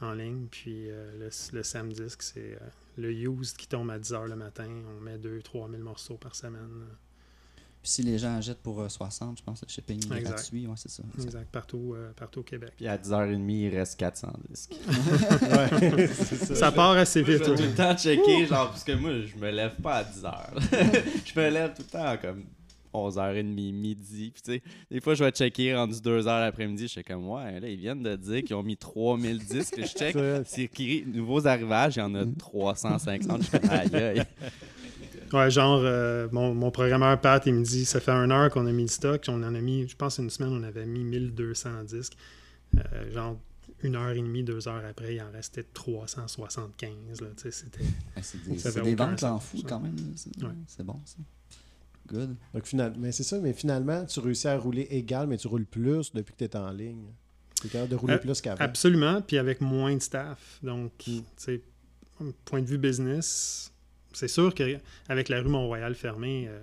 [0.00, 2.66] en ligne, puis euh, le, le Sam Disc, c'est euh,
[2.98, 4.68] le used qui tombe à 10 heures le matin.
[4.96, 6.86] On met 2-3 000 morceaux par semaine.
[7.82, 10.34] Puis si les gens achètent pour euh, 60, je pense que le shipping est Exact.
[10.34, 10.66] gratuit.
[10.68, 11.02] Ouais, c'est ça.
[11.20, 12.72] Exact, partout, euh, partout au Québec.
[12.76, 14.74] Puis à 10h30, il reste 400 disques.
[15.42, 16.54] Ouais, c'est ça.
[16.54, 17.46] Ça part assez Moi, je vite.
[17.48, 20.32] vais tout le temps checker, genre, parce que moi, je me lève pas à 10h.
[21.34, 22.44] je me lève tout le temps comme
[22.94, 24.30] 11h30, midi.
[24.32, 26.84] Puis, tu sais, des fois, je vais checker rendu 2h l'après-midi.
[26.84, 29.74] Je suis comme, ouais, là, ils viennent de dire qu'ils ont mis 3000 disques.
[29.80, 30.16] Je check,
[30.46, 33.42] C'est- nouveaux arrivages, il y en a 350.
[33.42, 34.22] Je fais, aïe, aïe.
[35.32, 38.66] Ouais, genre, euh, mon, mon programmeur Pat, il me dit ça fait une heure qu'on
[38.66, 39.24] a mis le stock.
[39.28, 42.16] On en a mis, je pense, une semaine, on avait mis 1200 disques.
[42.76, 43.38] Euh, genre,
[43.82, 47.20] une heure et demie, deux heures après, il en restait 375.
[47.20, 47.80] Là, tu sais, c'était...
[47.82, 49.96] Ouais, c'est des, Ça c'est fait des ventes en fou quand même.
[50.16, 50.50] C'est Ouais.
[50.66, 51.16] c'est bon, ça.
[52.08, 52.36] Good.
[52.52, 55.64] Donc, final- mais c'est ça, mais finalement, tu réussis à rouler égal, mais tu roules
[55.66, 57.06] plus depuis que tu es en ligne.
[57.60, 58.62] Tu es capable de rouler Euh, plus qu'avant.
[58.62, 60.58] Absolument, puis avec moins de staff.
[60.62, 61.10] Donc, Mm.
[61.18, 61.62] tu sais,
[62.44, 63.71] point de vue business,
[64.14, 66.58] c'est sûr qu'avec la rue Mont-Royal fermée, euh,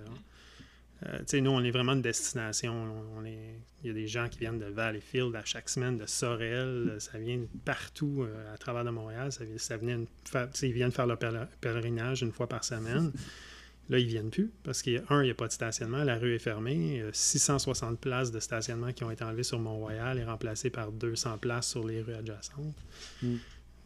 [1.06, 2.74] Euh, tu sais, nous, on est vraiment une destination.
[2.74, 5.96] On, on est, il y a des gens qui viennent de Valleyfield à chaque semaine,
[5.96, 6.96] de Sorel.
[6.98, 9.32] Ça vient de partout euh, à travers de Montréal.
[9.32, 9.96] Ça, venait
[10.62, 13.12] ils viennent faire le pèler- pèlerinage une fois par semaine.
[13.88, 16.04] Là, ils viennent plus parce qu'il y a un, il n'y a pas de stationnement,
[16.04, 16.74] la rue est fermée.
[16.74, 20.68] Il y a 660 places de stationnement qui ont été enlevées sur Mont-Royal et remplacées
[20.68, 22.76] par 200 places sur les rues adjacentes.
[23.22, 23.36] Mm.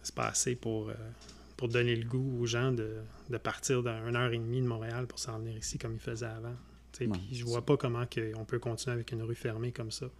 [0.02, 0.94] C'est pas assez pour, euh,
[1.64, 2.90] pour donner le goût aux gens de,
[3.30, 6.26] de partir d'une heure et demie de Montréal pour s'en venir ici comme ils faisaient
[6.26, 6.52] avant.
[6.92, 8.04] Puis je vois pas comment
[8.36, 10.10] on peut continuer avec une rue fermée comme ça.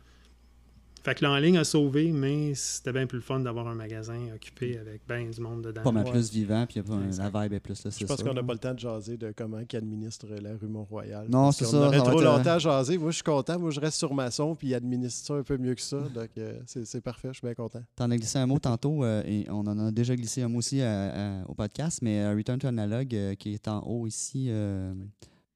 [1.05, 4.19] Fait que l'en ligne a sauvé, mais c'était bien plus le fun d'avoir un magasin
[4.35, 5.83] occupé avec bien du monde dedans.
[5.83, 6.11] Pas mal Ouais.
[6.13, 7.31] plus vivant, puis y a pas un- Exact.
[7.31, 9.19] la vibe est plus là, Je c'est pense qu'on n'a pas le temps de jaser
[9.19, 11.27] de comment ils administrent la rue Mont-Royal.
[11.29, 12.97] Non, Parce c'est ça, aurait ça trop être, euh, longtemps à jaser.
[12.97, 13.59] Moi, je suis content.
[13.59, 15.99] Moi, je reste sur maçon, puis ils administrent ça un peu mieux que ça.
[16.01, 17.29] Donc, euh, c'est parfait.
[17.33, 17.83] Je suis bien content.
[17.97, 20.59] T'en as glissé un mot tantôt, euh, et on en a déjà glissé un mot
[20.61, 24.07] aussi euh, euh, au podcast, mais euh, Return to Analog, euh, qui est en haut
[24.07, 24.95] ici, euh,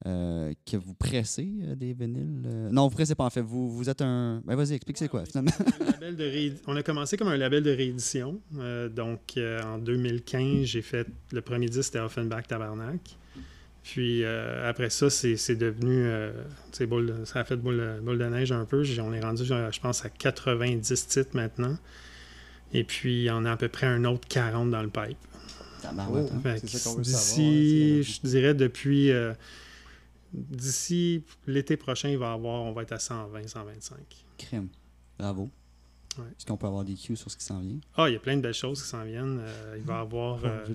[0.06, 2.42] euh, que vous pressez euh, des vinyles.
[2.46, 3.40] euh, Non, vous pressez pas en fait.
[3.40, 4.42] Vous, vous êtes un.
[4.46, 5.50] Ben vas-y, explique c'est quoi finalement.
[5.80, 8.40] Un label de réé- On a commencé comme un label de réédition.
[8.58, 13.00] Euh, donc, euh, en 2015, j'ai fait le premier disque, c'était Offenbach Tabarnak.
[13.82, 16.04] Puis euh, après ça, c'est c'est devenu.
[16.04, 16.30] euh,
[16.88, 18.84] boule de- ça a fait boule, de- boule de neige un peu.
[19.00, 21.76] On est rendu, je pense, à 90 titres maintenant.
[22.72, 25.16] Et puis, il y en a à peu près un autre 40 dans le pipe.
[26.12, 29.10] Veut D'ici, savoir, hein, je dirais depuis.
[30.32, 33.98] D'ici l'été prochain, il va avoir, on va être à 120, 125.
[34.36, 34.68] Crème.
[35.18, 35.48] Bravo.
[36.18, 36.24] Ouais.
[36.36, 37.78] Est-ce qu'on peut avoir des cues sur ce qui s'en vient?
[37.96, 39.38] Ah, il y a plein de belles choses qui s'en viennent.
[39.40, 40.66] Euh, il va y avoir euh?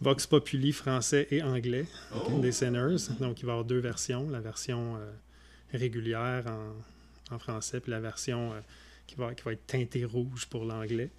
[0.00, 2.38] Vox Populi français et anglais Oh.
[2.40, 2.96] des Sinners.
[3.20, 4.28] Donc, il va y avoir deux versions.
[4.30, 5.10] La version euh,
[5.72, 8.60] régulière en, en français, puis la version euh,
[9.06, 11.10] qui, va, qui va être teintée rouge pour l'anglais.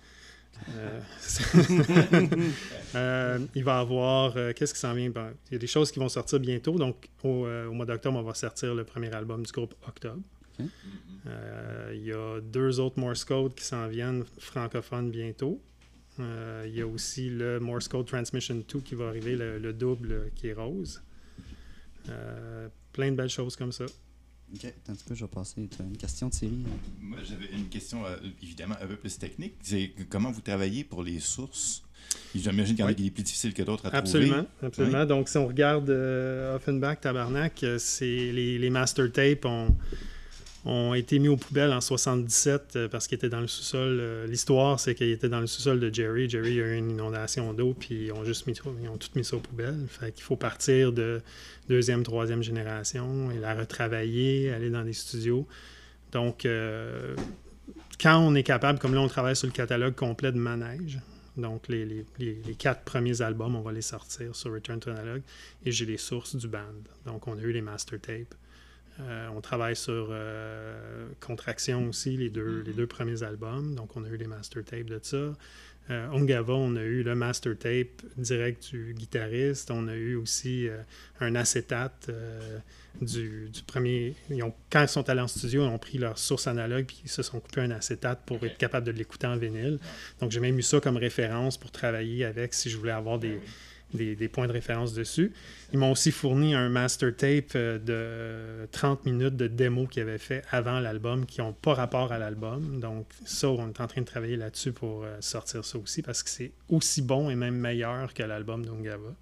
[0.75, 0.99] Euh,
[2.95, 4.33] euh, il va y avoir.
[4.37, 5.09] euh, Qu'est-ce qui s'en vient?
[5.09, 6.77] Ben, il y a des choses qui vont sortir bientôt.
[6.77, 10.21] Donc, au, euh, au mois d'octobre, on va sortir le premier album du groupe Octobre.
[10.59, 15.59] Il y a deux autres Morse Code qui s'en viennent francophones bientôt.
[16.19, 20.31] Il y a aussi le Morse Code Transmission 2 qui va arriver, le, le double
[20.35, 21.01] qui est rose.
[22.93, 23.85] Plein de belles choses comme ça.
[24.53, 24.65] Ok.
[24.89, 25.67] Un petit peu, je vais passer.
[25.75, 26.63] Tu as une question de série.
[26.67, 26.77] hein?
[27.01, 29.53] Moi, j'avais une question euh, évidemment un peu plus technique.
[29.61, 31.83] C'est comment vous travaillez pour les sources?
[32.35, 32.95] J'imagine qu'il y en a Oui.
[32.95, 34.67] qui est plus difficile que d'autres à Absolument, trouver.
[34.67, 35.05] absolument.
[35.05, 39.75] Donc, si on regarde euh, Offenbach, Tabarnak, euh, c'est les, les master tapes ont,
[40.65, 43.97] ont été mis aux poubelles en 77 euh, parce qu'ils étaient dans le sous-sol.
[43.99, 46.29] Euh, L'histoire, c'est qu'ils étaient dans le sous-sol de Jerry.
[46.29, 49.25] Jerry a eu une inondation d'eau, puis ils ont juste mis, ils ont tout mis
[49.25, 49.85] ça aux poubelles.
[49.89, 51.21] Fait qu'il faut partir de
[51.67, 55.45] deuxième, troisième génération et la retravailler, aller dans des studios.
[56.13, 57.15] Donc, euh,
[57.99, 60.99] quand on est capable, comme là, on travaille sur le catalogue complet de Manège.
[61.35, 61.85] Donc, les,
[62.19, 65.21] les- quatre premiers albums, on va les sortir sur Return to Analog.
[65.65, 66.59] Et j'ai les sources du band.
[67.05, 68.35] Donc, on a eu les master tapes.
[68.99, 73.75] Euh, on travaille sur euh, Contraction aussi, les deux, les deux premiers albums.
[73.75, 75.33] Donc, on a eu les master tapes de ça.
[75.89, 79.71] Euh, Ungava, on a eu le master tape direct du guitariste.
[79.71, 80.77] On a eu aussi euh,
[81.19, 82.09] un acétate
[83.01, 84.15] du, du premier.
[84.29, 87.01] Ils ont, quand ils sont allés en studio, ils ont pris leur source analogue puis
[87.03, 89.79] ils se sont coupés un acétate pour être capable de l'écouter en vinyle.
[90.21, 93.41] Donc, j'ai même eu ça comme référence pour travailler avec si je voulais avoir des,
[93.93, 95.31] des, points de référence dessus.
[95.71, 100.17] Ils m'ont aussi fourni un master tape euh, de 30 minutes de démo qu'ils avaient
[100.17, 102.79] fait avant l'album, qui n'ont pas rapport à l'album.
[102.79, 106.23] Donc, ça, on est en train de travailler là-dessus pour euh, sortir ça aussi, parce
[106.23, 109.15] que c'est aussi bon et même meilleur que l'album d'Ungava.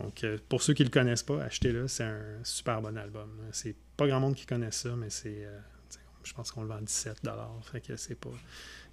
[0.00, 1.88] Donc, euh, pour ceux qui ne le connaissent pas, achetez-le.
[1.88, 3.28] C'est un super bon album.
[3.52, 5.46] C'est pas grand monde qui connaît ça, mais c'est.
[6.24, 7.20] je pense qu'on le vend 17
[7.70, 8.30] Fait que c'est pas.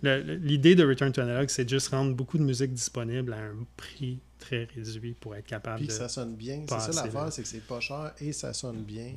[0.04, 4.20] L'idée de Return to Analog, c'est juste rendre beaucoup de musique disponible à un prix
[4.44, 5.91] très réduit pour être capable Puis de.
[5.91, 6.66] ça sonne bien.
[6.70, 9.14] C'est ça l'affaire, c'est que c'est pas cher et ça sonne bien.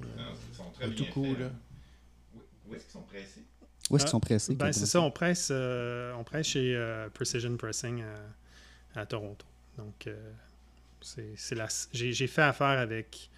[0.51, 1.47] Ils sont très bien tout cool, là.
[1.47, 1.53] hein.
[2.69, 3.43] Où- est-ce qu'ils sont pressés?
[3.91, 4.55] Où est-ce qu'ils sont pressés?
[4.55, 8.03] Ben, c'est ça, on presse, euh, on presse chez euh, Precision Pressing
[8.95, 9.47] à, à Toronto.
[9.79, 10.33] Donc, euh,
[11.01, 13.31] c'est c'est la j'ai j'ai fait affaire avec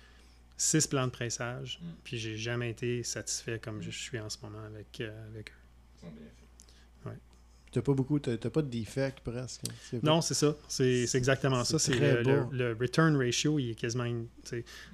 [0.56, 1.86] six plans de pressage, Mm.
[2.04, 5.54] puis j'ai jamais été satisfait comme je suis en ce moment avec, euh, avec eux.
[5.96, 6.37] Ils sont bien faits.
[7.70, 9.62] T'as pas beaucoup, t'as pas de defect presque.
[10.02, 10.54] Non, c'est ça.
[10.68, 11.78] C'est c'est exactement ça.
[11.78, 12.30] C'est le, beau.
[12.50, 14.04] le- le return ratio, il est quasiment.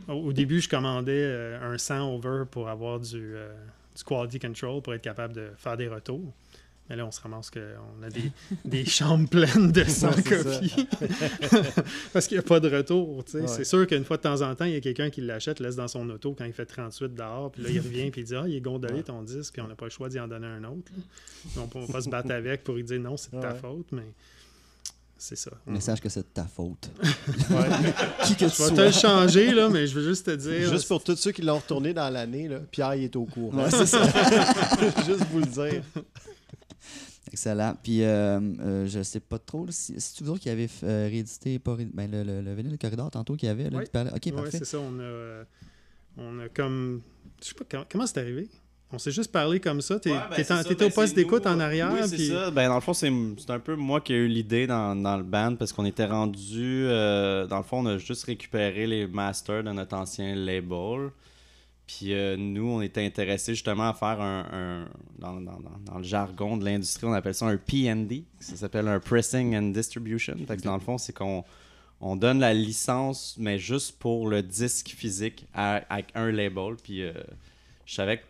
[0.08, 3.52] Au, au début, je commandais euh, un 100 over pour avoir du, euh,
[3.96, 6.32] du quality control pour être capable de faire des retours.
[6.91, 8.30] Mais là, on se ramasse qu'on a des,
[8.66, 10.87] des chambres pleines de 100 Ouais, copies.
[12.12, 13.24] Parce qu'il n'y a pas de retour.
[13.32, 13.47] Ouais.
[13.47, 15.76] C'est sûr qu'une fois de temps en temps, il y a quelqu'un qui l'achète, laisse
[15.76, 17.51] dans son auto quand il fait 38 dehors.
[17.53, 19.03] Puis là, il revient puis il dit Ah, il est gondolé Ouais.
[19.03, 20.93] ton disque, puis on n'a pas le choix d'y en donner un autre.
[21.57, 23.87] Donc, on va pas se battre avec pour lui dire non, c'est de ta faute.
[23.93, 24.12] Mais
[25.16, 25.53] c'est ça.
[25.66, 26.91] Message que c'est de ta faute.
[28.26, 30.70] Qui que tu Je vais te le changer, là, mais je veux juste te dire.
[30.70, 33.57] Juste pour tous ceux qui l'ont retourné dans l'année, Pierre il est au courant.
[33.64, 34.03] Ouais, c'est ça.
[35.07, 35.82] Juste vous le dire.
[37.35, 37.76] Excellent.
[37.82, 41.59] Puis, euh, euh, je sais pas trop si c'est vous autres qui avez euh, réédité
[41.59, 43.68] pas ré- ben, le, le, le vinyle, le corridor tantôt qu'il y avait.
[43.70, 43.85] Là, Oui.
[44.14, 44.59] Ok, parfait.
[44.59, 44.78] c'est ça.
[44.78, 45.45] On a,
[46.16, 47.03] on a comme.
[47.43, 48.49] Je sais pas comment, comment c'est arrivé?
[48.93, 49.99] On s'est juste parlé comme ça.
[49.99, 51.91] T'es- Ouais, ben, en- ça, t'étais ben, au poste d'écoute nous, en arrière.
[51.93, 52.53] Oui, c'est puis- ça.
[52.53, 55.16] Ben, dans le fond, c'est c'est un peu moi qui ai eu l'idée dans, dans
[55.16, 56.85] le band parce qu'on était rendu.
[56.87, 61.11] euh, dans le fond, on a juste récupéré les masters de notre ancien label.
[61.87, 64.89] Puis euh, nous, on était intéressés justement à faire un.
[65.18, 68.24] dans, le jargon de l'industrie, on appelle ça un PND.
[68.41, 70.37] Ça s'appelle un Pressing and Distribution.
[70.64, 71.45] Dans le fond, c'est qu'on
[72.01, 75.82] on donne la licence, mais juste pour le disque physique à,
[76.14, 76.76] un label.
[76.82, 77.12] Puis euh,
[77.85, 78.24] je savais que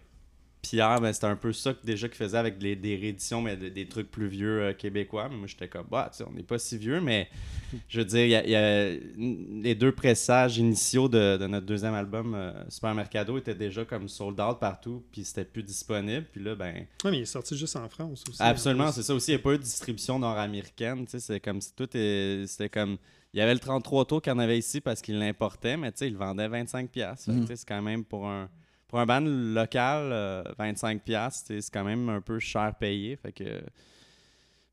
[0.65, 3.57] Pierre, ben, c'était un peu ça que déjà qu'il faisait avec les- des rééditions, mais
[3.57, 5.29] des, des trucs plus vieux euh, québécois.
[5.31, 7.29] Mais moi, j'étais comme, bah, on n'est pas si vieux, mais
[7.89, 11.47] je veux dire, il y a, il y a- les deux pressages initiaux de, de
[11.47, 15.63] notre deuxième album, euh, Super Mercado, étaient déjà comme sold out partout, puis c'était plus
[15.63, 16.27] disponible.
[16.33, 18.43] Puis là, ben, Ouais, mais il est sorti juste en France aussi.
[18.43, 19.33] Absolument, en c'est ça aussi.
[19.33, 21.05] Il n'y a pas eu de distribution nord-américaine.
[21.05, 22.47] tu sais, C'est comme si tout est.
[22.47, 22.97] C'était comme.
[23.33, 25.91] Il y avait le 33 tours qu'il y en avait ici parce qu'il l'importait, mais
[25.91, 26.87] tu sais, il vendait 25$.
[26.87, 27.25] piastres.
[27.27, 27.41] Fait que, Mhm.
[27.43, 28.49] tu sais, C'est quand même pour un.
[28.95, 32.73] Pour un band local, euh, 25$, piastres, tu sais, c'est quand même un peu cher
[32.79, 33.19] payé.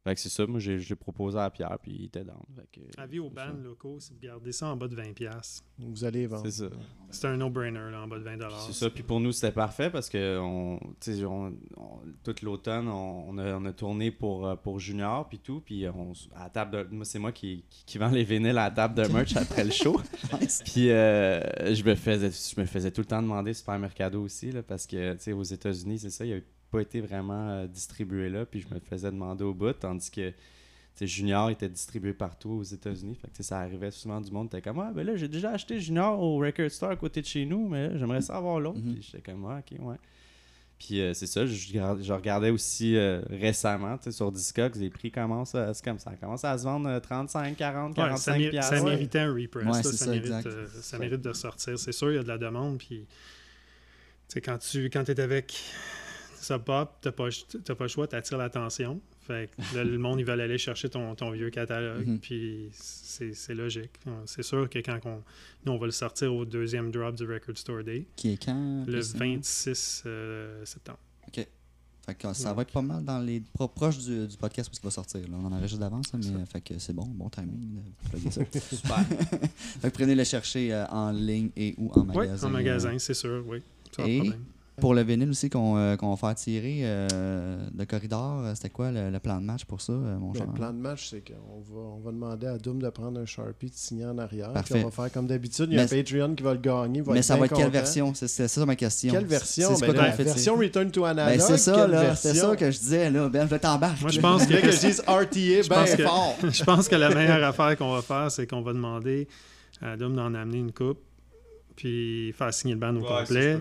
[0.04, 0.48] Fait que c'est ça.
[0.48, 2.44] Moi, j'ai proposé à Pierre, puis il était dans.
[2.98, 6.44] Avis aux bands locaux, si vous gardez ça en bas de 20$, Vous allez vendre.
[6.46, 6.70] C'est ça.
[7.12, 8.50] c'est un no-brainer là, en bas de 20$.
[8.66, 8.90] C'est ça.
[8.90, 13.30] Puis pour nous, c'était parfait parce que on, tu sais, on, on- tout l'automne, on,
[13.30, 15.62] on a, on a tourné pour, euh, pour Junior puis tout.
[15.62, 18.58] Puis on, à la table de, moi, c'est moi qui, qui, qui vend les vinyles
[18.58, 20.02] à la table de merch après le show.
[20.66, 21.42] Puis euh,
[21.76, 24.88] je, me faisais, je me faisais tout le temps demander Super Mercado aussi là, parce
[24.88, 26.42] que tu sais, aux États-Unis, c'est ça, il n'a
[26.72, 28.46] pas été vraiment euh, distribué là.
[28.46, 30.34] Puis je me faisais demander au bout, tandis que
[31.00, 33.16] Junior était distribué partout aux États-Unis.
[33.16, 34.50] Fait que, tu sais, ça arrivait souvent du monde.
[34.50, 37.26] T'es comme, ah, ben là, j'ai déjà acheté Junior au Record Store à côté de
[37.26, 38.80] chez nous, mais là, j'aimerais ça avoir l'autre.
[38.80, 38.94] Mhm.
[38.96, 39.96] Puis j'étais comme, ah, ok, ouais.
[40.78, 45.12] Puis euh, c'est ça, je, regardais aussi euh, récemment, tu sais, sur Discogs, les prix
[45.12, 48.38] commencent à, c'est comme ça, commence à se vendre euh, 35, 40, Ouais, 45 ça,
[48.38, 48.76] mé- piastres.
[48.78, 48.90] ça Ouais.
[48.92, 49.66] méritait un repress.
[49.66, 50.48] Ouais, ça, ça, mérite, exact.
[50.48, 51.78] euh, ça mérite de sortir.
[51.78, 52.80] C'est sûr, il y a de la demande.
[52.80, 53.08] Puis, tu
[54.28, 55.54] sais, quand tu quand es avec
[56.44, 57.30] Sub Pop, tu n'as pas,
[57.64, 59.00] t'as pas le choix, tu attires l'attention.
[59.22, 62.08] Fait que là, le monde, ils veulent aller chercher ton, ton vieux catalogue.
[62.08, 62.20] Mhm.
[62.20, 63.92] Puis, c'est c'est logique.
[64.26, 65.22] C'est sûr que quand on,
[65.66, 68.84] nous, on va le sortir au deuxième drop du Record Store Day, Qui est quand
[68.88, 69.36] le précisément?
[69.36, 71.00] 26 euh, septembre.
[72.04, 74.76] Fait que ça va être pas mal dans les pro- proches du, du podcast où
[74.76, 75.22] il va sortir.
[75.22, 75.38] Là.
[75.40, 77.80] On en enregistre d'avance, là, mais fait que c'est bon, bon timing
[78.12, 78.42] de ça.
[78.60, 79.06] Super.
[79.06, 82.48] fait que prenez le chercher euh, en ligne et ou en Oui, magasin.
[82.48, 83.62] en euh, magasin, c'est sûr, oui.
[83.96, 84.44] Pas de Et- problème.
[84.80, 88.70] Pour le vinyle aussi qu'on euh, qu'on va faire tirer euh, de corridor, euh, c'était
[88.70, 90.48] quoi le, le plan de match pour ça, euh, mon cher?
[90.48, 93.26] le plan de match, c'est qu'on va, on va demander à Doom de prendre un
[93.26, 94.54] Sharpie de signer en arrière.
[94.54, 94.76] Parfait.
[94.76, 95.68] Puis on va faire comme d'habitude.
[95.70, 97.00] Il y a Mais- un Patreon qui va le gagner.
[97.00, 98.14] il va Mais ça va être quelle version?
[98.16, 99.12] C'est ça ma question.
[99.14, 99.76] Quelle version?
[99.76, 100.56] C'est Ben, quoi la fait version?
[100.56, 101.38] Return to Analog.
[101.38, 102.16] Ben, c'est ça, là.
[102.16, 102.50] C'est version?
[102.52, 103.30] ça que je disais, là.
[103.30, 104.02] Ben, je t'embarque.
[104.02, 106.38] Moi, je pense que que je dise RTA que- fort.
[106.50, 109.28] je pense que la meilleure affaire qu'on va faire, c'est qu'on va demander
[109.82, 111.00] à Dom d'en amener une coupe,
[111.76, 113.60] puis faire signer le band au complet.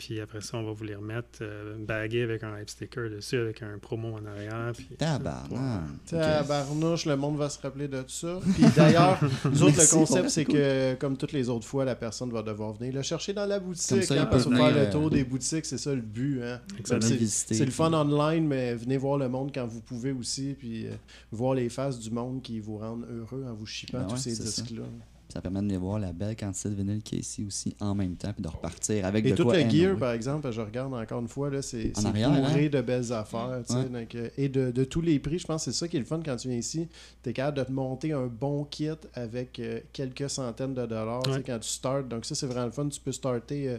[0.00, 3.36] Puis après ça, on va vous les remettre euh, bagués avec un hype sticker dessus,
[3.36, 4.72] avec un promo en arrière.
[4.74, 5.82] Puis, Tabarnak.
[6.06, 6.08] Ok.
[6.08, 8.40] Tabarnouche, le monde va se rappeler de ça.
[8.54, 12.30] Puis d'ailleurs, nous autres, le concept, c'est que, comme toutes les autres fois, la personne
[12.32, 14.02] va devoir venir le chercher dans la Comme boutique.
[14.04, 16.40] ça, il hein, parce venir, faire le euh, tour des boutiques, c'est ça le but.
[16.42, 16.60] Hein.
[16.88, 20.86] Comme c'est- le fun online, mais venez voir le monde quand vous pouvez aussi, puis
[20.86, 20.92] euh,
[21.30, 24.18] voir les faces du monde qui vous rendent heureux en vous shippant Ben tous ouais,
[24.18, 24.44] ces ça.
[24.44, 24.84] disques-là.
[25.32, 27.94] Ça permet de les voir la belle quantité de vinyle qui est ici aussi en
[27.94, 29.96] même temps, puis de repartir avec Et de tout quoi le gear, anyway.
[29.98, 32.68] par exemple, je regarde encore une fois, là, c'est bourré hein?
[32.70, 33.62] de belles affaires.
[33.66, 33.88] tu sais, Ouais.
[33.88, 36.00] donc, euh, et de, de tous les prix, je pense que c'est ça qui est
[36.00, 36.88] le fun quand tu viens ici.
[37.22, 41.22] Tu es capable de te monter un bon kit avec euh, quelques centaines de dollars
[41.28, 41.42] Ouais.
[41.46, 42.04] quand tu starts.
[42.04, 42.88] Donc ça, c'est vraiment le fun.
[42.88, 43.78] Tu peux starter euh,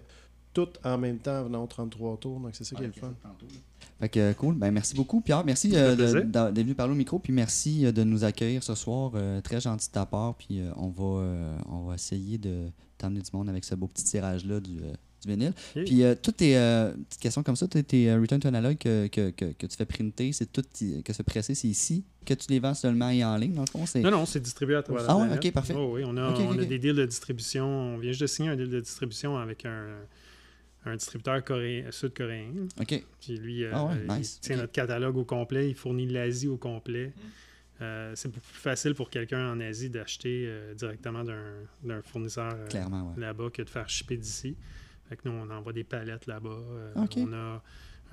[0.54, 2.40] tout en même temps en venant au 33 tours.
[2.40, 3.14] Donc c'est ça qui est le fun.
[4.02, 4.56] Fait que cool.
[4.56, 5.46] Ben, merci beaucoup, Pierre.
[5.46, 7.20] Merci euh, d'être venu parler au micro.
[7.20, 9.12] Puis merci euh, de nous accueillir ce soir.
[9.14, 10.34] Euh, très gentil de ta part.
[10.34, 12.66] Puis on, va, on va essayer de
[12.98, 15.54] t'emmener du monde avec ce beau petit tirage-là du, du vinyle.
[15.76, 16.56] Puis toutes tes
[17.10, 19.86] petites questions comme ça, tes, tes, Return to Analog que, que, que, que tu fais
[19.86, 20.64] printer, c'est tout
[21.06, 22.04] que se presser, c'est ici.
[22.26, 23.86] Que tu les vends seulement et en ligne, dans le fond.
[23.86, 24.02] C'est...
[24.02, 25.46] Non, non, c'est distribué à travers Ah la planète.
[25.46, 25.76] ok, parfait.
[25.78, 27.68] Oh oui, on a, Ok, on a des deals de distribution.
[27.68, 29.86] On vient juste de signer un deal de distribution avec un,
[30.86, 32.68] un distributeur coréen, sud-coréen.
[32.80, 33.04] OK.
[33.22, 34.40] Puis lui, euh, Ah ouais, il nice.
[34.40, 34.62] tient Ok.
[34.62, 37.14] notre catalogue au complet, il fournit l'Asie au complet.
[37.82, 42.68] Euh, c'est beaucoup plus facile pour quelqu'un en Asie d'acheter euh, directement d'un fournisseur euh,
[42.86, 43.20] ouais.
[43.20, 44.56] là-bas que de faire shipper d'ici.
[45.10, 46.50] Fait que nous, on envoie des palettes là-bas.
[46.50, 47.14] Euh, Ok.
[47.18, 47.64] On a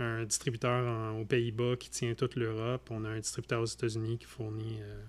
[0.00, 2.88] un distributeur en- aux Pays-Bas qui tient toute l'Europe.
[2.90, 5.02] On a un distributeur aux États-Unis qui fournit euh,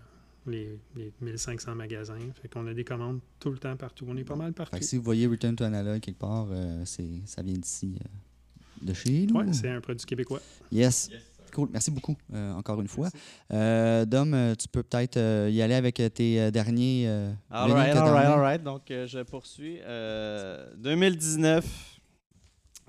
[0.49, 2.17] les, les 1500 magasins.
[2.41, 4.05] Fait qu'on a des commandes tout le temps partout.
[4.07, 4.73] On est pas mal partout.
[4.75, 7.97] Fait que si vous voyez Return to Analog quelque part, euh, c'est, ça vient d'ici,
[8.01, 9.35] euh, de chez nous.
[9.39, 10.41] Ouais, c'est un produit québécois.
[10.71, 11.09] Yes.
[11.53, 11.69] Cool.
[11.71, 13.09] Merci beaucoup, euh, encore une fois.
[13.51, 17.05] Euh, Dom, tu peux peut-être euh, y aller avec tes euh, derniers.
[17.07, 18.61] euh, All right, all right, all right.
[18.63, 19.79] Donc, euh, je poursuis.
[19.81, 21.65] Euh, 2019.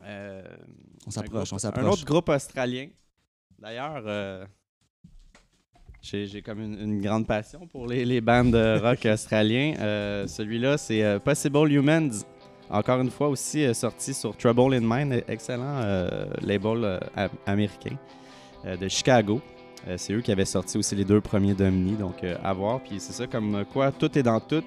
[0.03, 0.43] euh,
[1.07, 1.85] On s'approche, un on s'approche.
[1.85, 2.89] Un autre groupe australien.
[3.59, 4.45] D'ailleurs, euh,
[6.03, 9.75] j'ai comme une, grande passion pour les, les bandes de rock australiens.
[9.81, 12.11] Euh, Celui-là, c'est euh, Possible Humans.
[12.71, 15.81] Encore une fois aussi euh, sorti sur Trouble in Mind, excellent
[16.41, 17.97] label am- américain
[18.65, 19.41] de Chicago.
[19.97, 22.81] C'est eux qui avaient sorti aussi les deux premiers Domini, donc à voir.
[22.81, 24.63] Puis c'est ça, comme quoi, tout est dans tout.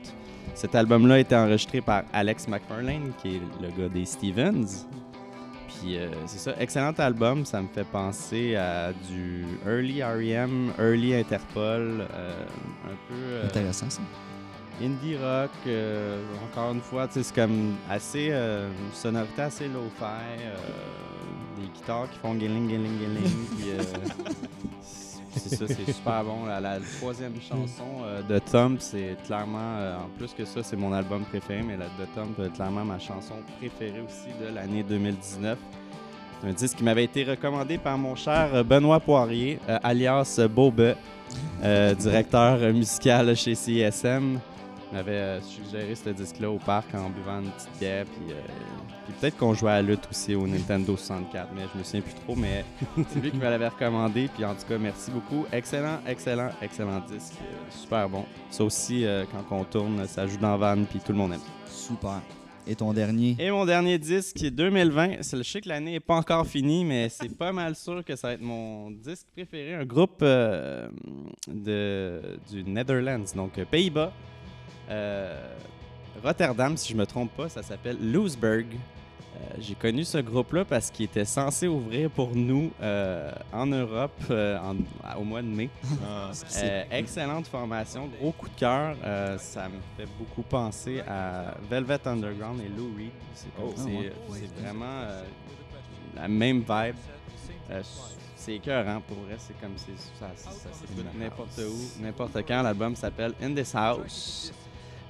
[0.56, 4.88] Cet album-là a été enregistré par Alex McFarlane, qui est le gars des Stevens.
[5.84, 7.46] Puis euh, c'est ça, excellent album.
[7.46, 12.46] Ça me fait penser à du early R.E.M., early Interpol, euh,
[12.86, 14.02] un peu euh, Intéressant, ça.
[14.82, 15.52] indie rock.
[16.46, 19.68] encore une fois, c'est comme assez une sonorité assez
[20.40, 20.56] euh,
[21.60, 23.46] des guitares qui font guiling, guiling, guiling.
[23.58, 23.72] puis
[25.36, 26.46] c'est ça, c'est super bon.
[26.46, 30.76] La, la troisième chanson euh, de Thump, c'est clairement, euh, en plus que ça, c'est
[30.76, 34.84] mon album préféré, mais la de Thump est clairement ma chanson préférée aussi de l'année
[34.84, 35.58] 2019.
[36.42, 40.40] C'est un disque qui m'avait été recommandé par mon cher euh, Benoît Poirier, euh, alias
[40.50, 40.96] Bobe,
[41.64, 44.40] euh, directeur euh, musical chez CSM.
[44.92, 48.06] Il m'avait euh, suggéré ce disque-là au parc en buvant une petite bière.
[48.06, 48.36] Puis, euh,
[49.06, 52.02] puis peut-être qu'on jouait à la lutte aussi au Nintendo 64, mais je me souviens
[52.02, 52.36] plus trop.
[52.36, 52.64] Mais
[53.10, 54.30] c'est lui qui me l'avait recommandé.
[54.34, 55.46] Puis en tout cas, merci beaucoup.
[55.52, 57.34] Excellent, excellent, excellent disque.
[57.70, 58.26] Super bon.
[58.50, 61.40] Ça aussi, euh, quand on tourne, ça joue dans Van, puis tout le monde aime.
[61.68, 62.22] Super.
[62.66, 63.36] Et ton dernier?
[63.40, 66.86] Et mon dernier disque, 2020, c'est le- je sais que l'année n'est pas encore finie,
[66.86, 69.74] mais c'est pas mal sûr que ça va être mon disque préféré.
[69.76, 70.88] Un groupe euh,
[71.46, 74.14] de, du Netherlands, donc euh, Pays-Bas.
[74.90, 75.46] Euh,
[76.24, 78.68] Rotterdam, si je me trompe pas, ça s'appelle Loosberg.
[79.36, 84.12] Euh, J'ai connu ce groupe-là parce qu'il était censé ouvrir pour nous euh, en Europe
[84.30, 85.70] euh, en- au mois de mai.
[86.06, 88.96] Ah, Euh, excellente formation, gros coup de cœur.
[89.04, 93.12] Euh, ça me fait beaucoup penser à Velvet Underground et Lou Reed.
[93.34, 93.74] C'est Oh.
[93.78, 95.24] Ah vraiment euh,
[96.16, 96.96] la même vibe.
[97.72, 97.82] Euh,
[98.36, 99.36] c'est écœurant pour vrai.
[99.40, 102.62] C'est comme c'est- ça, ça, ça s'écoute n'importe où, n'importe quand.
[102.62, 104.52] L'album s'appelle In This House.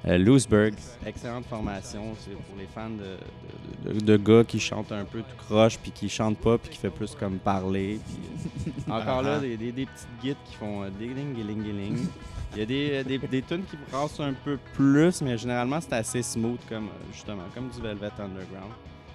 [0.06, 0.72] Euh,
[1.06, 2.14] excellente formation.
[2.20, 5.78] C'est pour les fans de, de- de- de gars qui chantent un peu tout croche,
[5.80, 8.00] puis qui chantent pas, puis qui fait plus comme parler.
[8.06, 12.08] Puis, euh, encore là, des, des, des petites guides qui font euh, ding ding ding
[12.54, 15.94] Il y a des, des, des tunes qui brassent un peu plus, mais généralement c'est
[15.94, 18.74] assez smooth, comme euh, justement, comme du Velvet Underground.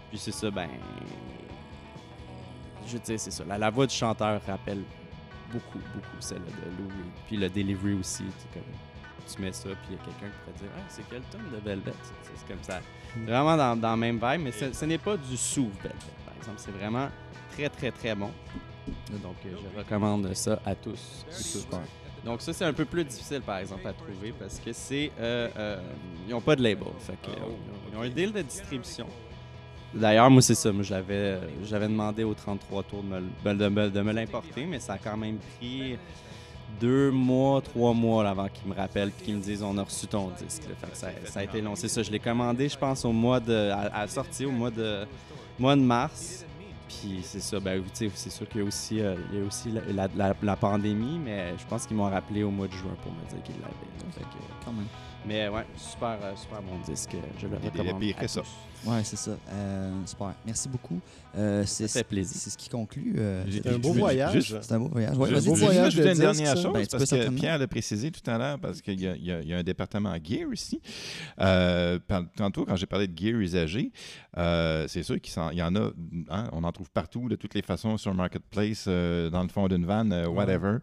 [0.09, 0.69] Puis c'est ça, ben.
[2.87, 3.45] Je veux dire, c'est ça.
[3.47, 4.83] La, la voix du chanteur rappelle
[5.53, 7.13] beaucoup, beaucoup celle de Lou Reed.
[7.27, 8.63] Puis le delivery aussi, sais, comme
[9.35, 11.51] tu mets ça, puis il y a quelqu'un qui pourrait dire Ah, c'est quelle tune
[11.53, 11.93] de Velvet?
[12.35, 12.81] C'est comme ça.
[13.15, 15.95] C'est vraiment dans, dans la même vibe, mais ce, ce n'est pas du sous Velvet,
[16.25, 16.57] par exemple.
[16.59, 17.09] C'est vraiment
[17.53, 18.31] très, très, très bon.
[19.23, 21.25] Donc, euh, je recommande ça à tous.
[21.31, 21.81] Super.
[22.25, 25.11] Donc, ça, c'est un peu plus difficile, par exemple, à trouver parce que c'est.
[25.21, 25.81] euh, euh,
[26.27, 26.89] ils n'ont pas de label.
[27.01, 27.45] Fait que, euh,
[27.93, 29.07] ils ont un deal de distribution.
[29.95, 30.71] D'ailleurs, moi, c'est ça.
[30.83, 34.81] J'avais, j'avais demandé aux 33 tours de me, le- de me- de me l'importer, mais
[34.81, 35.97] ça a quand même pris
[36.81, 39.83] deux mois, trois mois là, avant qu'ils me rappellent et qu'ils me disent on a
[39.83, 40.63] reçu ton disque.
[40.93, 41.75] ça, ça a été long.
[41.75, 42.03] C'est ça.
[42.03, 43.71] Je l'ai commandé, je pense, au mois de.
[43.71, 45.07] à, à la sortie au mois de,
[45.59, 46.45] mois de mars.
[46.89, 49.71] Puis c'est ça, ben, c'est sûr qu'il y a aussi, euh, il y a aussi
[49.71, 52.97] la, la- la- la pandémie, mais je pense qu'ils m'ont rappelé au mois de juin
[53.03, 54.25] pour me dire qu'ils l'avaient.
[54.65, 54.87] Quand même.
[55.27, 57.15] mais ouais, super, euh, super bon disque.
[57.39, 58.15] Je le Il recommande.
[58.15, 58.41] que ça.
[58.41, 58.49] tous.
[58.87, 59.33] Ouais, c'est ça.
[59.53, 60.35] Euh, super.
[60.47, 61.01] Merci beaucoup.
[61.37, 62.37] Euh, c'est, Ça fait plaisir.
[62.41, 63.15] C'est ce qui conclut.
[63.19, 64.33] euh, C'est un beau voyage.
[64.35, 65.17] juste- c'est un beau voyage.
[65.19, 67.29] Ouais, Je vas-y, juste voyage ajouter de une dernière chose, Ben, parce que.
[67.31, 70.53] Pierre l'a précisé tout à l'heure, parce qu'il y, a- y y un département gear
[70.53, 70.81] ici.
[71.41, 71.99] Euh,
[72.37, 73.93] tantôt, quand j'ai parlé de gear usagé,
[74.37, 75.91] euh, c'est sûr qu'il y en a,
[76.31, 79.69] hein, on en trouve partout, de toutes les façons, sur Marketplace, euh, dans le fond
[79.69, 80.79] d'une vanne, euh, whatever.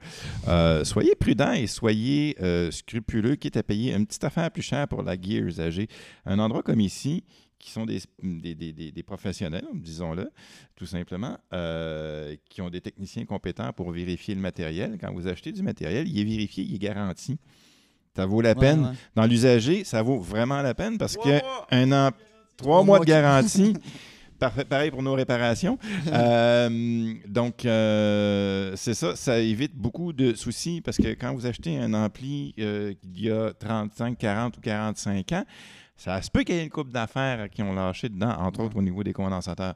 [0.47, 4.87] Euh, soyez prudents et soyez euh, scrupuleux, quitte à payer une petite affaire plus chère
[4.87, 5.87] pour la gear usagée.
[6.25, 7.23] Un endroit comme ici,
[7.65, 10.29] qui sont des, des, des- des- des professionnels, disons-le,
[10.75, 14.97] tout simplement, euh, qui ont des techniciens compétents pour vérifier le matériel.
[15.01, 17.37] Quand vous achetez du matériel, il est vérifié, il est garanti.
[18.15, 18.83] Ça vaut la Ouais, peine.
[18.85, 18.91] ouais.
[19.15, 22.17] Dans l'usager, ça vaut vraiment la peine parce que Trois un an, trois
[22.57, 23.73] Trois mois mois de garantie.
[24.37, 25.77] Parfait, pareil pour nos réparations.
[26.13, 31.77] Euh, donc, euh, c'est ça, ça évite beaucoup de soucis parce que quand vous achetez
[31.77, 35.45] un ampli euh, il y a 35, 40 ou 45 ans,
[35.97, 38.75] ça se peut qu'il y ait une coupe d'affaires qui ont lâché dedans, entre autres
[38.77, 39.75] au niveau des condensateurs.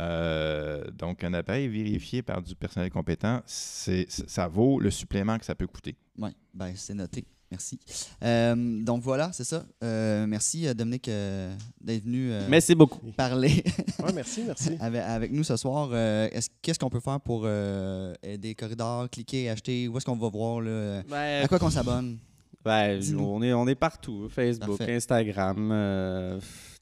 [0.00, 5.44] Euh, donc, un appareil vérifié par du personnel compétent, c'est, ça vaut le supplément que
[5.44, 5.96] ça peut coûter.
[6.18, 7.24] Ouais, ben, c'est noté.
[7.48, 7.78] Merci.
[8.24, 9.64] Euh, donc voilà, c'est ça.
[9.84, 12.98] Euh, merci, Dominique, euh, d'être venu euh, Merci beaucoup.
[13.12, 13.62] parler
[14.04, 14.70] Ouais, merci, merci.
[14.80, 15.90] avec, avec nous ce soir.
[15.92, 19.86] Euh, est-ce- Qu'est-ce qu'on peut faire pour euh, aider Corridor, cliquer, acheter?
[19.86, 20.60] Où est-ce qu'on va voir?
[20.60, 21.02] Là?
[21.08, 22.18] Ben, À quoi qu'on s'abonne?
[22.66, 24.28] Ben, on est, on est partout.
[24.28, 24.96] Facebook, Parfait.
[24.96, 25.70] Instagram.
[25.72, 26.38] euh,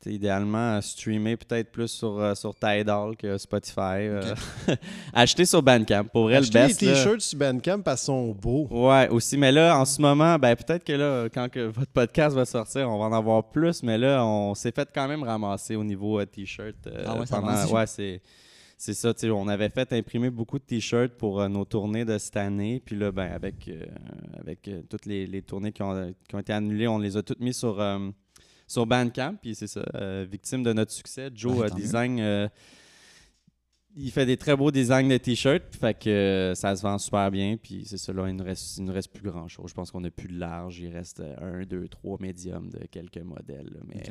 [0.07, 4.01] idéalement, euh, streamer peut-être plus sur, euh, sur Tidal que Spotify.
[4.03, 4.35] euh.
[5.15, 6.05] Acheter sur Bandcamp.
[6.13, 6.81] Pour vrai, Achetez le les best.
[6.81, 8.67] t-shirts sur Bandcamp parce qu'ils sont beaux.
[8.71, 9.39] Ouais, aussi.
[9.39, 12.89] Mais là, en ce moment, ben peut-être que là, quand que votre podcast va sortir,
[12.91, 13.83] on va en avoir plus.
[13.83, 16.75] Mais là, on s'est fait quand même ramasser au niveau t-shirt.
[16.87, 18.21] euh, Ah ouais, pendant- ouais, c'est.
[18.77, 22.05] C'est ça, tu sais, on avait fait imprimer beaucoup de t-shirts pour euh, nos tournées
[22.05, 22.83] de cette année.
[22.85, 23.85] Puis là, ben, avec, euh,
[24.39, 27.23] avec euh, toutes les, les tournées qui ont, qui ont été annulées, on les a
[27.23, 27.83] toutes mis sur,
[28.67, 29.37] sur Bandcamp.
[29.41, 29.85] Puis c'est ça,
[30.25, 31.31] victime de notre succès.
[31.35, 31.71] Joe mieux.
[31.71, 32.51] design,
[33.97, 35.77] il fait des très beaux designs de t-shirts.
[35.77, 37.57] Fait que ça se vend super bien.
[37.57, 39.71] Puis c'est ça, là, il ne reste, il nous reste plus grand chose.
[39.71, 40.81] Je pense qu'on a plus de large.
[40.81, 43.71] Il reste un, deux, trois médiums de quelques modèles.
[43.73, 43.81] là.
[43.87, 44.03] Mais.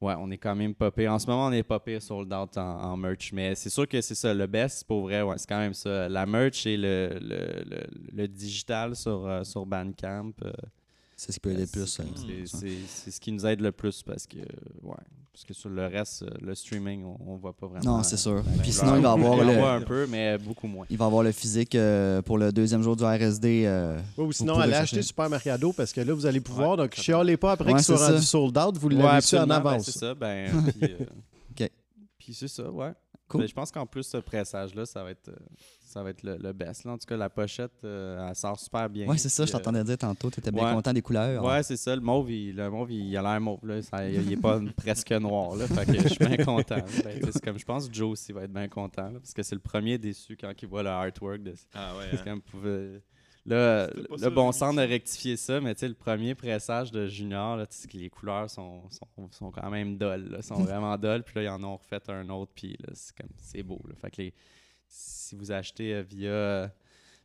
[0.00, 1.12] Ouais, on est quand même pas pire.
[1.12, 3.32] En ce moment, on est pas pire sold out en, en merch.
[3.32, 4.32] Mais c'est sûr que c'est ça.
[4.34, 6.08] Le best, pour vrai, ouais, c'est quand même ça.
[6.08, 10.32] La merch et le, le, le- le digital sur, euh, sur Bandcamp.
[10.44, 10.52] euh,
[11.16, 11.86] C'est ce qui peut aider le plus.
[11.86, 12.46] c'est-.
[12.46, 14.38] C'est c'est ce qui nous aide le plus parce que,
[14.82, 14.94] ouais,
[15.34, 17.96] parce que sur le reste, euh, le streaming, on, on voit pas vraiment.
[17.98, 18.36] Non, c'est sûr.
[18.36, 20.86] la Puis sinon, il va y avoir le- voit un peu, mais beaucoup moins.
[20.88, 23.64] Il va avoir le physique euh, pour le deuxième jour du RSD.
[23.66, 26.70] euh, Ouais, ou sinon, allez acheter Super Mercado parce que là, vous allez pouvoir.
[26.70, 28.12] Ouais, donc, chialez pas après Ouais, qu'ils soient c'est ça.
[28.12, 28.78] rendus sold out.
[28.78, 29.84] Vous Ouais, l'avez su en absolument, ben, avance.
[29.86, 30.50] c'est ça, ben,
[30.80, 31.04] puis, euh,
[31.60, 31.70] Ok.
[32.16, 32.92] puis c'est ça, ouais.
[33.26, 33.40] Cool.
[33.40, 35.36] Ben, je pense qu'en plus, ce pressage-là, ça va être, euh,
[35.94, 36.84] ça va être le, le best.
[36.84, 36.92] là.
[36.92, 39.06] En tout cas, la pochette, euh, elle sort super bien.
[39.06, 40.30] Ouais, c'est ça, je t'entendais dire tantôt.
[40.30, 41.42] Tu étais bien content des couleurs.
[41.44, 41.94] Ouais, c'est ça.
[41.94, 43.64] Le mauve, il, le mauve, il, il a l'air mauve.
[43.66, 43.80] Là.
[43.80, 45.54] Ça- il, il est pas presque noir.
[45.56, 45.66] Là.
[45.68, 46.76] Fait que je suis bien content.
[47.04, 49.04] Ben, c'est comme, je pense que Joe aussi va être bien content.
[49.10, 51.42] là, parce que c'est le premier déçu quand il voit le artwork.
[51.42, 52.04] De, Ah ouais.
[52.12, 52.38] c'est hein.
[52.50, 53.00] pouvait-
[53.46, 57.06] Là, le ça, bon sens de rectifier ça, mais tu sais, le premier pressage de
[57.06, 60.28] Junior, là, les couleurs sont, sont, sont quand même dolles.
[60.30, 61.22] là, sont vraiment dolles.
[61.22, 62.52] Puis là, ils en ont refait un autre.
[62.54, 63.80] Puis là, c'est comme, c'est beau.
[63.86, 63.94] là.
[64.00, 64.34] Fait que les,
[64.88, 66.70] si vous achetez euh, via,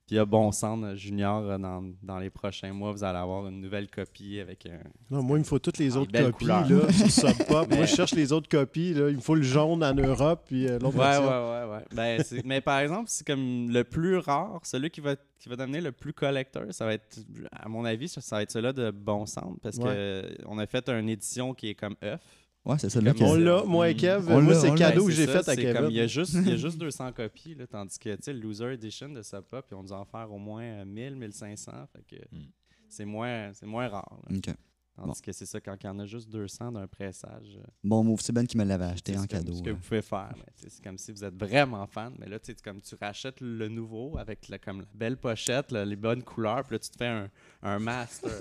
[0.08, 3.90] via Bon euh, Junior euh, dans, dans les prochains mois, vous allez avoir une nouvelle
[3.90, 4.80] copie avec un.
[5.12, 6.64] Non, moi, il me faut toutes les Ah, autres copies là,
[7.10, 7.68] sur Pop.
[7.70, 8.94] Mais- Moi, je cherche les autres copies.
[8.94, 9.10] Là.
[9.10, 11.86] Il me faut le jaune en Europe puis euh, l'autre Ouais, ouais, ouais, ouais.
[11.96, 15.82] Ben, mais par exemple, c'est comme le plus rare, celui qui va, qui va devenir
[15.82, 17.20] le plus collector, ça va être,
[17.52, 19.84] à mon avis, ça, va être celui-là de Bon Sang, parce Ouais.
[19.84, 22.20] que euh, on a fait une édition qui est comme œuf.
[22.66, 23.00] Ouais, c'est ça.
[23.02, 24.26] là On l'a, moi et Kev.
[24.30, 25.88] On moi, l'a, c'est cadeau que j'ai fait à Kevin.
[25.90, 28.34] il, y a juste, il y a juste 200 copies, là, tandis que tu sais,
[28.34, 31.16] le Loser Edition de Sub Pop, ils ont dû en faire au moins euh, 1000,
[31.16, 31.72] 1500.
[31.94, 32.44] Fait que Hmm.
[32.90, 34.20] c'est moins, c'est moins rare.
[34.30, 34.38] là.
[34.38, 34.54] Ok.
[35.00, 35.26] Tandis Bon.
[35.26, 37.58] que c'est ça, quand il y en a juste 200 d'un pressage.
[37.58, 39.54] euh, Bon move, c'est Ben qui me l'avait acheté c'est en cadeau.
[39.54, 39.74] Ce que euh.
[39.74, 40.34] vous pouvez faire.
[40.56, 42.14] C'est comme si vous êtes vraiment fan.
[42.20, 45.72] Mais là, tu c'est comme tu rachètes le nouveau avec la, comme la belle pochette,
[45.72, 46.64] là, les bonnes couleurs.
[46.64, 47.30] Puis là, tu te fais un,
[47.64, 48.32] un master.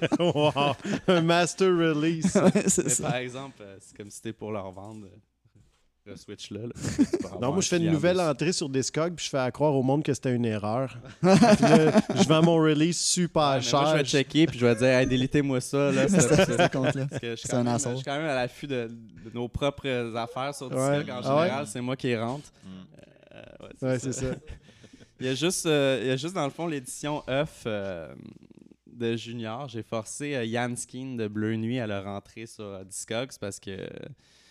[0.20, 0.74] Wow.
[1.08, 2.34] Un master release.
[2.36, 3.02] Ouais, c'est mais ça.
[3.08, 5.08] par exemple, euh, c'est comme si c'était pour leur vendre.
[6.08, 6.60] Euh, Le Switch là.
[6.66, 7.30] là.
[7.40, 9.82] Non, moi, je fais une nouvelle entrée sur Discog puis je fais à croire au
[9.82, 10.98] monde que c'était une erreur.
[11.20, 13.86] puis là, je vends mon release super cher.
[13.86, 15.92] je vais checker puis je vais dire, hey, délitez-moi ça.
[15.92, 17.06] Là, c'est- compte-là.
[17.52, 17.90] un assaut.
[17.90, 18.88] Je suis quand même à l'affût de,
[19.24, 20.98] de nos propres affaires sur Ouais.
[20.98, 21.10] Discog.
[21.10, 21.42] En Ah ouais?
[21.44, 22.50] général, c'est moi qui rentre.
[22.64, 22.68] Mm.
[23.34, 24.26] Euh, ouais, Ouais, c'est ça.
[25.20, 28.14] Il y a juste, euh, il y a juste dans le fond l'édition œuf euh,
[28.86, 29.68] de Junior.
[29.68, 33.58] J'ai forcé euh, Yann Skin de Bleu Nuit à le rentrer sur euh, Discogs parce
[33.58, 33.76] que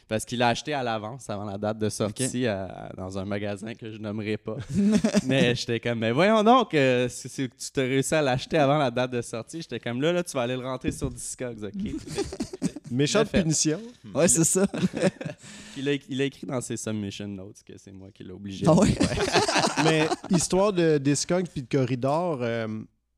[0.08, 3.74] parce qu'il l'a acheté à l'avance avant la date de sortie à- dans un magasin
[3.74, 4.58] que je nommerai pas.
[5.26, 8.78] mais j'étais comme, mais voyons donc, euh, si, si tu t'as réussi à l'acheter avant
[8.78, 11.64] la date de sortie, j'étais comme là, là, tu vas aller le rentrer sur Discogs,
[11.64, 11.92] ok?
[12.92, 13.82] Méchante punition.
[14.16, 14.66] Ouais, c'est ça.
[15.78, 18.66] il, a, il a écrit dans ses submission notes que c'est moi qui l'ai obligé.
[18.68, 18.96] Ah ouais?
[19.84, 22.68] Mais histoire de Discog puis de Corridor, euh,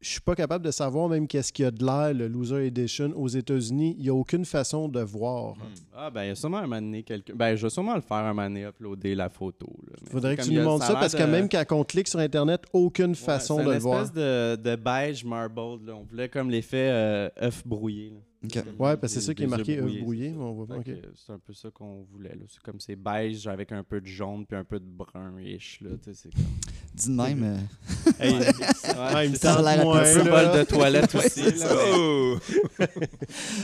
[0.01, 2.65] je suis pas capable de savoir même qu'est-ce qu'il y a de l'air, le Loser
[2.65, 3.95] Edition aux États-Unis.
[3.97, 5.55] Il n'y a aucune façon de voir.
[5.93, 7.34] Ah, ben, il y a sûrement un moment donné quelqu'un.
[7.35, 9.67] Ben, je vais sûrement le faire un moment donné, uploader la photo.
[9.85, 12.19] Mais Faudrait que tu il nous montres ça parce que même quand on clique sur
[12.19, 14.01] Internet, aucune Ouais, façon c'est de une le voir.
[14.03, 15.85] espèce de, de beige marbled.
[15.85, 15.95] Là.
[15.95, 18.11] On voulait comme l'effet euh, œuf brouillé.
[18.11, 18.15] là.
[18.41, 18.56] Ok.
[18.56, 18.64] Ouais,
[18.95, 20.30] parce que c'est ça qui est marqué œuf brouillé.
[20.30, 20.82] mais on voit pas.
[20.82, 21.02] Fait ok.
[21.02, 22.30] que C'est un peu ça qu'on voulait.
[22.36, 22.45] là.
[22.48, 25.82] C'est comme c'est beige avec un peu de jaune puis un peu de brun-ish.
[25.82, 26.45] Là, tu sais, c'est comme...
[26.94, 27.44] Dis de même.
[27.44, 29.56] euh, Hey, Ouais, il me c'est ça.
[29.60, 30.49] a l'air un peu là.
[30.52, 31.30] bol de toilette aussi.
[31.30, 32.40] c'est là,
[32.80, 33.10] mais-!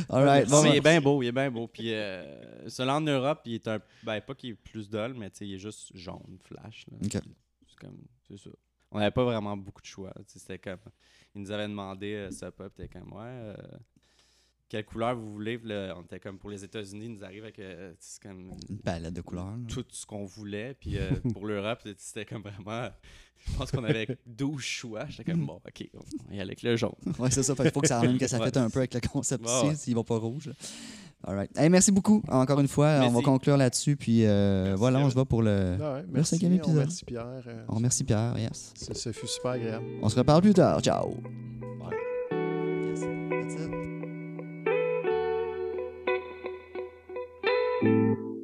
[0.10, 0.49] All right.
[0.49, 1.68] Bon, mais il est ben, bien beau, il est bien beau.
[1.68, 3.80] Puis euh, celui-là en Europe, il est un.
[4.03, 6.85] Ben, pas qu'il est plus dull, mais tu sais, il est juste jaune, flash.
[6.91, 6.97] là.
[7.03, 7.22] Ok.
[7.68, 7.97] C'est comme.
[8.27, 8.49] C'est ça.
[8.91, 10.11] On n'avait pas vraiment beaucoup de choix.
[10.18, 10.80] tu sais, C'était comme.
[11.34, 13.53] Ils nous avaient demandé euh, ça, pas, puis t'es comme, ouais.
[14.76, 15.57] Quelle couleur vous voulez.
[15.64, 18.77] Là, on était comme pour les États-Unis, ils nous arrivent avec euh, c'est comme Une
[18.80, 19.45] palette de couleurs.
[19.45, 19.53] là.
[19.69, 20.76] tout ce qu'on voulait.
[20.77, 22.89] Puis euh, pour l'Europe, c'était comme vraiment.
[23.47, 25.06] Je pense qu'on avait 12 choix.
[25.07, 25.99] J'étais comme bon, ok, on
[26.30, 26.91] va y aller avec le jaune.
[27.19, 27.56] Ouais, c'est ça.
[27.56, 28.45] Fait qu'il faut que ça ramène que ça Ouais.
[28.45, 29.95] fait un peu avec le concept Ouais, aussi, ouais.
[29.95, 30.52] va pas rouge.
[31.27, 31.57] All right.
[31.57, 32.22] Hey, merci beaucoup.
[32.27, 33.95] Encore une fois, on va conclure là-dessus.
[33.95, 36.56] Puis euh, Merci, voilà, on se va pour le, Ah ouais, le merci, cinquième on
[36.57, 36.77] épisode.
[36.77, 37.43] merci Pierre.
[37.47, 38.38] euh, On remercie Pierre.
[38.38, 38.73] Yes.
[38.76, 39.85] ça, ça fut super agréable.
[40.02, 40.81] On se reparle plus tard.
[40.81, 41.15] Ciao.
[41.80, 41.95] Bye.
[42.89, 42.99] Yes.
[43.02, 43.94] That's it.
[47.85, 48.34] Thank you.